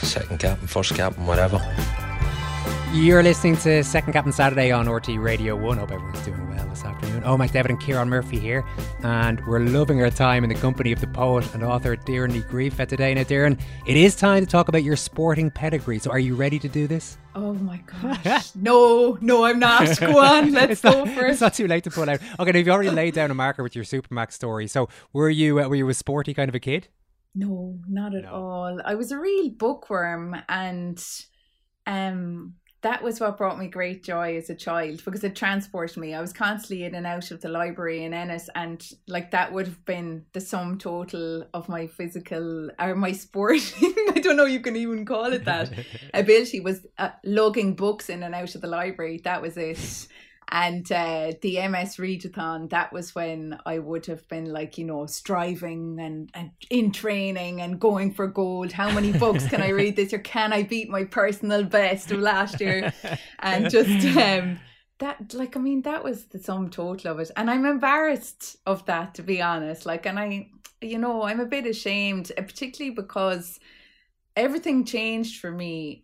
Second 0.01 0.39
captain, 0.39 0.67
first 0.67 0.95
captain, 0.95 1.27
whatever. 1.27 1.59
You're 2.93 3.23
listening 3.23 3.55
to 3.57 3.85
Second 3.85 4.11
Captain 4.11 4.33
Saturday 4.33 4.69
on 4.69 4.85
RTÉ 4.85 5.17
Radio 5.21 5.55
1. 5.55 5.77
Hope 5.77 5.91
everyone's 5.91 6.19
doing 6.25 6.49
well 6.49 6.67
this 6.67 6.83
afternoon. 6.83 7.23
Oh, 7.25 7.37
Mike 7.37 7.53
David 7.53 7.71
and 7.71 7.79
Ciarán 7.79 8.09
Murphy 8.09 8.37
here, 8.37 8.65
and 9.03 9.39
we're 9.47 9.59
loving 9.59 10.01
our 10.01 10.09
time 10.09 10.43
in 10.43 10.49
the 10.49 10.55
company 10.55 10.91
of 10.91 10.99
the 10.99 11.07
poet 11.07 11.51
and 11.53 11.63
author 11.63 11.95
Ní 11.95 12.45
Ghríofa 12.49 12.85
today. 12.85 13.13
Now, 13.13 13.23
Doireann, 13.23 13.57
it 13.87 13.95
is 13.95 14.13
time 14.17 14.45
to 14.45 14.51
talk 14.51 14.67
about 14.67 14.83
your 14.83 14.97
sporting 14.97 15.49
pedigree. 15.49 15.99
So, 15.99 16.11
are 16.11 16.19
you 16.19 16.35
ready 16.35 16.59
to 16.59 16.67
do 16.67 16.85
this? 16.85 17.17
Oh 17.33 17.53
my 17.53 17.81
gosh. 18.01 18.53
no, 18.55 19.17
no, 19.21 19.45
I'm 19.45 19.57
not. 19.59 19.97
Go 19.99 20.19
on, 20.19 20.51
let's 20.51 20.81
go 20.81 21.05
not, 21.05 21.15
for 21.15 21.25
It's 21.27 21.39
not 21.39 21.53
too 21.53 21.67
late 21.67 21.85
to 21.85 21.91
pull 21.91 22.09
out. 22.09 22.19
Okay, 22.41 22.51
now 22.51 22.59
you've 22.59 22.67
already 22.67 22.89
laid 22.91 23.13
down 23.13 23.31
a 23.31 23.33
marker 23.33 23.63
with 23.63 23.73
your 23.73 23.85
Supermac's 23.85 24.35
story. 24.35 24.67
So, 24.67 24.89
were 25.13 25.29
you 25.29 25.61
uh, 25.61 25.69
were 25.69 25.75
you 25.75 25.87
a 25.87 25.93
sporty 25.93 26.33
kind 26.33 26.49
of 26.49 26.55
a 26.55 26.59
kid? 26.59 26.89
No, 27.35 27.79
not 27.87 28.13
at 28.13 28.23
No. 28.23 28.33
all. 28.33 28.81
I 28.83 28.95
was 28.95 29.13
a 29.13 29.17
real 29.17 29.49
bookworm 29.49 30.35
and 30.49 31.01
um 31.87 32.53
that 32.81 33.03
was 33.03 33.19
what 33.19 33.37
brought 33.37 33.59
me 33.59 33.67
great 33.67 34.03
joy 34.03 34.37
as 34.37 34.49
a 34.49 34.55
child 34.55 35.03
because 35.05 35.23
it 35.23 35.35
transported 35.35 35.97
me. 35.97 36.13
I 36.13 36.21
was 36.21 36.33
constantly 36.33 36.83
in 36.83 36.95
and 36.95 37.05
out 37.05 37.29
of 37.29 37.41
the 37.41 37.49
library 37.49 38.03
in 38.03 38.13
Ennis 38.13 38.49
and 38.55 38.83
like 39.07 39.31
that 39.31 39.53
would 39.53 39.67
have 39.67 39.85
been 39.85 40.25
the 40.33 40.41
sum 40.41 40.77
total 40.79 41.45
of 41.53 41.69
my 41.69 41.87
physical 41.87 42.71
or 42.79 42.95
my 42.95 43.11
sporting 43.11 43.93
I 44.15 44.19
don't 44.19 44.35
know 44.35 44.45
you 44.45 44.61
can 44.61 44.75
even 44.75 45.05
call 45.05 45.31
it 45.31 45.45
that 45.45 45.71
ability 46.13 46.59
was 46.59 46.85
uh, 46.97 47.09
lugging 47.23 47.75
books 47.75 48.09
in 48.09 48.23
and 48.23 48.33
out 48.33 48.55
of 48.55 48.61
the 48.61 48.67
library. 48.67 49.21
That 49.23 49.41
was 49.41 49.57
it. 49.57 50.07
And 50.53 50.91
uh, 50.91 51.31
the 51.41 51.65
MS 51.69 51.95
Readathon, 51.95 52.69
that 52.71 52.91
was 52.91 53.15
when 53.15 53.57
I 53.65 53.79
would 53.79 54.05
have 54.07 54.27
been 54.27 54.51
like, 54.51 54.77
you 54.77 54.83
know, 54.83 55.05
striving 55.05 55.97
and, 55.97 56.29
and 56.33 56.51
in 56.69 56.91
training 56.91 57.61
and 57.61 57.79
going 57.79 58.13
for 58.13 58.27
gold. 58.27 58.73
How 58.73 58.91
many 58.91 59.13
books 59.13 59.47
can 59.47 59.61
I 59.61 59.69
read 59.69 59.95
this 59.95 60.11
year? 60.11 60.19
Can 60.19 60.51
I 60.51 60.63
beat 60.63 60.89
my 60.89 61.05
personal 61.05 61.63
best 61.63 62.11
of 62.11 62.19
last 62.19 62.59
year? 62.59 62.91
And 63.39 63.69
just 63.69 64.05
um, 64.17 64.59
that, 64.99 65.33
like, 65.33 65.55
I 65.55 65.59
mean, 65.61 65.83
that 65.83 66.03
was 66.03 66.25
the 66.25 66.39
sum 66.39 66.69
total 66.69 67.13
of 67.13 67.19
it. 67.21 67.31
And 67.37 67.49
I'm 67.49 67.65
embarrassed 67.65 68.57
of 68.65 68.85
that, 68.87 69.15
to 69.15 69.23
be 69.23 69.41
honest. 69.41 69.85
Like, 69.85 70.05
and 70.05 70.19
I, 70.19 70.49
you 70.81 70.97
know, 70.97 71.23
I'm 71.23 71.39
a 71.39 71.45
bit 71.45 71.65
ashamed, 71.65 72.33
uh, 72.37 72.41
particularly 72.41 72.93
because 72.93 73.57
everything 74.35 74.83
changed 74.83 75.39
for 75.39 75.51
me 75.51 76.03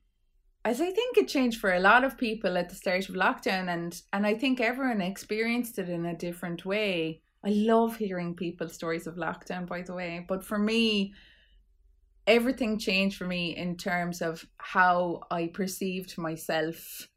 as 0.67 0.81
I 0.81 0.91
think 0.91 1.17
it 1.17 1.29
changed 1.29 1.61
for 1.61 1.73
a 1.73 1.79
lot 1.79 2.03
of 2.03 2.17
people 2.17 2.57
at 2.57 2.67
the 2.67 2.75
start 2.75 3.07
of 3.07 3.15
lockdown 3.15 3.69
and 3.69 4.01
and 4.11 4.27
I 4.27 4.33
think 4.33 4.59
everyone 4.59 4.99
experienced 4.99 5.79
it 5.79 5.87
in 5.87 6.05
a 6.05 6.17
different 6.17 6.65
way. 6.65 7.21
I 7.41 7.51
love 7.51 7.95
hearing 7.95 8.35
people's 8.35 8.73
stories 8.73 9.07
of 9.07 9.15
lockdown 9.15 9.65
by 9.65 9.81
the 9.83 9.93
way, 9.93 10.25
but 10.27 10.43
for 10.43 10.59
me 10.59 11.13
everything 12.35 12.77
changed 12.77 13.17
for 13.17 13.25
me 13.25 13.55
in 13.55 13.77
terms 13.77 14.21
of 14.21 14.45
how 14.57 15.21
I 15.31 15.47
perceived 15.47 16.17
myself 16.17 17.07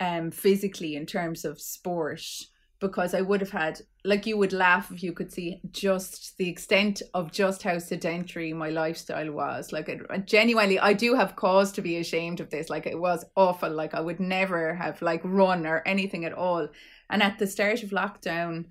um 0.00 0.32
physically 0.32 0.96
in 0.96 1.06
terms 1.06 1.44
of 1.44 1.60
sport 1.60 2.24
because 2.80 3.14
I 3.14 3.20
would 3.20 3.40
have 3.40 3.50
had 3.50 3.80
like 4.04 4.26
you 4.26 4.38
would 4.38 4.54
laugh 4.54 4.90
if 4.90 5.02
you 5.02 5.12
could 5.12 5.30
see 5.30 5.60
just 5.70 6.36
the 6.38 6.48
extent 6.48 7.02
of 7.12 7.30
just 7.30 7.62
how 7.62 7.78
sedentary 7.78 8.52
my 8.54 8.70
lifestyle 8.70 9.30
was. 9.30 9.72
Like 9.72 9.88
it, 9.90 10.00
genuinely 10.26 10.78
I 10.78 10.94
do 10.94 11.14
have 11.14 11.36
cause 11.36 11.70
to 11.72 11.82
be 11.82 11.98
ashamed 11.98 12.40
of 12.40 12.48
this. 12.48 12.70
Like 12.70 12.86
it 12.86 12.98
was 12.98 13.24
awful. 13.36 13.70
Like 13.70 13.94
I 13.94 14.00
would 14.00 14.18
never 14.18 14.74
have 14.74 15.02
like 15.02 15.20
run 15.24 15.66
or 15.66 15.82
anything 15.86 16.24
at 16.24 16.32
all. 16.32 16.68
And 17.10 17.22
at 17.22 17.38
the 17.38 17.46
start 17.46 17.82
of 17.82 17.90
lockdown 17.90 18.66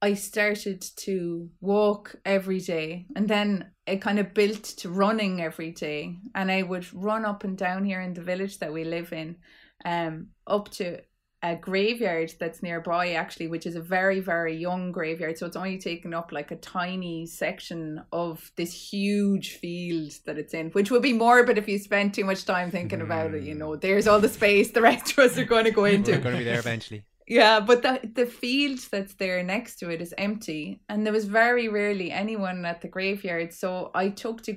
I 0.00 0.14
started 0.14 0.82
to 0.98 1.48
walk 1.60 2.14
every 2.24 2.60
day. 2.60 3.06
And 3.16 3.26
then 3.28 3.72
it 3.86 4.00
kind 4.00 4.20
of 4.20 4.34
built 4.34 4.62
to 4.62 4.90
running 4.90 5.40
every 5.40 5.72
day. 5.72 6.18
And 6.34 6.52
I 6.52 6.62
would 6.62 6.86
run 6.94 7.24
up 7.24 7.42
and 7.42 7.56
down 7.56 7.84
here 7.84 8.00
in 8.00 8.14
the 8.14 8.22
village 8.22 8.58
that 8.58 8.72
we 8.72 8.84
live 8.84 9.12
in 9.12 9.36
um 9.84 10.26
up 10.46 10.68
to 10.68 11.00
a 11.42 11.54
graveyard 11.54 12.32
that's 12.40 12.62
nearby 12.62 13.12
actually 13.12 13.46
which 13.46 13.66
is 13.66 13.76
a 13.76 13.80
very 13.80 14.18
very 14.18 14.56
young 14.56 14.90
graveyard 14.90 15.38
so 15.38 15.46
it's 15.46 15.56
only 15.56 15.78
taken 15.78 16.12
up 16.12 16.32
like 16.32 16.50
a 16.50 16.56
tiny 16.56 17.24
section 17.26 18.02
of 18.12 18.50
this 18.56 18.72
huge 18.72 19.56
field 19.58 20.12
that 20.26 20.36
it's 20.36 20.52
in 20.52 20.70
which 20.70 20.90
would 20.90 21.02
be 21.02 21.12
morbid 21.12 21.56
if 21.56 21.68
you 21.68 21.78
spent 21.78 22.14
too 22.14 22.24
much 22.24 22.44
time 22.44 22.70
thinking 22.70 23.00
about 23.00 23.32
it 23.34 23.42
you 23.44 23.52
hmm. 23.52 23.60
know 23.60 23.76
there's 23.76 24.08
all 24.08 24.20
the 24.20 24.28
space 24.28 24.72
the 24.72 24.82
rest 24.82 25.12
of 25.12 25.18
us 25.18 25.38
are 25.38 25.44
going 25.44 25.64
to 25.64 25.70
go 25.70 25.84
into 25.84 26.12
We're 26.12 26.18
going 26.18 26.34
to 26.34 26.38
be 26.38 26.44
there 26.44 26.58
eventually. 26.58 27.04
yeah, 27.28 27.60
but 27.60 27.82
the 27.82 28.00
the 28.14 28.26
field 28.26 28.78
that's 28.90 29.14
there 29.14 29.42
next 29.42 29.76
to 29.76 29.90
it 29.90 30.00
is 30.00 30.14
empty, 30.18 30.80
and 30.88 31.04
there 31.04 31.12
was 31.12 31.26
very 31.26 31.68
rarely 31.68 32.10
anyone 32.10 32.64
at 32.64 32.80
the 32.80 32.88
graveyard. 32.88 33.52
So 33.52 33.90
I 33.94 34.08
took 34.08 34.42
to 34.44 34.56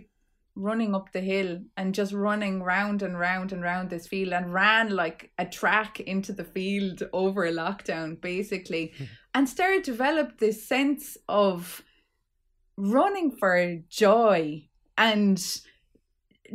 running 0.56 0.94
up 0.94 1.12
the 1.12 1.22
hill 1.22 1.60
and 1.78 1.96
just 1.96 2.12
running 2.12 2.62
round 2.62 3.02
and 3.02 3.18
round 3.18 3.54
and 3.54 3.62
round 3.62 3.90
this 3.90 4.08
field 4.08 4.34
and 4.34 4.54
ran 4.54 4.90
like 4.90 5.32
a 5.38 5.46
track 5.46 6.00
into 6.02 6.34
the 6.34 6.44
field 6.44 7.04
over 7.14 7.46
a 7.46 7.52
lockdown 7.52 8.20
basically 8.20 8.94
and 9.34 9.48
started 9.48 9.84
to 9.84 9.92
develop 9.92 10.38
this 10.38 10.68
sense 10.68 11.18
of 11.30 11.82
running 12.78 13.32
for 13.32 13.78
joy 13.90 14.68
and 14.98 15.62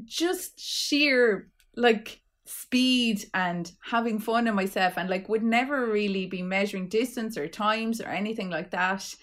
just 0.04 0.60
sheer 0.60 1.48
like 1.76 2.20
speed 2.44 3.24
and 3.34 3.72
having 3.82 4.18
fun 4.18 4.46
in 4.46 4.54
myself 4.54 4.94
and 4.96 5.10
like 5.10 5.28
would 5.28 5.42
never 5.42 5.86
really 5.86 6.26
be 6.26 6.42
measuring 6.42 6.88
distance 6.88 7.36
or 7.36 7.48
times 7.48 8.00
or 8.00 8.08
anything 8.08 8.50
like 8.50 8.70
that. 8.70 9.14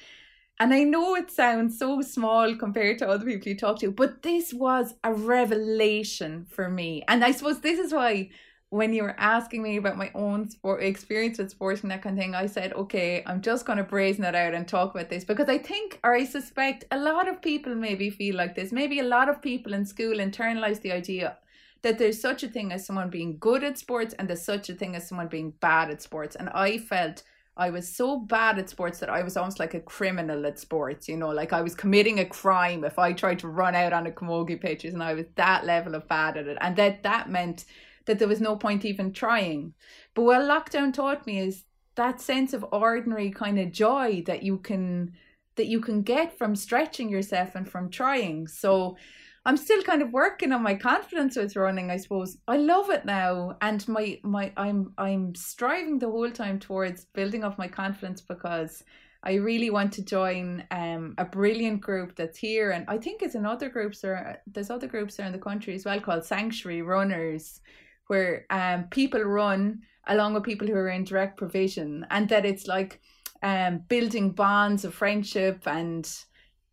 And 0.60 0.74
I 0.74 0.84
know 0.84 1.16
it 1.16 1.32
sounds 1.32 1.78
so 1.78 2.02
small 2.02 2.56
compared 2.56 3.00
to 3.00 3.10
other 3.10 3.26
people 3.26 3.50
you 3.50 3.58
talk 3.58 3.80
to, 3.80 3.92
but 3.92 4.22
this 4.22 4.54
was 4.54 4.94
a 5.04 5.14
revelation 5.14 6.46
for 6.50 6.70
me. 6.70 7.04
And 7.08 7.24
I 7.24 7.32
suppose 7.32 7.60
this 7.60 7.80
is 7.80 7.92
why 7.92 8.30
when 8.70 8.92
you 8.92 9.04
were 9.04 9.16
asking 9.20 9.62
me 9.62 9.78
about 9.78 9.98
my 9.98 10.10
own 10.16 10.50
sport 10.50 10.82
experience 10.82 11.38
with 11.38 11.52
sports 11.52 11.82
and 11.82 11.92
that 11.92 12.02
kind 12.02 12.18
of 12.18 12.24
thing, 12.24 12.34
I 12.34 12.48
said, 12.48 12.74
okay, 12.74 13.24
I'm 13.28 13.42
just 13.42 13.66
going 13.66 13.78
to 13.78 13.84
brazen 13.84 14.24
it 14.24 14.34
out 14.34 14.56
and 14.56 14.68
talk 14.68 14.96
about 14.96 15.10
this 15.10 15.24
because 15.24 15.48
I 15.48 15.60
think, 15.60 16.00
or 16.04 16.16
I 16.16 16.26
suspect, 16.26 16.86
a 16.92 16.98
lot 16.98 17.28
of 17.28 17.42
people 17.42 17.76
maybe 17.76 18.10
feel 18.10 18.36
like 18.36 18.56
this. 18.56 18.72
Maybe 18.72 19.00
a 19.00 19.04
lot 19.04 19.30
of 19.30 19.44
people 19.44 19.74
in 19.74 19.86
school 19.86 20.18
internalize 20.18 20.82
the 20.82 20.92
idea 20.92 21.38
that 21.84 22.00
there's 22.00 22.20
such 22.20 22.42
a 22.42 22.48
thing 22.48 22.72
as 22.72 22.86
someone 22.86 23.12
being 23.12 23.38
good 23.38 23.64
at 23.64 23.78
sports 23.78 24.16
and 24.18 24.28
there's 24.28 24.44
such 24.44 24.70
a 24.70 24.74
thing 24.74 24.96
as 24.96 25.08
someone 25.08 25.28
being 25.28 25.52
bad 25.60 25.92
at 25.92 26.02
sports. 26.02 26.36
And 26.36 26.50
I 26.50 26.78
felt 26.78 27.22
I 27.56 27.70
was 27.70 27.88
so 27.88 28.20
bad 28.20 28.58
at 28.58 28.70
sports 28.70 29.00
that 29.00 29.10
I 29.10 29.22
was 29.22 29.38
almost 29.38 29.60
like 29.60 29.76
a 29.76 29.80
criminal 29.80 30.46
at 30.48 30.58
sports, 30.58 31.08
you 31.08 31.18
know, 31.18 31.30
like 31.30 31.54
I 31.54 31.62
was 31.62 31.76
committing 31.76 32.20
a 32.20 32.26
crime 32.26 32.84
if 32.84 32.98
I 32.98 33.14
tried 33.14 33.40
to 33.40 33.48
run 33.48 33.76
out 33.76 33.94
on 33.94 34.08
a 34.08 34.12
camogie 34.12 34.60
pitches 34.60 34.94
and 34.94 35.04
I 35.04 35.14
was 35.14 35.26
that 35.36 35.64
level 35.66 35.94
of 35.94 36.08
bad 36.08 36.38
at 36.38 36.48
it. 36.48 36.58
And 36.62 36.76
that 36.78 37.04
that 37.04 37.30
meant 37.30 37.66
that 38.06 38.18
there 38.18 38.28
was 38.28 38.42
no 38.42 38.56
point 38.56 38.86
even 38.86 39.14
trying. 39.14 39.74
But 40.16 40.24
what 40.24 40.42
lockdown 40.42 40.94
taught 40.94 41.28
me 41.28 41.40
is 41.40 41.64
that 41.96 42.22
sense 42.22 42.54
of 42.54 42.66
ordinary 42.72 43.30
kind 43.30 43.60
of 43.60 43.72
joy 43.72 44.24
that 44.26 44.42
you 44.42 44.58
can 44.58 45.14
that 45.56 45.68
you 45.68 45.80
can 45.80 46.02
get 46.02 46.36
from 46.36 46.56
stretching 46.56 47.10
yourself 47.10 47.54
and 47.54 47.70
from 47.70 47.92
trying. 47.92 48.48
So 48.48 48.98
I'm 49.46 49.58
still 49.58 49.84
kind 49.84 50.02
of 50.02 50.14
working 50.14 50.54
on 50.54 50.64
my 50.64 50.76
confidence 50.76 51.36
with 51.36 51.58
running, 51.58 51.92
I 51.92 51.98
suppose. 51.98 52.38
I 52.48 52.58
love 52.58 52.90
it 52.90 53.04
now 53.04 53.58
and 53.62 53.86
my 53.90 54.20
my 54.24 54.54
I'm 54.56 54.94
I'm 54.98 55.36
striving 55.36 56.00
the 56.00 56.10
whole 56.10 56.32
time 56.32 56.60
towards 56.60 57.06
building 57.14 57.44
up 57.44 57.58
my 57.58 57.68
confidence 57.68 58.22
because 58.22 58.84
I 59.22 59.36
really 59.36 59.70
want 59.70 59.92
to 59.94 60.06
join 60.06 60.64
um 60.72 61.16
a 61.18 61.26
brilliant 61.26 61.82
group 61.82 62.16
that's 62.16 62.38
here 62.38 62.72
and 62.72 62.86
I 62.88 62.98
think 62.98 63.22
it's 63.22 63.36
in 63.36 63.46
other 63.46 63.70
groups 63.70 64.04
or 64.06 64.38
there's 64.48 64.70
other 64.70 64.88
groups 64.88 65.20
around 65.20 65.34
the 65.34 65.40
country 65.40 65.76
as 65.76 65.84
well 65.86 66.00
called 66.00 66.26
Sanctuary 66.26 66.82
Runners 66.82 67.60
where 68.08 68.46
um 68.50 68.86
people 68.92 69.22
run 69.22 69.82
along 70.08 70.34
with 70.34 70.44
people 70.44 70.68
who 70.68 70.74
are 70.74 70.90
in 70.90 71.04
direct 71.04 71.38
provision 71.38 72.06
and 72.12 72.30
that 72.30 72.46
it's 72.46 72.68
like 72.68 73.02
um 73.42 73.80
building 73.90 74.32
bonds 74.32 74.86
of 74.86 74.94
friendship 74.94 75.64
and 75.68 76.10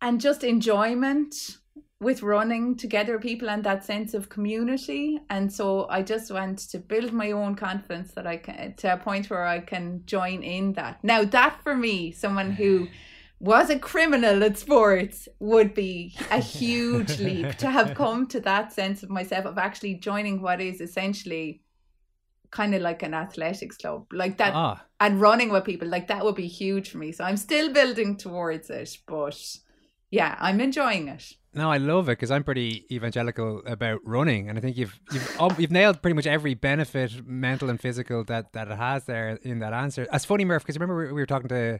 and 0.01 0.21
just 0.21 0.43
enjoyment 0.45 1.57
with 2.01 2.23
running 2.23 2.75
together 2.75 3.19
people 3.19 3.47
and 3.47 3.63
that 3.63 3.85
sense 3.85 4.15
of 4.15 4.27
community. 4.27 5.19
And 5.29 5.53
so 5.53 5.87
i 5.89 6.01
just 6.01 6.31
want 6.31 6.57
to 6.71 6.79
build 6.79 7.13
my 7.13 7.31
own 7.31 7.55
confidence 7.55 8.11
that 8.13 8.27
i 8.27 8.37
can 8.37 8.73
to 8.77 8.93
a 8.93 8.97
point 8.97 9.29
where 9.29 9.45
i 9.45 9.59
can 9.59 10.01
join 10.05 10.43
in 10.43 10.73
that. 10.73 11.01
Now 11.03 11.23
that 11.23 11.61
for 11.63 11.75
me 11.75 12.11
someone 12.11 12.51
who 12.51 12.87
was 13.39 13.69
a 13.69 13.79
criminal 13.79 14.43
at 14.43 14.57
sports 14.57 15.27
would 15.39 15.73
be 15.73 16.15
a 16.31 16.39
huge 16.39 17.19
leap 17.27 17.55
to 17.57 17.69
have 17.69 17.95
come 17.95 18.27
to 18.27 18.39
that 18.41 18.73
sense 18.73 19.03
of 19.03 19.09
myself 19.09 19.45
of 19.45 19.57
actually 19.57 19.95
joining 19.95 20.41
what 20.41 20.59
is 20.61 20.81
essentially 20.81 21.61
kind 22.51 22.75
of 22.75 22.81
like 22.81 23.01
an 23.01 23.13
athletics 23.13 23.77
club 23.77 24.05
like 24.11 24.37
that 24.37 24.53
Ah, 24.55 24.83
and 24.99 25.21
running 25.21 25.49
with 25.49 25.63
people 25.65 25.87
like 25.87 26.07
that 26.07 26.23
would 26.25 26.35
be 26.35 26.47
huge 26.47 26.89
for 26.89 26.97
me. 26.97 27.11
So 27.11 27.23
i'm 27.23 27.37
still 27.37 27.71
building 27.71 28.17
towards 28.17 28.71
it 28.71 28.97
but 29.05 29.39
yeah 30.09 30.35
i'm 30.39 30.59
enjoying 30.59 31.07
it 31.07 31.35
No, 31.53 31.69
I 31.69 31.77
love 31.77 32.07
it 32.07 32.13
because 32.13 32.31
I'm 32.31 32.43
pretty 32.45 32.85
evangelical 32.89 33.61
about 33.65 33.99
running, 34.05 34.47
and 34.47 34.57
I 34.57 34.61
think 34.61 34.77
you've 34.77 34.97
you've 35.11 35.41
um, 35.41 35.53
you've 35.57 35.71
nailed 35.71 36.01
pretty 36.01 36.15
much 36.15 36.25
every 36.25 36.53
benefit, 36.53 37.27
mental 37.27 37.69
and 37.69 37.79
physical, 37.79 38.23
that 38.25 38.53
that 38.53 38.69
it 38.69 38.77
has 38.77 39.03
there 39.05 39.37
in 39.43 39.59
that 39.59 39.73
answer. 39.73 40.07
That's 40.11 40.23
funny, 40.23 40.45
Murph, 40.45 40.63
because 40.63 40.77
remember 40.77 41.13
we 41.13 41.21
were 41.21 41.25
talking 41.25 41.49
to 41.49 41.79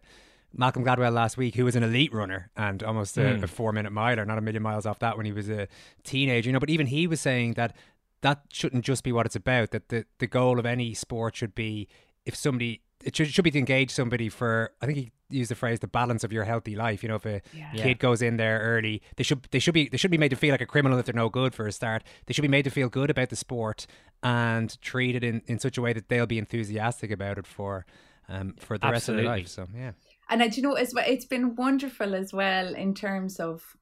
Malcolm 0.53 0.84
Gladwell 0.84 1.13
last 1.13 1.38
week, 1.38 1.55
who 1.55 1.63
was 1.63 1.78
an 1.78 1.84
elite 1.84 2.13
runner 2.13 2.51
and 2.57 2.84
almost 2.84 3.17
a, 3.17 3.22
Mm. 3.22 3.43
a 3.43 3.47
four 3.47 3.72
minute 3.72 3.91
miler, 3.93 4.26
not 4.26 4.38
a 4.38 4.41
million 4.41 4.61
miles 4.61 4.86
off 4.86 4.99
that 4.99 5.15
when 5.15 5.26
he 5.26 5.32
was 5.32 5.49
a 5.49 5.69
teenager. 6.03 6.49
You 6.49 6.53
know, 6.53 6.59
but 6.59 6.69
even 6.69 6.88
he 6.88 7.07
was 7.07 7.22
saying 7.22 7.53
that 7.53 7.74
that 8.22 8.41
shouldn't 8.51 8.84
just 8.84 9.05
be 9.05 9.13
what 9.13 9.26
it's 9.26 9.38
about. 9.38 9.72
That 9.72 9.88
the 9.88 10.03
the 10.19 10.28
goal 10.28 10.59
of 10.59 10.65
any 10.65 10.93
sport 10.93 11.38
should 11.38 11.55
be 11.55 11.88
if 12.26 12.36
somebody 12.36 12.82
it 13.04 13.16
should, 13.16 13.28
should 13.28 13.43
be 13.43 13.52
to 13.52 13.60
engage 13.60 13.91
somebody 13.91 14.30
for 14.30 14.72
I 14.82 14.86
think 14.86 14.97
he 14.97 15.12
used 15.30 15.49
the 15.52 15.56
phrase 15.56 15.80
the 15.80 15.88
balance 15.88 16.24
of 16.24 16.34
your 16.34 16.43
healthy 16.43 16.76
life. 16.76 17.04
You 17.04 17.10
know, 17.10 17.16
if 17.16 17.26
a 17.26 17.41
Yeah. 17.54 17.72
kid 17.74 17.99
goes 17.99 18.22
in 18.22 18.38
there 18.38 18.60
early, 18.60 19.02
they 19.16 19.24
should 19.24 19.43
they 19.52 19.60
should 19.60 19.74
be 19.74 19.88
they 19.89 19.97
should 19.97 20.12
be 20.12 20.18
made 20.18 20.30
to 20.30 20.36
feel 20.36 20.52
like 20.52 20.62
a 20.62 20.66
criminal 20.66 20.99
if 20.99 21.06
they're 21.06 21.14
no 21.16 21.30
good 21.30 21.54
for 21.56 21.68
a 21.68 21.72
start. 21.72 22.04
They 22.26 22.34
should 22.34 22.41
be 22.41 22.47
made 22.47 22.64
to 22.64 22.70
feel 22.70 22.89
good 22.89 23.10
about 23.10 23.30
the 23.30 23.36
sport 23.36 23.88
and 24.24 24.80
treated 24.82 25.24
in, 25.24 25.41
in 25.47 25.60
such 25.60 25.78
a 25.78 25.82
way 25.82 25.93
that 25.93 26.10
they'll 26.10 26.26
be 26.28 26.38
enthusiastic 26.38 27.12
about 27.12 27.38
it 27.38 27.47
for 27.47 27.86
um 28.30 28.56
for 28.60 28.78
the 28.78 28.89
rest 28.89 29.10
of 29.10 29.16
their 29.16 29.26
life. 29.26 29.47
So 29.47 29.68
yeah. 29.76 29.91
And 30.30 30.41
uh, 30.41 30.47
do 30.47 30.56
you 30.58 30.62
know, 30.62 30.74
as 30.74 30.93
well, 30.93 31.04
it's 31.08 31.26
been 31.26 31.56
wonderful 31.56 32.16
as 32.16 32.32
well 32.32 32.74
in 32.76 32.93
terms 32.93 33.39
of 33.39 33.76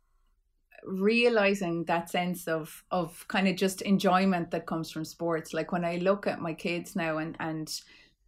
realizing 0.84 1.84
that 1.86 2.10
sense 2.10 2.48
of 2.48 2.84
of 2.92 3.28
kind 3.28 3.48
of 3.48 3.56
just 3.56 3.82
enjoyment 3.82 4.52
that 4.52 4.66
comes 4.66 4.92
from 4.92 5.06
sports. 5.06 5.54
Like 5.54 5.72
when 5.72 5.86
I 5.86 5.98
look 5.98 6.28
at 6.28 6.42
my 6.42 6.54
kids 6.54 6.96
now 6.96 7.18
and 7.18 7.36
and 7.40 7.70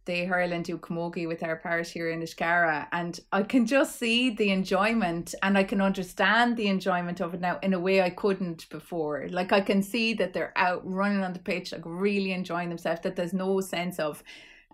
they 0.04 0.24
hurl 0.24 0.60
do 0.62 0.78
camogie 0.78 1.28
with 1.28 1.42
our 1.42 1.56
parish 1.56 1.90
here 1.90 2.10
in 2.10 2.20
Inniscarra 2.20 2.88
and 2.92 3.20
I 3.32 3.42
can 3.42 3.66
just 3.66 3.98
see 3.98 4.30
the 4.30 4.50
enjoyment 4.50 5.34
and 5.42 5.56
I 5.56 5.64
can 5.64 5.80
understand 5.80 6.56
the 6.56 6.68
enjoyment 6.68 7.20
of 7.20 7.34
it 7.34 7.40
now 7.40 7.58
in 7.62 7.74
a 7.74 7.78
way 7.80 8.02
I 8.02 8.10
couldn't 8.10 8.68
before. 8.68 9.28
Like 9.30 9.52
I 9.52 9.60
can 9.60 9.82
see 9.82 10.14
that 10.14 10.32
they're 10.32 10.52
out 10.56 10.82
running 10.84 11.22
on 11.22 11.32
the 11.32 11.38
pitch, 11.38 11.72
like 11.72 11.82
really 11.84 12.32
enjoying 12.32 12.68
themselves, 12.68 13.02
that 13.02 13.16
there's 13.16 13.32
no 13.32 13.60
sense 13.60 13.98
of 13.98 14.22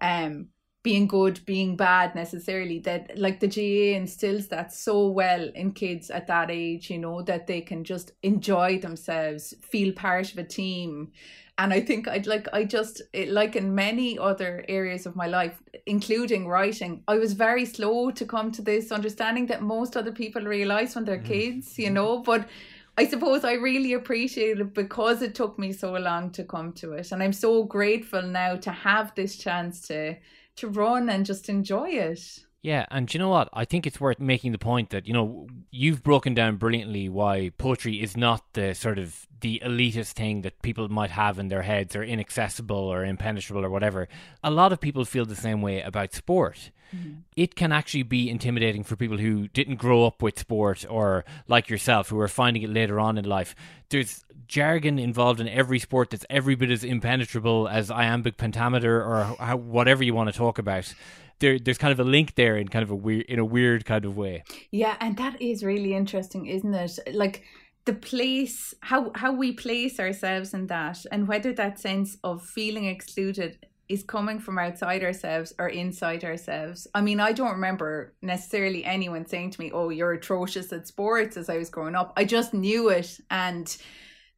um 0.01 0.49
being 0.83 1.09
good, 1.09 1.45
being 1.45 1.77
bad 1.77 2.15
necessarily. 2.15 2.79
That 2.79 3.19
like 3.19 3.41
the 3.41 3.49
GAA 3.49 3.97
instills 3.97 4.49
that 4.49 4.73
so 4.73 5.09
well 5.09 5.51
in 5.55 5.73
kids 5.73 6.11
at 6.11 6.29
that 6.29 6.51
age, 6.51 6.91
you 6.91 6.99
know, 6.99 7.21
that 7.23 7.47
they 7.47 7.61
can 7.61 7.85
just 7.85 8.13
enjoy 8.23 8.79
themselves, 8.79 9.55
feel 9.61 9.93
part 9.93 10.33
of 10.33 10.39
a 10.39 10.45
team. 10.45 11.13
And 11.61 11.73
I 11.73 11.81
think 11.81 12.07
I'd 12.07 12.29
like 12.29 12.47
I 12.53 12.65
just 12.65 13.03
it, 13.13 13.31
like 13.31 13.57
in 13.57 13.75
many 13.75 14.17
other 14.17 14.65
areas 14.69 15.07
of 15.07 15.17
my 15.17 15.27
life, 15.27 15.61
including 15.87 16.47
writing, 16.47 17.03
I 17.09 17.17
was 17.17 17.33
very 17.33 17.65
slow 17.65 18.13
to 18.13 18.25
come 18.25 18.53
to 18.53 18.63
this 18.63 18.93
understanding 18.93 19.47
that 19.47 19.63
most 19.63 19.97
other 19.97 20.13
people 20.13 20.43
realize 20.43 20.95
when 20.95 21.05
they're 21.05 21.19
mm-hmm. 21.19 21.57
kids, 21.57 21.77
you 21.77 21.87
mm-hmm. 21.87 21.95
know, 21.95 22.19
but 22.21 22.49
I 22.97 23.07
suppose 23.07 23.45
I 23.45 23.55
really 23.55 23.93
appreciate 23.93 24.61
it 24.61 24.73
because 24.75 25.21
it 25.23 25.35
took 25.35 25.59
me 25.59 25.73
so 25.73 25.93
long 25.93 26.31
to 26.31 26.45
come 26.45 26.73
to 26.75 26.93
it. 26.93 27.11
And 27.13 27.23
I'm 27.23 27.33
so 27.33 27.65
grateful 27.65 28.23
now 28.23 28.57
to 28.57 28.71
have 28.71 29.15
this 29.15 29.37
chance 29.37 29.81
to 29.89 30.17
to 30.57 30.69
run 30.69 31.09
and 31.09 31.27
just 31.27 31.49
enjoy 31.49 31.91
it. 31.91 32.45
Yeah, 32.61 32.87
and 32.91 33.13
you 33.13 33.21
know 33.21 33.29
what? 33.29 33.49
I 33.53 33.65
think 33.65 33.87
it's 33.87 34.01
worth 34.01 34.19
making 34.19 34.53
the 34.53 34.59
point 34.59 34.91
that, 34.91 35.07
you 35.07 35.13
know, 35.13 35.47
you've 35.71 36.03
broken 36.03 36.35
down 36.35 36.57
brilliantly 36.57 37.09
why 37.09 37.51
poetry 37.57 38.03
is 38.03 38.17
not 38.17 38.43
the 38.55 38.75
sort 38.75 38.99
of 38.99 39.29
the 39.41 39.63
elitist 39.65 40.13
thing 40.13 40.43
that 40.43 40.61
people 40.61 40.89
might 40.89 41.11
have 41.11 41.39
in 41.39 41.49
their 41.49 41.63
heads 41.63 41.95
or 41.95 42.03
inaccessible 42.03 42.77
or 42.77 43.05
impenetrable 43.05 43.65
or 43.65 43.71
whatever. 43.71 44.09
A 44.43 44.51
lot 44.51 44.73
of 44.73 44.81
people 44.81 45.05
feel 45.05 45.25
the 45.25 45.37
same 45.37 45.63
way 45.63 45.81
about 45.81 46.13
sport. 46.13 46.73
Mm-hmm. 46.95 47.21
It 47.37 47.55
can 47.55 47.71
actually 47.71 48.03
be 48.03 48.29
intimidating 48.29 48.83
for 48.83 48.97
people 48.97 49.19
who 49.19 49.47
didn't 49.49 49.77
grow 49.77 50.07
up 50.07 50.21
with 50.21 50.39
sport 50.39 50.85
or 50.89 51.25
like 51.47 51.69
yourself 51.69 52.09
who 52.09 52.19
are 52.19 52.29
finding 52.29 52.63
it 52.63 52.71
later 52.71 52.99
on 52.99 53.19
in 53.19 53.25
life. 53.25 53.55
There's 53.91 54.25
jargon 54.49 54.99
involved 54.99 55.39
in 55.39 55.49
every 55.49 55.79
sport 55.79 56.11
that's 56.11 56.27
every 56.31 56.57
bit 56.57 56.71
as 56.71 56.83
impenetrable 56.83 57.69
as 57.69 57.91
iambic 57.91 58.37
pentameter 58.37 59.01
or 59.05 59.37
how, 59.39 59.57
whatever 59.57 60.03
you 60.03 60.15
want 60.15 60.33
to 60.33 60.37
talk 60.37 60.59
about 60.59 60.93
there 61.41 61.59
there's 61.59 61.79
kind 61.79 61.93
of 61.93 62.01
a 62.01 62.05
link 62.05 62.35
there 62.35 62.57
in 62.57 62.69
kind 62.69 62.83
of 62.83 62.91
a 62.91 62.97
weird 62.97 63.27
in 63.27 63.39
a 63.39 63.45
weird 63.45 63.85
kind 63.85 64.05
of 64.05 64.17
way. 64.17 64.45
Yeah, 64.71 64.97
and 65.01 65.17
that 65.17 65.41
is 65.41 65.65
really 65.65 65.95
interesting, 65.95 66.47
isn't 66.47 66.75
it? 66.75 66.99
Like 67.13 67.45
the 67.85 67.95
place 67.95 68.75
how 68.81 69.11
how 69.15 69.33
we 69.33 69.53
place 69.53 69.99
ourselves 69.99 70.55
in 70.55 70.67
that 70.67 70.99
and 71.11 71.27
whether 71.27 71.53
that 71.55 71.79
sense 71.79 72.17
of 72.23 72.45
feeling 72.45 72.85
excluded 72.85 73.67
is 73.89 74.03
coming 74.03 74.39
from 74.39 74.59
outside 74.59 75.03
ourselves 75.03 75.55
or 75.59 75.69
inside 75.69 76.23
ourselves. 76.23 76.87
I 76.95 77.01
mean, 77.01 77.21
I 77.21 77.33
don't 77.33 77.53
remember 77.53 78.15
necessarily 78.21 78.85
anyone 78.85 79.27
saying 79.27 79.53
to 79.53 79.61
me, 79.61 79.71
"Oh, 79.73 79.89
you're 79.89 80.13
atrocious 80.13 80.73
at 80.73 80.87
sports." 80.87 81.37
As 81.37 81.49
I 81.49 81.57
was 81.57 81.71
growing 81.71 81.95
up, 81.95 82.13
I 82.17 82.25
just 82.25 82.53
knew 82.53 82.91
it 82.91 83.19
and 83.31 83.75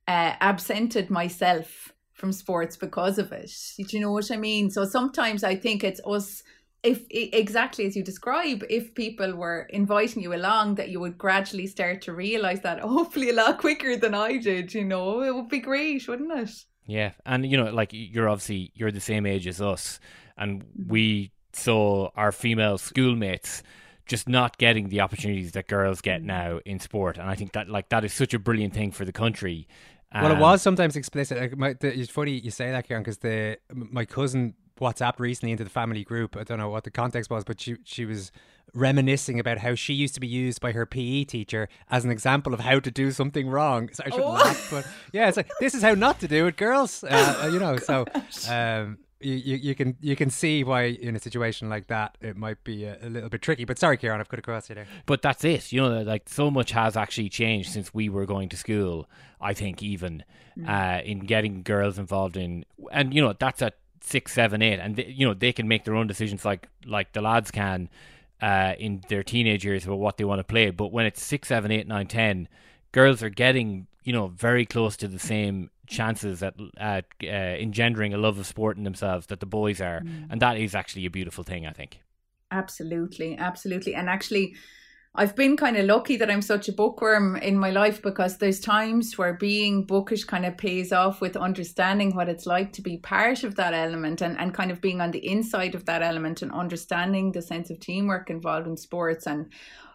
uh, 0.06 0.34
absented 0.40 1.10
myself 1.10 1.92
from 2.12 2.32
sports 2.32 2.76
because 2.76 3.18
of 3.18 3.32
it. 3.32 3.50
Do 3.76 3.96
you 3.96 4.00
know 4.00 4.12
what 4.12 4.30
I 4.30 4.36
mean? 4.36 4.70
So 4.70 4.84
sometimes 4.84 5.42
I 5.42 5.56
think 5.56 5.82
it's 5.82 6.00
us 6.06 6.42
if 6.82 7.04
exactly 7.10 7.86
as 7.86 7.96
you 7.96 8.02
describe 8.02 8.64
if 8.70 8.94
people 8.94 9.34
were 9.34 9.62
inviting 9.70 10.22
you 10.22 10.32
along 10.34 10.76
that 10.76 10.88
you 10.88 10.98
would 11.00 11.18
gradually 11.18 11.66
start 11.66 12.00
to 12.02 12.12
realize 12.12 12.60
that 12.62 12.80
hopefully 12.96 13.30
a 13.30 13.34
lot 13.34 13.58
quicker 13.58 13.96
than 13.96 14.14
i 14.14 14.36
did 14.38 14.72
you 14.72 14.84
know 14.84 15.22
it 15.22 15.34
would 15.34 15.48
be 15.48 15.60
great 15.60 16.06
wouldn't 16.08 16.32
it 16.32 16.50
Yeah, 16.86 17.12
and 17.24 17.46
you 17.50 17.56
know, 17.56 17.70
like 17.70 17.90
you're 17.92 18.28
obviously 18.28 18.72
you're 18.74 18.90
the 18.90 19.00
same 19.00 19.26
age 19.26 19.46
as 19.46 19.60
us, 19.60 20.00
and 20.36 20.64
we 20.86 21.32
saw 21.52 22.10
our 22.16 22.32
female 22.32 22.78
schoolmates 22.78 23.62
just 24.06 24.28
not 24.28 24.58
getting 24.58 24.88
the 24.88 25.00
opportunities 25.00 25.52
that 25.52 25.68
girls 25.68 26.00
get 26.00 26.22
now 26.22 26.58
in 26.64 26.80
sport, 26.80 27.18
and 27.18 27.28
I 27.30 27.34
think 27.36 27.52
that 27.52 27.68
like 27.68 27.90
that 27.90 28.04
is 28.04 28.12
such 28.12 28.34
a 28.34 28.38
brilliant 28.38 28.74
thing 28.74 28.90
for 28.90 29.04
the 29.04 29.12
country. 29.12 29.68
Well, 30.18 30.32
it 30.32 30.34
Um, 30.34 30.40
was 30.40 30.62
sometimes 30.62 30.96
explicit. 30.96 31.38
Like 31.38 31.56
my, 31.56 31.72
the, 31.74 31.96
it's 31.98 32.10
funny 32.10 32.32
you 32.32 32.50
say 32.50 32.70
that, 32.72 32.88
Ciarán, 32.88 33.00
because 33.00 33.18
the 33.18 33.58
my 33.72 34.04
cousin 34.04 34.54
WhatsApped 34.80 35.18
recently 35.20 35.52
into 35.52 35.64
the 35.64 35.70
family 35.70 36.02
group. 36.04 36.36
I 36.36 36.44
don't 36.44 36.58
know 36.58 36.68
what 36.70 36.84
the 36.84 36.90
context 36.90 37.30
was, 37.30 37.44
but 37.44 37.60
she 37.60 37.76
she 37.84 38.04
was 38.04 38.32
reminiscing 38.72 39.40
about 39.40 39.58
how 39.58 39.74
she 39.74 39.92
used 39.92 40.14
to 40.14 40.20
be 40.20 40.28
used 40.28 40.60
by 40.60 40.72
her 40.72 40.86
PE 40.86 41.24
teacher 41.24 41.68
as 41.90 42.04
an 42.04 42.10
example 42.10 42.54
of 42.54 42.60
how 42.60 42.78
to 42.78 42.90
do 42.90 43.10
something 43.10 43.48
wrong. 43.48 43.90
So 43.92 44.04
I 44.06 44.10
shouldn't 44.10 44.28
Oh. 44.28 44.32
laugh, 44.32 44.68
but 44.70 44.86
yeah, 45.12 45.28
it's 45.28 45.36
like 45.36 45.50
this 45.60 45.74
is 45.74 45.82
how 45.82 45.94
not 45.94 46.20
to 46.20 46.28
do 46.28 46.46
it, 46.46 46.56
girls. 46.56 47.02
Uh, 47.04 47.50
you 47.52 47.58
know, 47.58 47.76
so 47.78 48.04
um, 48.48 48.98
you, 49.20 49.34
you 49.34 49.56
you 49.56 49.74
can 49.74 49.96
you 50.00 50.14
can 50.16 50.30
see 50.30 50.62
why 50.64 50.84
in 50.84 51.16
a 51.16 51.18
situation 51.18 51.68
like 51.68 51.88
that 51.88 52.16
it 52.20 52.36
might 52.36 52.62
be 52.64 52.84
a, 52.84 52.96
a 53.02 53.08
little 53.10 53.28
bit 53.28 53.42
tricky. 53.42 53.64
But 53.64 53.78
sorry, 53.78 53.98
Ciarán, 53.98 54.20
I've 54.20 54.28
cut 54.28 54.38
across 54.38 54.68
you 54.68 54.76
there. 54.76 54.86
but 55.04 55.20
that's 55.20 55.44
it. 55.44 55.72
You 55.72 55.82
know, 55.82 56.02
like 56.02 56.28
so 56.28 56.50
much 56.50 56.70
has 56.72 56.96
actually 56.96 57.28
changed 57.28 57.70
since 57.72 57.92
we 57.92 58.08
were 58.08 58.24
going 58.24 58.48
to 58.50 58.56
school. 58.56 59.08
I 59.40 59.52
think 59.52 59.82
even 59.82 60.22
uh, 60.66 61.00
in 61.04 61.20
getting 61.20 61.62
girls 61.62 61.98
involved 61.98 62.36
in, 62.36 62.64
and 62.92 63.12
you 63.14 63.20
know, 63.20 63.34
that's 63.38 63.62
at 63.62 63.74
six, 64.00 64.32
seven, 64.32 64.62
eight, 64.62 64.78
and 64.78 64.96
they, 64.96 65.06
you 65.06 65.26
know 65.26 65.34
they 65.34 65.52
can 65.52 65.68
make 65.68 65.84
their 65.84 65.94
own 65.94 66.06
decisions 66.06 66.44
like 66.44 66.68
like 66.86 67.12
the 67.12 67.20
lads 67.20 67.50
can 67.50 67.88
uh, 68.40 68.74
in 68.78 69.02
their 69.08 69.22
teenage 69.22 69.64
years 69.64 69.84
about 69.84 69.98
what 69.98 70.16
they 70.16 70.24
want 70.24 70.38
to 70.38 70.44
play. 70.44 70.70
But 70.70 70.92
when 70.92 71.06
it's 71.06 71.22
six, 71.22 71.48
seven, 71.48 71.70
eight, 71.70 71.86
nine, 71.86 72.06
ten, 72.06 72.48
girls 72.92 73.22
are 73.22 73.28
getting 73.28 73.86
you 74.04 74.12
know 74.12 74.28
very 74.28 74.66
close 74.66 74.96
to 74.98 75.08
the 75.08 75.18
same 75.18 75.70
chances 75.86 76.42
at 76.42 76.54
at 76.76 77.06
uh, 77.22 77.26
engendering 77.26 78.14
a 78.14 78.18
love 78.18 78.38
of 78.38 78.46
sport 78.46 78.76
in 78.76 78.84
themselves 78.84 79.26
that 79.26 79.40
the 79.40 79.46
boys 79.46 79.80
are, 79.80 80.02
and 80.30 80.40
that 80.40 80.56
is 80.56 80.74
actually 80.74 81.06
a 81.06 81.10
beautiful 81.10 81.44
thing. 81.44 81.66
I 81.66 81.72
think. 81.72 82.00
Absolutely, 82.52 83.36
absolutely. 83.38 83.94
And 83.94 84.08
actually, 84.08 84.56
I've 85.12 85.34
been 85.34 85.56
kind 85.56 85.76
of 85.76 85.86
lucky 85.86 86.16
that 86.18 86.30
I'm 86.30 86.40
such 86.40 86.68
a 86.68 86.72
bookworm 86.72 87.34
in 87.34 87.58
my 87.58 87.70
life 87.70 88.00
because 88.00 88.38
there's 88.38 88.60
times 88.60 89.18
where 89.18 89.34
being 89.34 89.84
bookish 89.84 90.22
kind 90.22 90.46
of 90.46 90.56
pays 90.56 90.92
off 90.92 91.20
with 91.20 91.36
understanding 91.36 92.14
what 92.14 92.28
it's 92.28 92.46
like 92.46 92.72
to 92.74 92.82
be 92.82 92.96
part 92.96 93.42
of 93.42 93.56
that 93.56 93.74
element 93.74 94.20
and, 94.20 94.38
and 94.38 94.54
kind 94.54 94.70
of 94.70 94.80
being 94.80 95.00
on 95.00 95.10
the 95.10 95.26
inside 95.26 95.74
of 95.74 95.84
that 95.86 96.02
element 96.02 96.42
and 96.42 96.52
understanding 96.52 97.32
the 97.32 97.42
sense 97.42 97.70
of 97.70 97.80
teamwork 97.80 98.30
involved 98.30 98.68
in 98.68 98.76
sports. 98.76 99.26
And 99.26 99.50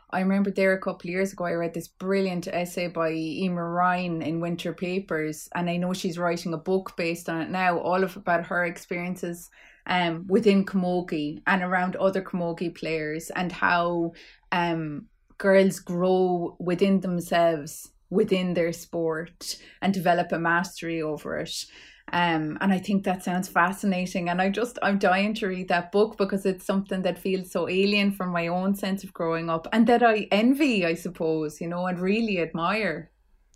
I 0.09 0.20
remember 0.20 0.51
there 0.51 0.74
a 0.74 0.82
couple 0.82 1.07
of 1.07 1.13
years 1.13 1.32
ago, 1.32 1.45
I 1.45 1.53
read 1.53 1.74
this 1.74 1.88
brilliant 1.88 2.49
essay 2.49 2.88
by 2.88 3.13
Emma 3.13 3.63
Ryan 3.63 4.22
in 4.22 4.41
Winter 4.41 4.74
Papers, 4.74 5.47
and 5.55 5.70
I 5.70 5.78
know 5.78 5.93
she's 5.93 6.20
writing 6.20 6.53
a 6.53 6.57
book 6.57 6.97
based 6.97 7.30
on 7.30 7.41
it 7.41 7.49
now, 7.49 7.80
all 7.80 8.03
of 8.03 8.18
about 8.18 8.47
her 8.47 8.66
experiences 8.66 9.49
um, 9.88 10.26
within 10.28 10.66
Camogie 10.66 11.42
and 11.48 11.62
around 11.62 11.96
other 11.96 12.22
Camogie 12.22 12.76
players, 12.76 13.30
and 13.36 13.52
how 13.52 14.14
um, 14.52 15.08
girls 15.38 15.80
grow 15.80 16.56
within 16.60 17.02
themselves, 17.02 17.92
within 18.10 18.54
their 18.54 18.74
sport, 18.74 19.58
and 19.82 19.94
develop 19.94 20.32
a 20.32 20.40
mastery 20.40 21.02
over 21.02 21.38
it. 21.38 21.66
Um, 22.14 22.58
and 22.62 22.72
I 22.72 22.78
think 22.78 23.04
that 23.04 23.24
sounds 23.24 23.48
fascinating. 23.48 24.30
And 24.30 24.42
I 24.42 24.50
just, 24.50 24.78
I'm 24.84 25.00
dying 25.00 25.34
to 25.36 25.48
read 25.48 25.70
that 25.70 25.92
book 25.92 26.18
because 26.18 26.46
it's 26.46 26.66
something 26.66 27.02
that 27.02 27.18
feels 27.18 27.52
so 27.52 27.68
alien 27.68 28.12
from 28.12 28.32
my 28.32 28.48
own 28.48 28.76
sense 28.76 29.04
of 29.04 29.12
growing 29.12 29.50
up 29.50 29.68
and 29.74 29.88
that 29.88 30.04
I 30.04 30.28
envy, 30.32 30.86
I 30.86 30.94
suppose, 30.94 31.60
you 31.60 31.68
know, 31.68 31.88
and 31.88 32.00
really 32.00 32.40
admire. 32.40 33.12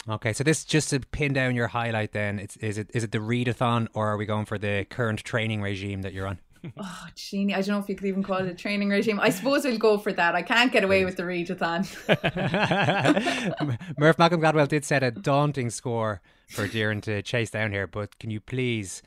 Okay, 0.09 0.33
so 0.33 0.43
this 0.43 0.65
just 0.65 0.89
to 0.89 0.99
pin 0.99 1.33
down 1.33 1.55
your 1.55 1.67
highlight. 1.67 2.13
Then 2.13 2.39
it's 2.39 2.57
is 2.57 2.77
it 2.77 2.89
is 2.93 3.03
it 3.03 3.11
the 3.11 3.19
readathon 3.19 3.87
or 3.93 4.07
are 4.07 4.17
we 4.17 4.25
going 4.25 4.45
for 4.45 4.57
the 4.57 4.85
current 4.89 5.23
training 5.23 5.61
regime 5.61 6.01
that 6.01 6.13
you're 6.13 6.25
on? 6.25 6.39
oh, 6.77 7.07
Jeannie, 7.15 7.53
I 7.53 7.61
don't 7.61 7.69
know 7.69 7.79
if 7.79 7.87
you 7.87 7.95
could 7.95 8.07
even 8.07 8.23
call 8.23 8.37
it 8.37 8.47
a 8.47 8.53
training 8.53 8.89
regime. 8.89 9.19
I 9.19 9.29
suppose 9.29 9.63
we'll 9.63 9.77
go 9.77 9.97
for 9.97 10.11
that. 10.13 10.35
I 10.35 10.41
can't 10.41 10.71
get 10.71 10.83
away 10.83 11.05
with 11.05 11.15
the 11.15 11.23
readathon. 11.23 11.85
Murph 13.97 14.19
Malcolm 14.19 14.41
Gladwell 14.41 14.67
did 14.67 14.83
set 14.83 15.03
a 15.03 15.11
daunting 15.11 15.69
score 15.69 16.21
for 16.49 16.67
Doireann 16.67 17.01
to 17.03 17.21
chase 17.21 17.51
down 17.51 17.71
here, 17.71 17.87
but 17.87 18.19
can 18.19 18.29
you 18.29 18.41
please 18.41 19.01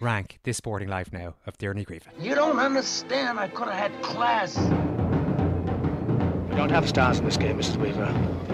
rank 0.00 0.40
this 0.42 0.56
sporting 0.56 0.88
life 0.88 1.12
now 1.12 1.36
of 1.46 1.56
Doireann 1.58 1.86
Griffin? 1.86 2.12
You 2.20 2.34
don't 2.34 2.58
understand. 2.58 3.38
I 3.38 3.48
could 3.48 3.68
have 3.68 3.92
had 3.92 4.02
class. 4.02 4.58
We 4.58 6.56
don't 6.56 6.70
have 6.70 6.88
stars 6.88 7.18
in 7.20 7.24
this 7.24 7.36
game, 7.36 7.56
Mrs. 7.58 7.76
Weaver. 7.76 8.06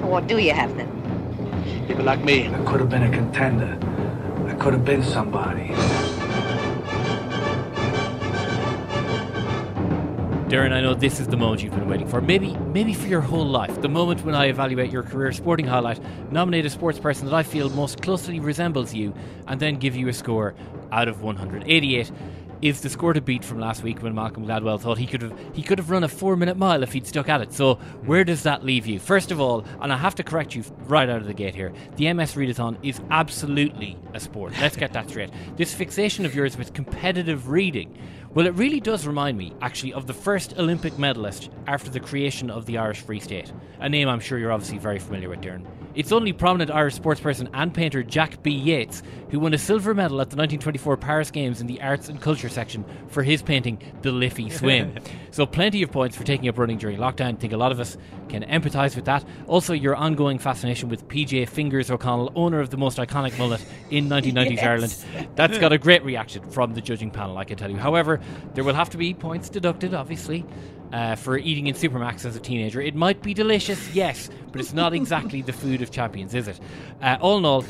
What 0.07 0.27
do 0.29 0.39
you 0.39 0.53
have 0.53 0.77
then? 0.77 1.06
People 1.87 2.05
like 2.05 2.25
me. 2.25 2.49
I 2.49 2.59
could 2.65 2.81
have 2.81 2.91
been 2.91 3.03
a 3.03 3.11
contender. 3.11 3.79
I 4.49 4.55
could 4.55 4.73
have 4.73 4.85
been 4.85 5.03
somebody. 5.03 5.73
Doireann, 10.49 10.73
I 10.73 10.81
know 10.81 10.95
this 10.95 11.19
is 11.19 11.27
the 11.27 11.37
moment 11.37 11.65
you've 11.65 11.75
been 11.75 11.89
waiting 11.89 12.07
for. 12.07 12.21
Maybe, 12.21 12.57
maybe 12.73 12.95
for 12.95 13.09
your 13.09 13.21
whole 13.21 13.45
life. 13.45 13.83
The 13.83 13.89
moment 13.89 14.25
when 14.25 14.37
I 14.37 14.47
evaluate 14.47 14.93
your 14.93 15.03
career 15.03 15.33
sporting 15.33 15.67
highlight, 15.67 16.01
nominate 16.31 16.65
a 16.65 16.71
sports 16.71 17.01
person 17.01 17.27
that 17.27 17.35
I 17.35 17.43
feel 17.43 17.69
most 17.71 18.01
closely 18.01 18.39
resembles 18.39 18.95
you, 18.95 19.13
and 19.49 19.59
then 19.59 19.75
give 19.75 19.97
you 19.97 20.07
a 20.07 20.13
score 20.13 20.55
out 20.93 21.09
of 21.09 21.21
188 21.21 22.13
is 22.63 22.81
the 22.81 22.89
score 22.89 23.13
to 23.13 23.21
beat 23.21 23.45
from 23.45 23.59
last 23.59 23.83
week 23.83 24.03
when 24.03 24.15
Malcolm 24.15 24.47
Gladwell 24.47 24.81
thought 24.81 24.99
he 24.99 25.07
could 25.07 25.23
have 25.23 25.39
he 25.53 25.63
could 25.63 25.79
have 25.79 25.91
run 25.91 26.05
a 26.05 26.09
four 26.09 26.37
minute 26.37 26.57
mile 26.57 26.83
if 26.83 26.93
he'd 26.93 27.07
stuck 27.07 27.29
at 27.29 27.41
it. 27.41 27.53
So 27.53 27.75
where 28.05 28.25
does 28.25 28.43
that 28.45 28.65
leave 28.65 28.87
you? 28.87 28.99
First 28.99 29.31
of 29.31 29.41
all, 29.41 29.65
and 29.81 29.93
I 29.93 29.97
have 29.97 30.15
to 30.17 30.23
correct 30.23 30.55
you 30.55 30.65
right 30.87 31.09
out 31.09 31.21
of 31.21 31.27
the 31.27 31.35
gate 31.35 31.55
here, 31.55 31.73
the 31.97 32.13
MS 32.13 32.35
Readathon 32.35 32.77
is 32.83 33.01
absolutely 33.11 33.99
a 34.15 34.21
sport. 34.21 34.55
Let's 34.61 34.77
get 34.77 34.93
that 34.93 35.09
straight. 35.09 35.31
This 35.57 35.75
fixation 35.75 36.27
of 36.27 36.35
yours 36.35 36.59
with 36.59 36.75
competitive 36.75 37.49
reading 37.49 37.97
well, 38.37 38.47
it 38.47 38.53
really 38.53 38.81
does 38.81 39.07
remind 39.07 39.39
me, 39.39 39.55
actually, 39.63 39.95
of 39.95 40.07
the 40.07 40.13
first 40.13 40.59
Olympic 40.59 40.99
medalist 40.99 41.49
after 41.67 41.89
the 41.89 42.01
creation 42.01 42.51
of 42.51 42.67
the 42.67 42.77
Irish 42.77 43.01
Free 43.01 43.19
State. 43.19 43.51
A 43.81 43.89
name 43.89 44.11
I'm 44.11 44.21
sure 44.21 44.37
you're 44.37 44.53
obviously 44.53 44.77
very 44.77 44.99
familiar 44.99 45.31
with, 45.31 45.41
Doireann. 45.41 45.65
It's 45.97 46.13
only 46.13 46.35
prominent 46.35 46.71
Irish 46.71 46.99
sportsperson 46.99 47.49
and 47.55 47.73
painter 47.73 48.03
Jack 48.03 48.43
B. 48.43 48.51
Yeats 48.51 49.03
who 49.31 49.41
won 49.41 49.55
a 49.55 49.59
silver 49.59 49.95
medal 49.95 50.21
at 50.21 50.29
the 50.29 50.37
1924 50.37 50.99
Paris 50.99 51.31
Games 51.31 51.63
in 51.63 51.67
the 51.67 51.81
Arts 51.81 52.11
and 52.11 52.21
Culture 52.21 52.51
section 52.51 52.85
for 53.09 53.23
his 53.23 53.41
painting 53.41 53.81
The 54.03 54.13
Liffey 54.13 54.51
Swim. 54.51 54.95
so, 55.31 55.47
plenty 55.47 55.83
of 55.83 55.91
points 55.91 56.15
for 56.15 56.23
taking 56.23 56.51
up 56.51 56.59
running 56.59 56.77
during 56.77 56.99
lockdown. 56.99 57.33
I 57.33 57.37
think 57.37 57.55
a 57.55 57.57
lot 57.57 57.73
of 57.73 57.81
us 57.81 57.97
can 58.29 58.45
empathise 58.45 58.95
with 58.95 59.07
that. 59.07 59.25
Also, 59.47 59.73
your 59.73 59.97
ongoing 59.97 60.39
fascination 60.39 60.91
with 60.91 61.09
PJ 61.09 61.49
Fingers 61.49 61.91
O'Connell, 61.91 62.31
owner 62.35 62.61
of 62.61 62.69
the 62.69 62.77
most 62.77 62.99
iconic 62.99 63.39
mullet 63.39 63.65
in 63.91 64.07
1990s 64.11 64.57
yes. 64.57 64.63
Ireland. 64.63 65.35
That's 65.35 65.57
got 65.57 65.73
a 65.73 65.79
great 65.79 66.05
reaction 66.05 66.49
from 66.51 66.75
the 66.75 66.83
judging 66.83 67.11
panel, 67.11 67.39
I 67.39 67.45
can 67.45 67.57
tell 67.57 67.71
you. 67.71 67.79
However, 67.79 68.21
there 68.53 68.65
will 68.65 68.75
have 68.75 68.91
to 68.91 68.99
be 68.99 69.15
points 69.15 69.49
deducted, 69.49 69.95
obviously 69.95 70.45
uh, 70.93 71.17
for 71.17 71.39
eating 71.39 71.67
in 71.67 71.75
Supermac's 71.75 72.25
as 72.25 72.37
a 72.37 72.41
teenager. 72.41 72.81
It 72.81 72.95
might 72.95 73.23
be 73.23 73.35
delicious, 73.35 73.95
yes, 73.95 74.31
but 74.57 74.65
it's 74.65 74.73
not 74.73 74.95
exactly 74.95 75.43
the 75.43 75.53
food 75.53 75.83
of 75.83 75.91
champions, 75.91 76.35
is 76.35 76.49
it? 76.49 76.59
Uh, 77.03 77.19
all 77.21 77.37
in 77.37 77.45
all, 77.45 77.63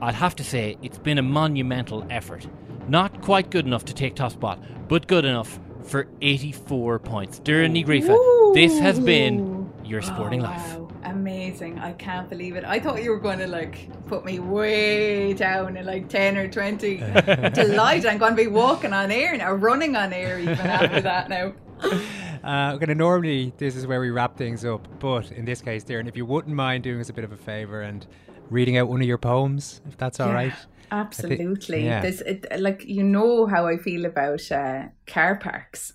I'd 0.00 0.14
have 0.14 0.34
to 0.36 0.44
say 0.44 0.78
it's 0.80 0.96
been 0.96 1.18
a 1.18 1.22
monumental 1.22 2.06
effort. 2.08 2.46
Not 2.88 3.20
quite 3.20 3.50
good 3.50 3.66
enough 3.66 3.84
to 3.84 3.94
take 3.94 4.14
top 4.14 4.32
spot, 4.32 4.58
but 4.88 5.06
good 5.06 5.26
enough 5.26 5.60
for 5.84 6.08
84 6.22 6.98
points. 7.00 7.40
Doireann 7.40 7.72
Ní 7.72 7.84
Ghríofa, 7.84 8.54
this 8.54 8.78
has 8.78 8.98
been 8.98 9.70
your 9.84 10.00
sporting 10.00 10.40
oh, 10.40 10.44
wow. 10.44 10.50
life. 10.50 11.12
Amazing. 11.12 11.78
I 11.78 11.92
can't 11.92 12.30
believe 12.30 12.56
it. 12.56 12.64
I 12.64 12.80
thought 12.80 13.02
you 13.02 13.10
were 13.10 13.20
going 13.20 13.40
to 13.40 13.46
like 13.46 13.90
put 14.06 14.24
me 14.24 14.38
way 14.38 15.34
down 15.34 15.76
in 15.76 15.84
like 15.84 16.08
10 16.08 16.38
or 16.38 16.48
20. 16.48 16.96
Delighted. 17.52 18.06
I'm 18.06 18.16
going 18.16 18.34
to 18.34 18.42
be 18.42 18.46
walking 18.46 18.94
on 18.94 19.10
air 19.10 19.36
now, 19.36 19.52
running 19.52 19.94
on 19.94 20.14
air 20.14 20.38
even 20.38 20.56
after 20.58 21.02
that 21.02 21.28
now. 21.28 21.52
Uh, 22.42 22.72
going 22.72 22.88
to 22.88 22.94
normally 22.94 23.52
this 23.58 23.76
is 23.76 23.86
where 23.86 24.00
we 24.00 24.08
wrap 24.08 24.34
things 24.34 24.64
up, 24.64 24.88
but 24.98 25.30
in 25.32 25.44
this 25.44 25.60
case, 25.60 25.84
Doireann, 25.84 26.08
if 26.08 26.16
you 26.16 26.24
wouldn't 26.24 26.54
mind 26.54 26.82
doing 26.82 26.98
us 26.98 27.10
a 27.10 27.12
bit 27.12 27.22
of 27.22 27.32
a 27.32 27.36
favor 27.36 27.82
and 27.82 28.06
reading 28.48 28.78
out 28.78 28.88
one 28.88 29.02
of 29.02 29.06
your 29.06 29.18
poems, 29.18 29.82
if 29.86 29.98
that's 29.98 30.18
all 30.20 30.28
yeah, 30.28 30.34
right. 30.34 30.52
Absolutely. 30.90 31.46
Think, 31.46 31.84
yeah. 31.84 32.00
There's 32.00 32.20
it, 32.22 32.46
like 32.58 32.84
you 32.86 33.02
know 33.02 33.46
how 33.46 33.66
I 33.66 33.76
feel 33.76 34.06
about 34.06 34.50
uh, 34.50 34.84
car 35.06 35.36
parks, 35.36 35.92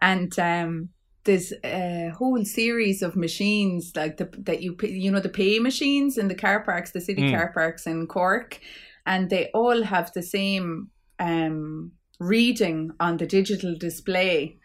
and 0.00 0.38
um, 0.38 0.90
there's 1.24 1.52
a 1.64 2.12
whole 2.16 2.44
series 2.44 3.02
of 3.02 3.16
machines 3.16 3.92
like 3.94 4.16
the 4.16 4.30
that 4.38 4.62
you 4.62 4.76
you 4.82 5.10
know 5.10 5.20
the 5.20 5.28
pay 5.28 5.58
machines 5.58 6.16
in 6.16 6.28
the 6.28 6.34
car 6.34 6.60
parks, 6.60 6.92
the 6.92 7.00
city 7.00 7.22
mm. 7.22 7.34
car 7.34 7.52
parks 7.52 7.86
in 7.86 8.06
Cork, 8.06 8.60
and 9.04 9.28
they 9.30 9.50
all 9.52 9.82
have 9.82 10.12
the 10.12 10.22
same 10.22 10.90
um, 11.18 11.92
reading 12.20 12.92
on 13.00 13.16
the 13.16 13.26
digital 13.26 13.76
display. 13.76 14.58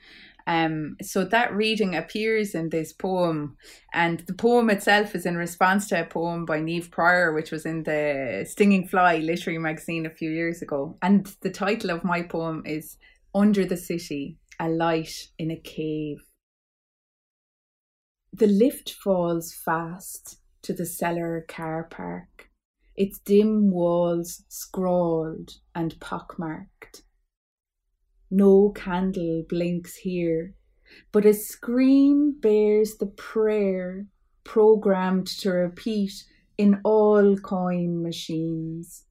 Um, 0.46 0.98
so 1.02 1.24
that 1.26 1.54
reading 1.56 1.96
appears 1.96 2.54
in 2.54 2.70
this 2.70 2.92
poem, 2.92 3.56
and 3.94 4.20
the 4.28 4.34
poem 4.34 4.70
itself 4.70 5.16
is 5.16 5.26
in 5.26 5.38
response 5.38 5.88
to 5.90 6.02
a 6.02 6.06
poem 6.06 6.46
by 6.46 6.60
Niamh 6.60 6.92
Prior, 6.92 7.34
which 7.34 7.52
was 7.52 7.66
in 7.66 7.84
the 7.84 8.46
Stinging 8.48 8.88
Fly 8.88 9.18
literary 9.18 9.60
magazine 9.60 10.06
a 10.06 10.10
few 10.10 10.30
years 10.30 10.62
ago. 10.62 10.98
And 11.02 11.34
the 11.42 11.50
title 11.50 11.92
of 11.92 12.04
my 12.04 12.22
poem 12.22 12.64
is 12.66 12.98
Under 13.34 13.66
the 13.66 13.78
City, 13.78 14.38
a 14.60 14.68
Light 14.68 15.30
in 15.38 15.52
a 15.52 15.58
Cave. 15.58 16.18
The 18.34 18.48
lift 18.48 18.92
falls 18.92 19.54
fast 19.54 20.40
to 20.64 20.74
the 20.74 20.86
cellar 20.86 21.46
car 21.48 21.84
park, 21.84 22.50
its 22.96 23.20
dim 23.20 23.70
walls 23.72 24.44
scrawled 24.50 25.52
and 25.76 26.00
pockmarked. 26.00 27.04
No 28.36 28.72
candle 28.76 29.44
blinks 29.48 29.96
here, 29.98 30.56
but 31.12 31.24
a 31.24 31.36
screen 31.36 32.36
bears 32.40 32.98
the 32.98 33.06
prayer 33.06 34.08
programmed 34.44 35.28
to 35.28 35.52
repeat 35.52 36.24
in 36.58 36.82
all 36.84 37.38
coin 37.38 38.02
machines. 38.02 39.04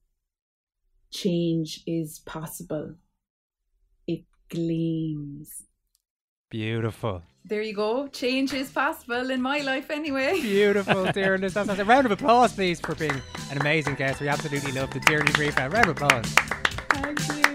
Change 1.09 1.83
is 1.87 2.19
possible. 2.19 2.95
It 4.07 4.25
gleams. 4.49 5.67
Beautiful. 6.49 7.23
There 7.45 7.61
you 7.61 7.75
go. 7.75 8.07
Change 8.07 8.53
is 8.53 8.71
possible 8.71 9.31
in 9.31 9.41
my 9.41 9.59
life 9.59 9.89
anyway. 9.89 10.41
Beautiful, 10.41 11.05
Doireann. 11.05 11.49
That's, 11.49 11.67
that's 11.67 11.79
a 11.79 11.85
round 11.85 12.07
of 12.07 12.11
applause, 12.11 12.51
please, 12.51 12.81
for 12.81 12.93
being 12.95 13.21
an 13.51 13.61
amazing 13.61 13.95
guest. 13.95 14.19
We 14.19 14.27
absolutely 14.27 14.73
love 14.73 14.91
the 14.91 14.99
Doireann 14.99 15.33
Grief. 15.33 15.57
Round 15.57 15.75
of 15.75 15.89
applause. 15.89 16.25
Thank 16.89 17.47
you. 17.47 17.52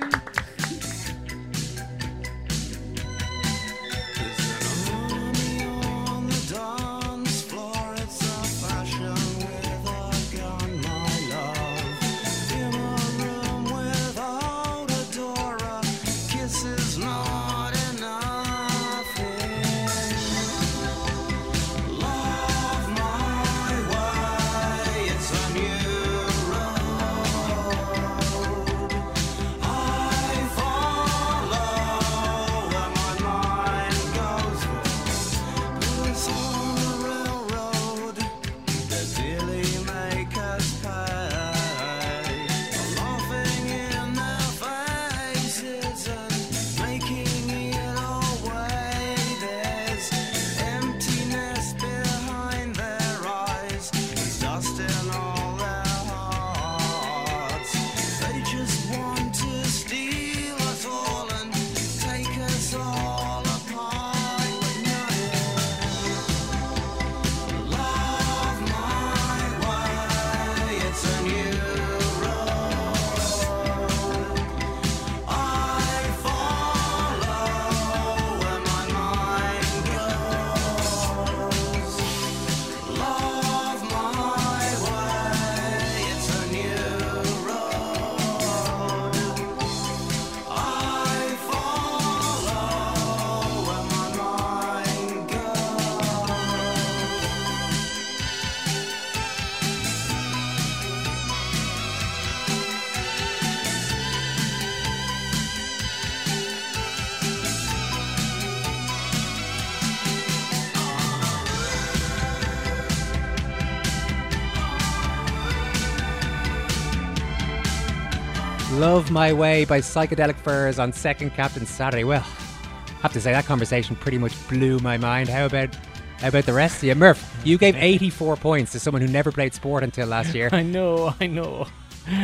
Love 118.98 119.12
My 119.12 119.32
Way 119.32 119.64
by 119.64 119.78
Psychedelic 119.78 120.34
Furs 120.40 120.80
on 120.80 120.92
Second 120.92 121.30
Captain 121.30 121.64
Saturday. 121.64 122.02
Well, 122.02 122.26
I 122.26 123.00
have 123.02 123.12
to 123.12 123.20
say 123.20 123.30
that 123.30 123.44
conversation 123.44 123.94
pretty 123.94 124.18
much 124.18 124.32
blew 124.48 124.80
my 124.80 124.96
mind. 124.96 125.28
How 125.28 125.46
about 125.46 125.72
how 126.18 126.26
about 126.26 126.46
the 126.46 126.52
rest 126.52 126.78
of 126.78 126.82
you? 126.82 126.96
Murph, 126.96 127.40
you 127.44 127.58
gave 127.58 127.76
84 127.78 128.34
points 128.38 128.72
to 128.72 128.80
someone 128.80 129.00
who 129.00 129.06
never 129.06 129.30
played 129.30 129.54
sport 129.54 129.84
until 129.84 130.08
last 130.08 130.34
year. 130.34 130.48
I 130.52 130.64
know, 130.64 131.14
I 131.20 131.28
know. 131.28 131.68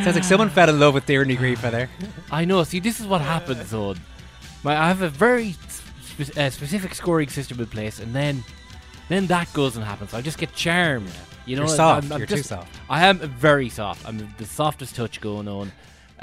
Sounds 0.03 0.17
like 0.17 0.25
someone 0.25 0.51
fell 0.51 0.69
in 0.69 0.81
love 0.81 0.95
with 0.95 1.07
Tierney 1.07 1.37
Ghríofa 1.37 1.71
there. 1.71 1.91
I 2.33 2.45
know. 2.45 2.65
See, 2.65 2.81
this 2.81 2.99
is 2.99 3.07
what 3.07 3.21
happens, 3.21 3.71
though. 3.71 3.95
My, 4.65 4.77
I 4.77 4.89
have 4.89 5.03
a 5.03 5.09
very 5.09 5.53
spe- 5.53 6.37
uh, 6.37 6.51
specific 6.51 6.97
scoring 6.97 7.29
system 7.29 7.61
in 7.61 7.67
place, 7.67 8.01
and 8.01 8.13
then 8.13 8.43
then 9.09 9.29
that 9.29 9.47
goes 9.53 9.77
and 9.77 9.85
happens. 9.85 10.13
I 10.13 10.23
just 10.23 10.39
get 10.39 10.53
charmed. 10.57 11.13
You 11.47 11.55
know, 11.55 11.67
You're 11.67 11.77
soft. 11.77 12.07
I'm, 12.07 12.13
I'm 12.15 12.19
You're 12.19 12.27
too 12.27 12.43
soft. 12.43 12.77
I 12.91 13.07
am 13.07 13.21
very 13.21 13.69
soft. 13.69 14.09
I'm 14.09 14.35
the 14.39 14.45
softest 14.45 14.97
touch 14.97 15.21
going 15.21 15.47
on. 15.47 15.71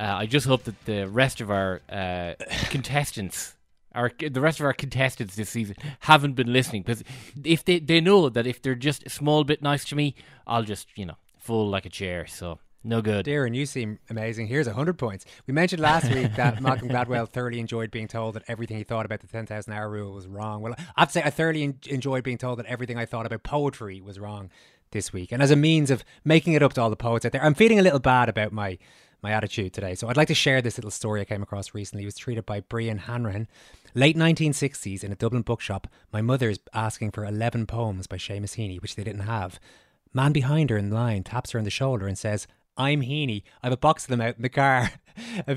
Uh, 0.02 0.16
I 0.18 0.26
just 0.26 0.48
hope 0.48 0.64
that 0.64 0.86
the 0.86 1.08
rest 1.08 1.42
of 1.42 1.52
our 1.52 1.82
uh, 1.88 2.34
contestants, 2.70 3.56
our 3.94 4.12
the 4.18 4.42
rest 4.42 4.60
of 4.60 4.66
our 4.66 4.74
contestants 4.74 5.36
this 5.36 5.52
season, 5.52 5.76
haven't 6.00 6.34
been 6.34 6.52
listening 6.52 6.82
because 6.82 7.04
if 7.44 7.64
they 7.64 7.78
they 7.78 8.02
know 8.02 8.28
that 8.28 8.48
if 8.48 8.62
they're 8.64 8.74
just 8.74 9.06
a 9.06 9.10
small 9.10 9.44
bit 9.44 9.62
nice 9.62 9.86
to 9.86 9.96
me, 9.96 10.16
I'll 10.48 10.64
just 10.64 10.88
you 10.96 11.06
know 11.06 11.18
fall 11.38 11.70
like 11.70 11.86
a 11.86 11.90
chair. 11.90 12.26
So 12.26 12.58
no 12.84 13.04
good. 13.04 13.28
Darren, 13.28 13.54
you 13.54 13.68
seem 13.68 14.00
amazing. 14.10 14.48
Here's 14.48 14.66
100 14.66 14.98
points. 14.98 15.26
We 15.46 15.54
mentioned 15.54 15.84
last 15.84 16.12
week 16.12 16.36
that 16.36 16.62
Malcolm 16.62 16.90
Gladwell 16.90 17.30
thoroughly 17.30 17.60
enjoyed 17.60 17.92
being 17.92 18.08
told 18.08 18.34
that 18.34 18.44
everything 18.48 18.78
he 18.78 18.84
thought 18.84 19.06
about 19.06 19.20
the 19.20 19.28
10,000 19.28 19.72
hour 19.72 19.88
rule 19.88 20.14
was 20.14 20.26
wrong. 20.26 20.64
Well, 20.64 20.76
I'd 20.96 21.12
say, 21.12 21.22
I 21.22 21.30
thoroughly 21.30 21.76
enjoyed 21.88 22.24
being 22.24 22.40
told 22.40 22.58
that 22.58 22.66
everything 22.66 22.98
I 22.98 23.06
thought 23.06 23.28
about 23.28 23.44
poetry 23.44 24.02
was 24.02 24.20
wrong 24.20 24.50
this 24.92 25.14
week. 25.14 25.32
And 25.32 25.44
as 25.44 25.52
a 25.52 25.56
means 25.56 25.92
of 25.92 26.04
making 26.26 26.54
it 26.54 26.64
up 26.64 26.74
to 26.74 26.82
all 26.82 26.90
the 26.90 26.96
poets 26.96 27.24
out 27.24 27.34
there, 27.34 27.44
I'm 27.44 27.54
feeling 27.54 27.78
a 27.80 27.84
little 27.84 28.00
bad 28.00 28.30
about 28.30 28.52
my. 28.52 28.80
My 29.22 29.32
attitude 29.32 29.74
today. 29.74 29.94
So 29.94 30.08
I'd 30.08 30.18
like 30.18 30.30
to 30.30 30.34
share 30.34 30.62
this 30.62 30.78
little 30.78 30.90
story 30.90 31.22
I 31.22 31.26
came 31.26 31.44
across 31.44 31.76
recently. 31.76 32.04
It 32.04 32.08
was 32.08 32.18
treated 32.18 32.46
by 32.46 32.62
Brian 32.62 32.98
Hanrahan. 32.98 33.48
Late 33.94 34.18
1960s 34.18 35.04
in 35.04 35.12
a 35.12 35.16
Dublin 35.16 35.44
bookshop, 35.44 35.88
my 36.12 36.22
mother's 36.22 36.60
asking 36.74 37.12
for 37.12 37.26
11 37.26 37.68
poems 37.68 38.08
by 38.08 38.18
Seamus 38.18 38.56
Heaney, 38.56 38.82
which 38.82 38.96
they 38.96 39.04
didn't 39.04 39.22
have. 39.22 39.60
Man 40.14 40.32
behind 40.32 40.70
her 40.70 40.78
in 40.78 40.90
line 40.90 41.24
taps 41.24 41.52
her 41.52 41.60
on 41.60 41.66
the 41.66 41.72
shoulder 41.72 42.08
and 42.08 42.18
says, 42.18 42.48
I'm 42.78 43.02
Heaney. 43.02 43.44
I 43.62 43.68
have 43.68 43.74
a 43.74 43.78
box 43.78 44.06
of 44.06 44.10
them 44.10 44.22
out 44.22 44.38
in 44.38 44.42
the 44.42 44.50
car. 44.50 44.92
a, 45.48 45.52
a 45.52 45.56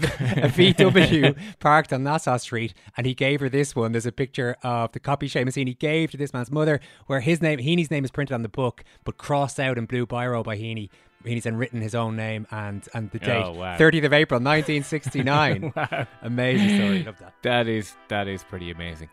VW 0.51 1.37
parked 1.61 1.93
on 1.93 2.03
Nassau 2.03 2.37
Street, 2.37 2.75
and 2.97 3.07
he 3.07 3.15
gave 3.15 3.41
her 3.41 3.49
this 3.49 3.75
one. 3.75 3.93
There's 3.93 4.05
a 4.05 4.13
picture 4.13 4.57
of 4.63 4.93
the 4.93 5.01
copy 5.01 5.29
Seamus 5.29 5.57
Heaney 5.57 5.79
gave 5.79 6.11
to 6.11 6.17
this 6.17 6.33
man's 6.33 6.51
mother, 6.51 6.81
where 7.07 7.21
his 7.21 7.41
name, 7.41 7.61
Heaney's 7.61 7.91
name, 7.91 8.05
is 8.05 8.11
printed 8.11 8.35
on 8.35 8.43
the 8.43 8.49
book, 8.49 8.85
but 9.05 9.17
crossed 9.17 9.61
out 9.61 9.79
in 9.79 9.87
blue 9.87 10.07
biro 10.07 10.43
by 10.43 10.57
Heaney. 10.57 10.91
Then 11.25 11.57
written 11.57 11.81
his 11.81 11.95
own 11.95 12.17
name 12.17 12.47
and 12.51 12.87
and 12.95 13.11
the 13.11 13.19
date, 13.19 13.43
Oh, 13.43 13.53
wow. 13.53 13.77
30th 13.79 14.05
of 14.05 14.13
April, 14.13 14.41
1969. 14.41 15.73
wow. 15.75 16.07
Amazing 16.23 16.77
story. 16.79 17.03
Love 17.05 17.19
that. 17.19 17.35
That 17.43 17.67
is 17.69 17.95
that 18.09 18.29
is 18.29 18.43
pretty 18.45 18.71
amazing. 18.71 19.09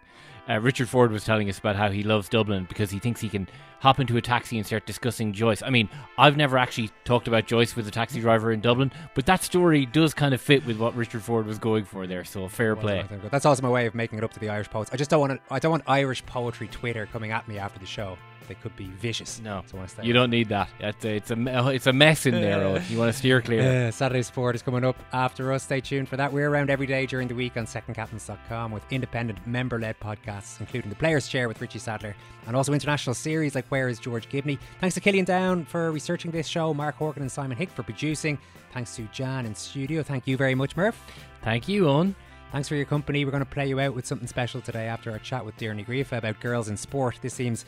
Uh, 0.50 0.60
Richard 0.60 0.90
Ford 0.90 1.12
was 1.12 1.24
telling 1.24 1.48
us 1.50 1.60
about 1.60 1.76
how 1.76 1.90
he 1.90 2.04
loves 2.04 2.28
Dublin 2.28 2.66
because 2.68 2.90
he 2.90 2.98
thinks 3.00 3.22
he 3.22 3.30
can 3.30 3.48
hop 3.80 4.00
into 4.00 4.18
a 4.18 4.22
taxi 4.22 4.58
and 4.58 4.66
start 4.66 4.86
discussing 4.88 5.34
Joyce. 5.34 5.62
I 5.62 5.70
mean, 5.70 5.88
I've 6.18 6.36
never 6.36 6.58
actually 6.58 6.90
talked 7.06 7.28
about 7.28 7.46
Joyce 7.46 7.76
with 7.76 7.88
a 7.88 7.92
taxi 7.92 8.20
driver 8.20 8.52
in 8.52 8.60
Dublin, 8.60 8.92
but 9.14 9.26
that 9.28 9.44
story 9.44 9.86
does 9.86 10.14
kind 10.16 10.34
of 10.34 10.42
fit 10.42 10.66
with 10.66 10.78
what 10.78 10.96
Richard 10.96 11.22
Ford 11.22 11.46
was 11.46 11.60
going 11.60 11.86
for 11.86 12.08
there. 12.08 12.26
So 12.26 12.48
fair 12.48 12.76
play. 12.76 13.06
That's 13.30 13.46
also 13.46 13.62
my 13.62 13.70
way 13.70 13.86
of 13.86 13.94
making 13.96 14.18
it 14.18 14.24
up 14.24 14.34
to 14.34 14.40
the 14.40 14.50
Irish 14.50 14.70
poets. 14.70 14.90
I 14.92 14.98
just 14.98 15.10
don't 15.12 15.20
want 15.22 15.34
to, 15.34 15.54
I 15.54 15.60
don't 15.60 15.72
want 15.72 15.84
Irish 15.88 16.26
poetry 16.26 16.68
Twitter 16.68 17.06
coming 17.06 17.32
at 17.32 17.48
me 17.48 17.60
after 17.60 17.80
the 17.80 17.86
show. 17.86 18.18
They 18.48 18.56
could 18.56 18.76
be 18.76 18.88
vicious. 19.00 19.40
No, 19.44 19.64
so 19.68 19.76
I 19.76 19.80
want 19.80 19.90
to 19.90 19.96
stay 19.96 20.06
you 20.06 20.14
don't 20.14 20.30
need 20.30 20.50
that. 20.50 20.70
It's 20.80 21.06
a, 21.06 21.16
it's 21.16 21.32
a 21.32 21.68
it's 21.70 21.88
a 21.88 21.94
mess 21.94 22.26
in 22.26 22.34
there. 22.34 22.60
Eoin. 22.60 22.90
You 22.90 22.98
want 22.98 23.12
to 23.12 23.18
steer 23.18 23.42
clear. 23.42 23.62
Uh, 23.72 23.92
Saturday 23.92 24.22
Sport 24.22 24.56
is 24.56 24.62
coming 24.62 24.84
up 24.84 24.98
after 25.14 25.54
us. 25.54 25.64
Stay 25.64 25.82
tuned 25.82 26.10
for 26.10 26.18
that. 26.18 26.34
We're 26.34 26.50
around 26.50 26.70
every 26.70 26.88
day 26.88 27.06
during 27.06 27.28
the 27.28 27.36
week 27.36 27.56
on 27.58 27.66
secondcaptains.com 27.66 28.72
with 28.72 28.84
independent 28.92 29.46
member 29.48 29.80
led 29.80 30.00
podcasts, 30.00 30.60
including 30.60 30.90
the 30.90 30.96
Players 30.96 31.28
Chair 31.28 31.48
with 31.48 31.62
Richie 31.62 31.80
Sadlier 31.80 32.16
and 32.48 32.56
also 32.56 32.74
international 32.74 33.14
series 33.14 33.56
like 33.56 33.66
Where 33.68 33.88
is 33.88 34.00
George 34.00 34.28
Gibney. 34.30 34.60
Thanks 34.80 34.96
to 34.96 35.00
Killian 35.02 35.26
Down 35.26 35.66
for 35.66 35.92
researching 35.92 36.32
this 36.32 36.48
show, 36.48 36.74
Mark 36.74 36.96
Horgan 36.96 37.22
and 37.22 37.32
Simon 37.32 37.58
Hick 37.58 37.70
for 37.70 37.84
producing. 37.84 38.38
Thanks 38.74 38.96
to 38.96 39.04
Jan 39.14 39.46
in 39.46 39.56
studio. 39.56 40.04
Thank 40.04 40.28
you 40.28 40.38
very 40.38 40.56
much, 40.56 40.76
Murph. 40.76 41.00
Thank 41.44 41.68
you, 41.68 41.84
Eoin. 41.84 42.16
Thanks 42.52 42.68
for 42.68 42.76
your 42.76 42.86
company. 42.86 43.24
We're 43.24 43.32
going 43.32 43.44
to 43.44 43.50
play 43.50 43.68
you 43.68 43.80
out 43.80 43.96
with 43.96 44.06
something 44.06 44.28
special 44.28 44.60
today 44.62 44.88
after 44.88 45.12
our 45.12 45.20
chat 45.20 45.46
with 45.46 45.56
Tierney 45.58 45.86
Ghríofa 45.86 46.18
about 46.18 46.40
girls 46.42 46.68
in 46.68 46.76
sport. 46.76 47.18
This 47.22 47.34
seems 47.34 47.66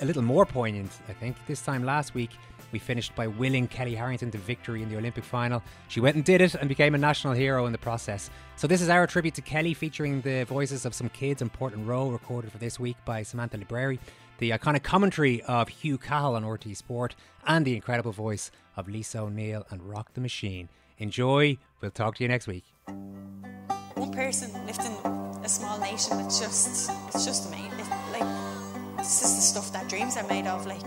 a- 0.00 0.04
little 0.04 0.22
more 0.22 0.46
poignant, 0.46 0.90
I 1.08 1.12
think. 1.12 1.36
This 1.46 1.62
time 1.62 1.84
last 1.84 2.14
week, 2.14 2.30
we 2.72 2.78
finished 2.78 3.14
by 3.16 3.26
willing 3.26 3.66
Kellie 3.66 3.94
Harrington 3.94 4.30
to 4.30 4.38
victory 4.38 4.82
in 4.82 4.90
the 4.90 4.96
Olympic 4.96 5.24
final. 5.24 5.62
She 5.88 6.00
went 6.00 6.16
and 6.16 6.24
did 6.24 6.40
it 6.40 6.54
and 6.54 6.68
became 6.68 6.94
a 6.94 6.98
national 6.98 7.32
hero 7.32 7.64
in 7.66 7.72
the 7.72 7.78
process. 7.78 8.30
So, 8.56 8.66
this 8.66 8.82
is 8.82 8.88
our 8.88 9.06
tribute 9.06 9.34
to 9.36 9.42
Kellie, 9.42 9.74
featuring 9.74 10.20
the 10.20 10.44
voices 10.44 10.84
of 10.84 10.94
some 10.94 11.08
kids 11.08 11.40
in 11.40 11.48
Portland 11.48 11.88
Row, 11.88 12.08
recorded 12.10 12.52
for 12.52 12.58
this 12.58 12.78
week 12.78 12.96
by 13.04 13.22
Samantha 13.22 13.56
Libreri, 13.56 13.98
the 14.38 14.50
iconic 14.50 14.82
commentary 14.82 15.42
of 15.42 15.68
Hugh 15.68 15.98
Cahill 15.98 16.34
on 16.36 16.44
RTÉ 16.44 16.76
Sport, 16.76 17.14
and 17.46 17.64
the 17.64 17.74
incredible 17.74 18.12
voice 18.12 18.50
of 18.76 18.88
Lisa 18.88 19.20
O'Neill 19.20 19.66
and 19.70 19.82
Rock 19.82 20.12
the 20.14 20.20
Machine. 20.20 20.68
Enjoy. 20.98 21.56
We'll 21.80 21.90
talk 21.90 22.16
to 22.16 22.24
you 22.24 22.28
next 22.28 22.46
week. 22.46 22.64
one 22.86 24.12
person 24.12 24.50
lifting 24.66 24.92
a 25.44 25.48
small 25.48 25.78
nation 25.80 26.18
it's 26.20 26.38
just 26.40 26.90
it's 27.08 27.24
just 27.24 27.48
amazing 27.48 27.87
this 28.98 29.22
is 29.22 29.36
the 29.36 29.40
stuff 29.40 29.72
that 29.72 29.88
dreams 29.88 30.16
are 30.16 30.26
made 30.26 30.46
of 30.46 30.66
like 30.66 30.82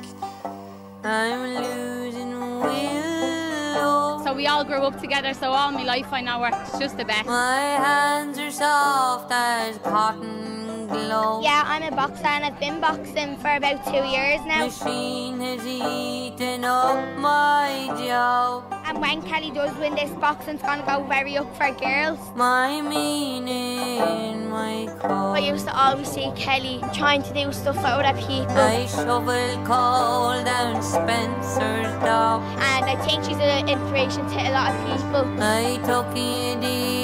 I'm 1.03 1.41
losing 1.63 2.59
will. 2.59 4.23
So 4.23 4.33
we 4.35 4.45
all 4.47 4.63
grew 4.63 4.83
up 4.83 4.99
together, 5.01 5.33
so 5.33 5.49
all 5.51 5.71
my 5.71 5.83
life 5.83 6.11
I 6.11 6.21
know 6.21 6.39
her. 6.43 6.51
It's 6.61 6.77
just 6.77 6.97
the 6.97 7.05
best. 7.05 7.25
My 7.25 7.57
hands 7.57 8.37
are 8.37 8.51
soft 8.51 9.31
as 9.31 9.77
cotton 9.79 10.70
glow. 10.91 11.41
Yeah, 11.41 11.63
I'm 11.65 11.83
a 11.83 11.95
boxer 11.95 12.27
and 12.27 12.45
I've 12.45 12.59
been 12.59 12.79
boxing 12.79 13.37
for 13.37 13.55
about 13.55 13.83
two 13.85 14.03
years 14.15 14.41
now. 14.45 14.65
Machine 14.65 15.39
has 15.39 15.65
eaten 15.65 16.63
up 16.65 17.17
my 17.17 17.87
joe. 17.97 18.63
And 18.85 18.99
when 18.99 19.21
Kellie 19.21 19.51
does 19.51 19.75
win 19.77 19.95
this, 19.95 20.11
boxing's 20.11 20.61
gonna 20.61 20.85
go 20.85 21.03
very 21.07 21.37
up 21.37 21.49
for 21.55 21.71
girls. 21.79 22.19
My 22.35 22.81
meaning, 22.81 24.49
my 24.49 24.87
I 25.03 25.39
used 25.39 25.65
to 25.67 25.75
always 25.75 26.09
see 26.09 26.31
Kellie 26.35 26.81
trying 26.93 27.23
to 27.23 27.33
do 27.33 27.51
stuff 27.51 27.75
for 27.77 27.87
other 27.87 28.17
people. 28.19 28.57
I 28.57 28.85
shovel 28.85 29.65
coal 29.65 30.43
down 30.43 30.81
Spencer's 30.81 31.93
dog. 32.03 32.43
And 32.59 32.85
I 32.85 32.95
think 33.05 33.23
she's 33.23 33.37
an 33.37 33.67
inspiration 33.67 34.27
to 34.29 34.37
a 34.37 34.51
lot 34.51 34.71
of 34.73 34.79
people. 34.89 35.23
I 35.41 35.79
took 35.85 36.07
a 36.15 36.59
deer 36.61 37.00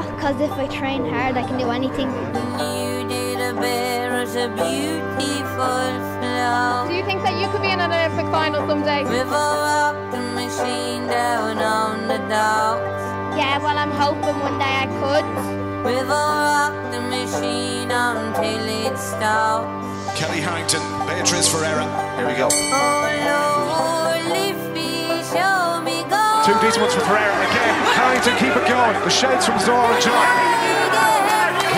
lot 0.00 0.16
because 0.16 0.40
if 0.40 0.52
I 0.52 0.66
train 0.68 1.06
hard, 1.06 1.36
I 1.36 1.42
can 1.46 1.58
do 1.58 1.70
anything. 1.70 2.08
You 2.08 3.08
did 3.08 3.40
a 3.40 3.52
bear 3.54 4.12
as 4.22 4.34
a 4.36 4.48
beautiful 4.48 5.90
flower. 6.18 6.88
Do 6.88 6.94
you 6.94 7.04
think 7.04 7.22
that 7.22 7.36
you 7.40 7.48
could 7.50 7.62
be 7.62 7.70
in 7.70 7.80
an 7.80 7.92
Olympic 7.92 8.30
final 8.32 8.66
someday? 8.66 9.04
River 9.04 9.30
rocked 9.30 10.12
the 10.12 10.22
machine 10.34 11.06
down 11.06 11.58
on 11.58 12.08
the 12.08 12.18
docks. 12.28 13.02
Yeah, 13.36 13.58
well, 13.62 13.78
I'm 13.78 13.90
hoping 13.90 14.38
one 14.40 14.58
day 14.58 14.74
I 14.84 14.88
could. 15.00 15.26
River 15.84 16.24
rocked 16.48 16.92
the 16.92 17.00
machine 17.00 17.90
until 17.90 18.64
it 18.68 18.96
stopped. 18.98 19.78
Kellie 20.16 20.40
Harrington, 20.40 20.82
Beatriz 21.06 21.48
Ferreira. 21.48 21.86
Here 22.16 22.26
we 22.26 22.34
go. 22.34 22.48
Oh 22.50 23.59
Two 26.50 26.58
decent 26.66 26.82
ones 26.82 26.98
for 26.98 27.06
Ferreira 27.06 27.30
again. 27.46 27.74
Harrington, 27.94 28.34
keep 28.42 28.50
it 28.50 28.66
going. 28.66 28.98
The 29.06 29.14
shouts 29.14 29.46
from 29.46 29.54
Zaur 29.62 29.86
and 29.86 30.02
John. 30.02 30.26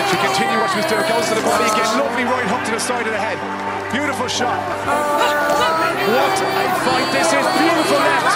She 0.09 0.17
continue 0.17 0.57
what 0.57 0.73
she 0.73 0.81
was 0.81 0.89
doing? 0.89 1.05
Goes 1.05 1.29
to 1.29 1.37
the 1.37 1.45
body 1.45 1.69
again. 1.69 1.85
Lovely 1.93 2.25
right 2.25 2.49
hook 2.49 2.65
to 2.65 2.73
the 2.73 2.81
side 2.81 3.05
of 3.05 3.13
the 3.13 3.21
head. 3.21 3.37
Beautiful 3.93 4.25
shot. 4.25 4.57
What 6.09 6.37
a 6.41 6.65
fight 6.89 7.05
this 7.13 7.29
is. 7.29 7.45
Beautiful 7.53 8.01
left. 8.01 8.33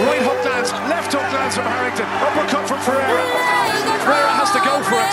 Right 0.00 0.24
hook 0.24 0.40
lands. 0.48 0.72
Left 0.88 1.12
hook 1.12 1.28
lands 1.28 1.60
from 1.60 1.68
Harrington. 1.68 2.08
Uppercut 2.24 2.64
from 2.64 2.80
Ferreira. 2.80 3.24
Ferreira 4.00 4.32
has 4.32 4.48
to 4.56 4.60
go 4.64 4.80
for 4.80 4.96
it. 4.96 5.12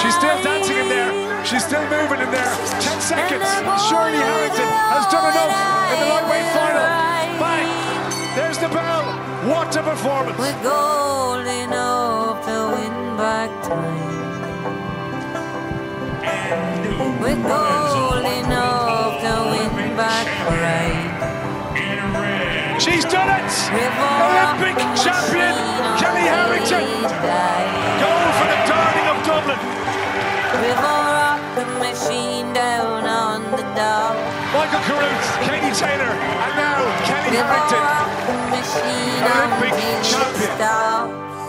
She's 0.00 0.16
still 0.16 0.40
dancing 0.40 0.80
in 0.80 0.88
there. 0.88 1.12
She's 1.44 1.68
still 1.68 1.84
moving 1.92 2.24
in 2.24 2.30
there. 2.32 2.52
Ten 2.80 2.96
seconds. 3.04 3.44
Surely 3.84 4.16
Harrington 4.16 4.64
has 4.64 5.04
done 5.12 5.28
enough 5.28 5.52
in 5.92 5.96
the 6.00 6.08
lightweight 6.08 6.48
final. 6.56 7.09
There's 8.34 8.58
the 8.58 8.68
bell. 8.68 9.04
What 9.48 9.74
a 9.76 9.82
performance. 9.82 10.38
With 10.38 10.62
golden 10.62 11.48
enough 11.48 12.44
to 12.46 12.70
win 12.74 13.16
back 13.16 13.50
time. 13.64 14.20
With 17.20 17.42
golden 17.42 18.26
enough 18.26 19.20
to 19.22 19.32
win 19.50 19.96
back 19.96 20.26
right. 20.46 21.10
She's 22.80 23.04
done 23.04 23.28
it! 23.28 23.50
Olympic 23.76 24.76
champion 24.96 25.54
Kellie 26.00 26.28
Harrington! 26.32 26.86
Goal 28.00 28.28
for 28.38 28.46
the 28.48 28.58
darling 28.70 29.06
of 29.12 29.18
Dublin! 29.26 29.60
River 30.62 30.98
rock 31.18 31.42
the 31.56 31.66
machine 31.78 32.52
down 32.54 33.04
on 33.04 33.42
the 33.50 33.62
dock. 33.74 34.39
Michael 34.52 34.80
Carruth, 34.82 35.28
Katie 35.46 35.74
Taylor, 35.78 36.10
and 36.10 36.56
now 36.56 36.82
Kellie 37.06 37.36
Harrington. 37.38 37.78
rock 37.78 38.50
machine 38.50 39.22
on 39.22 39.52
Olympic 39.62 40.02
champion. 40.02 41.39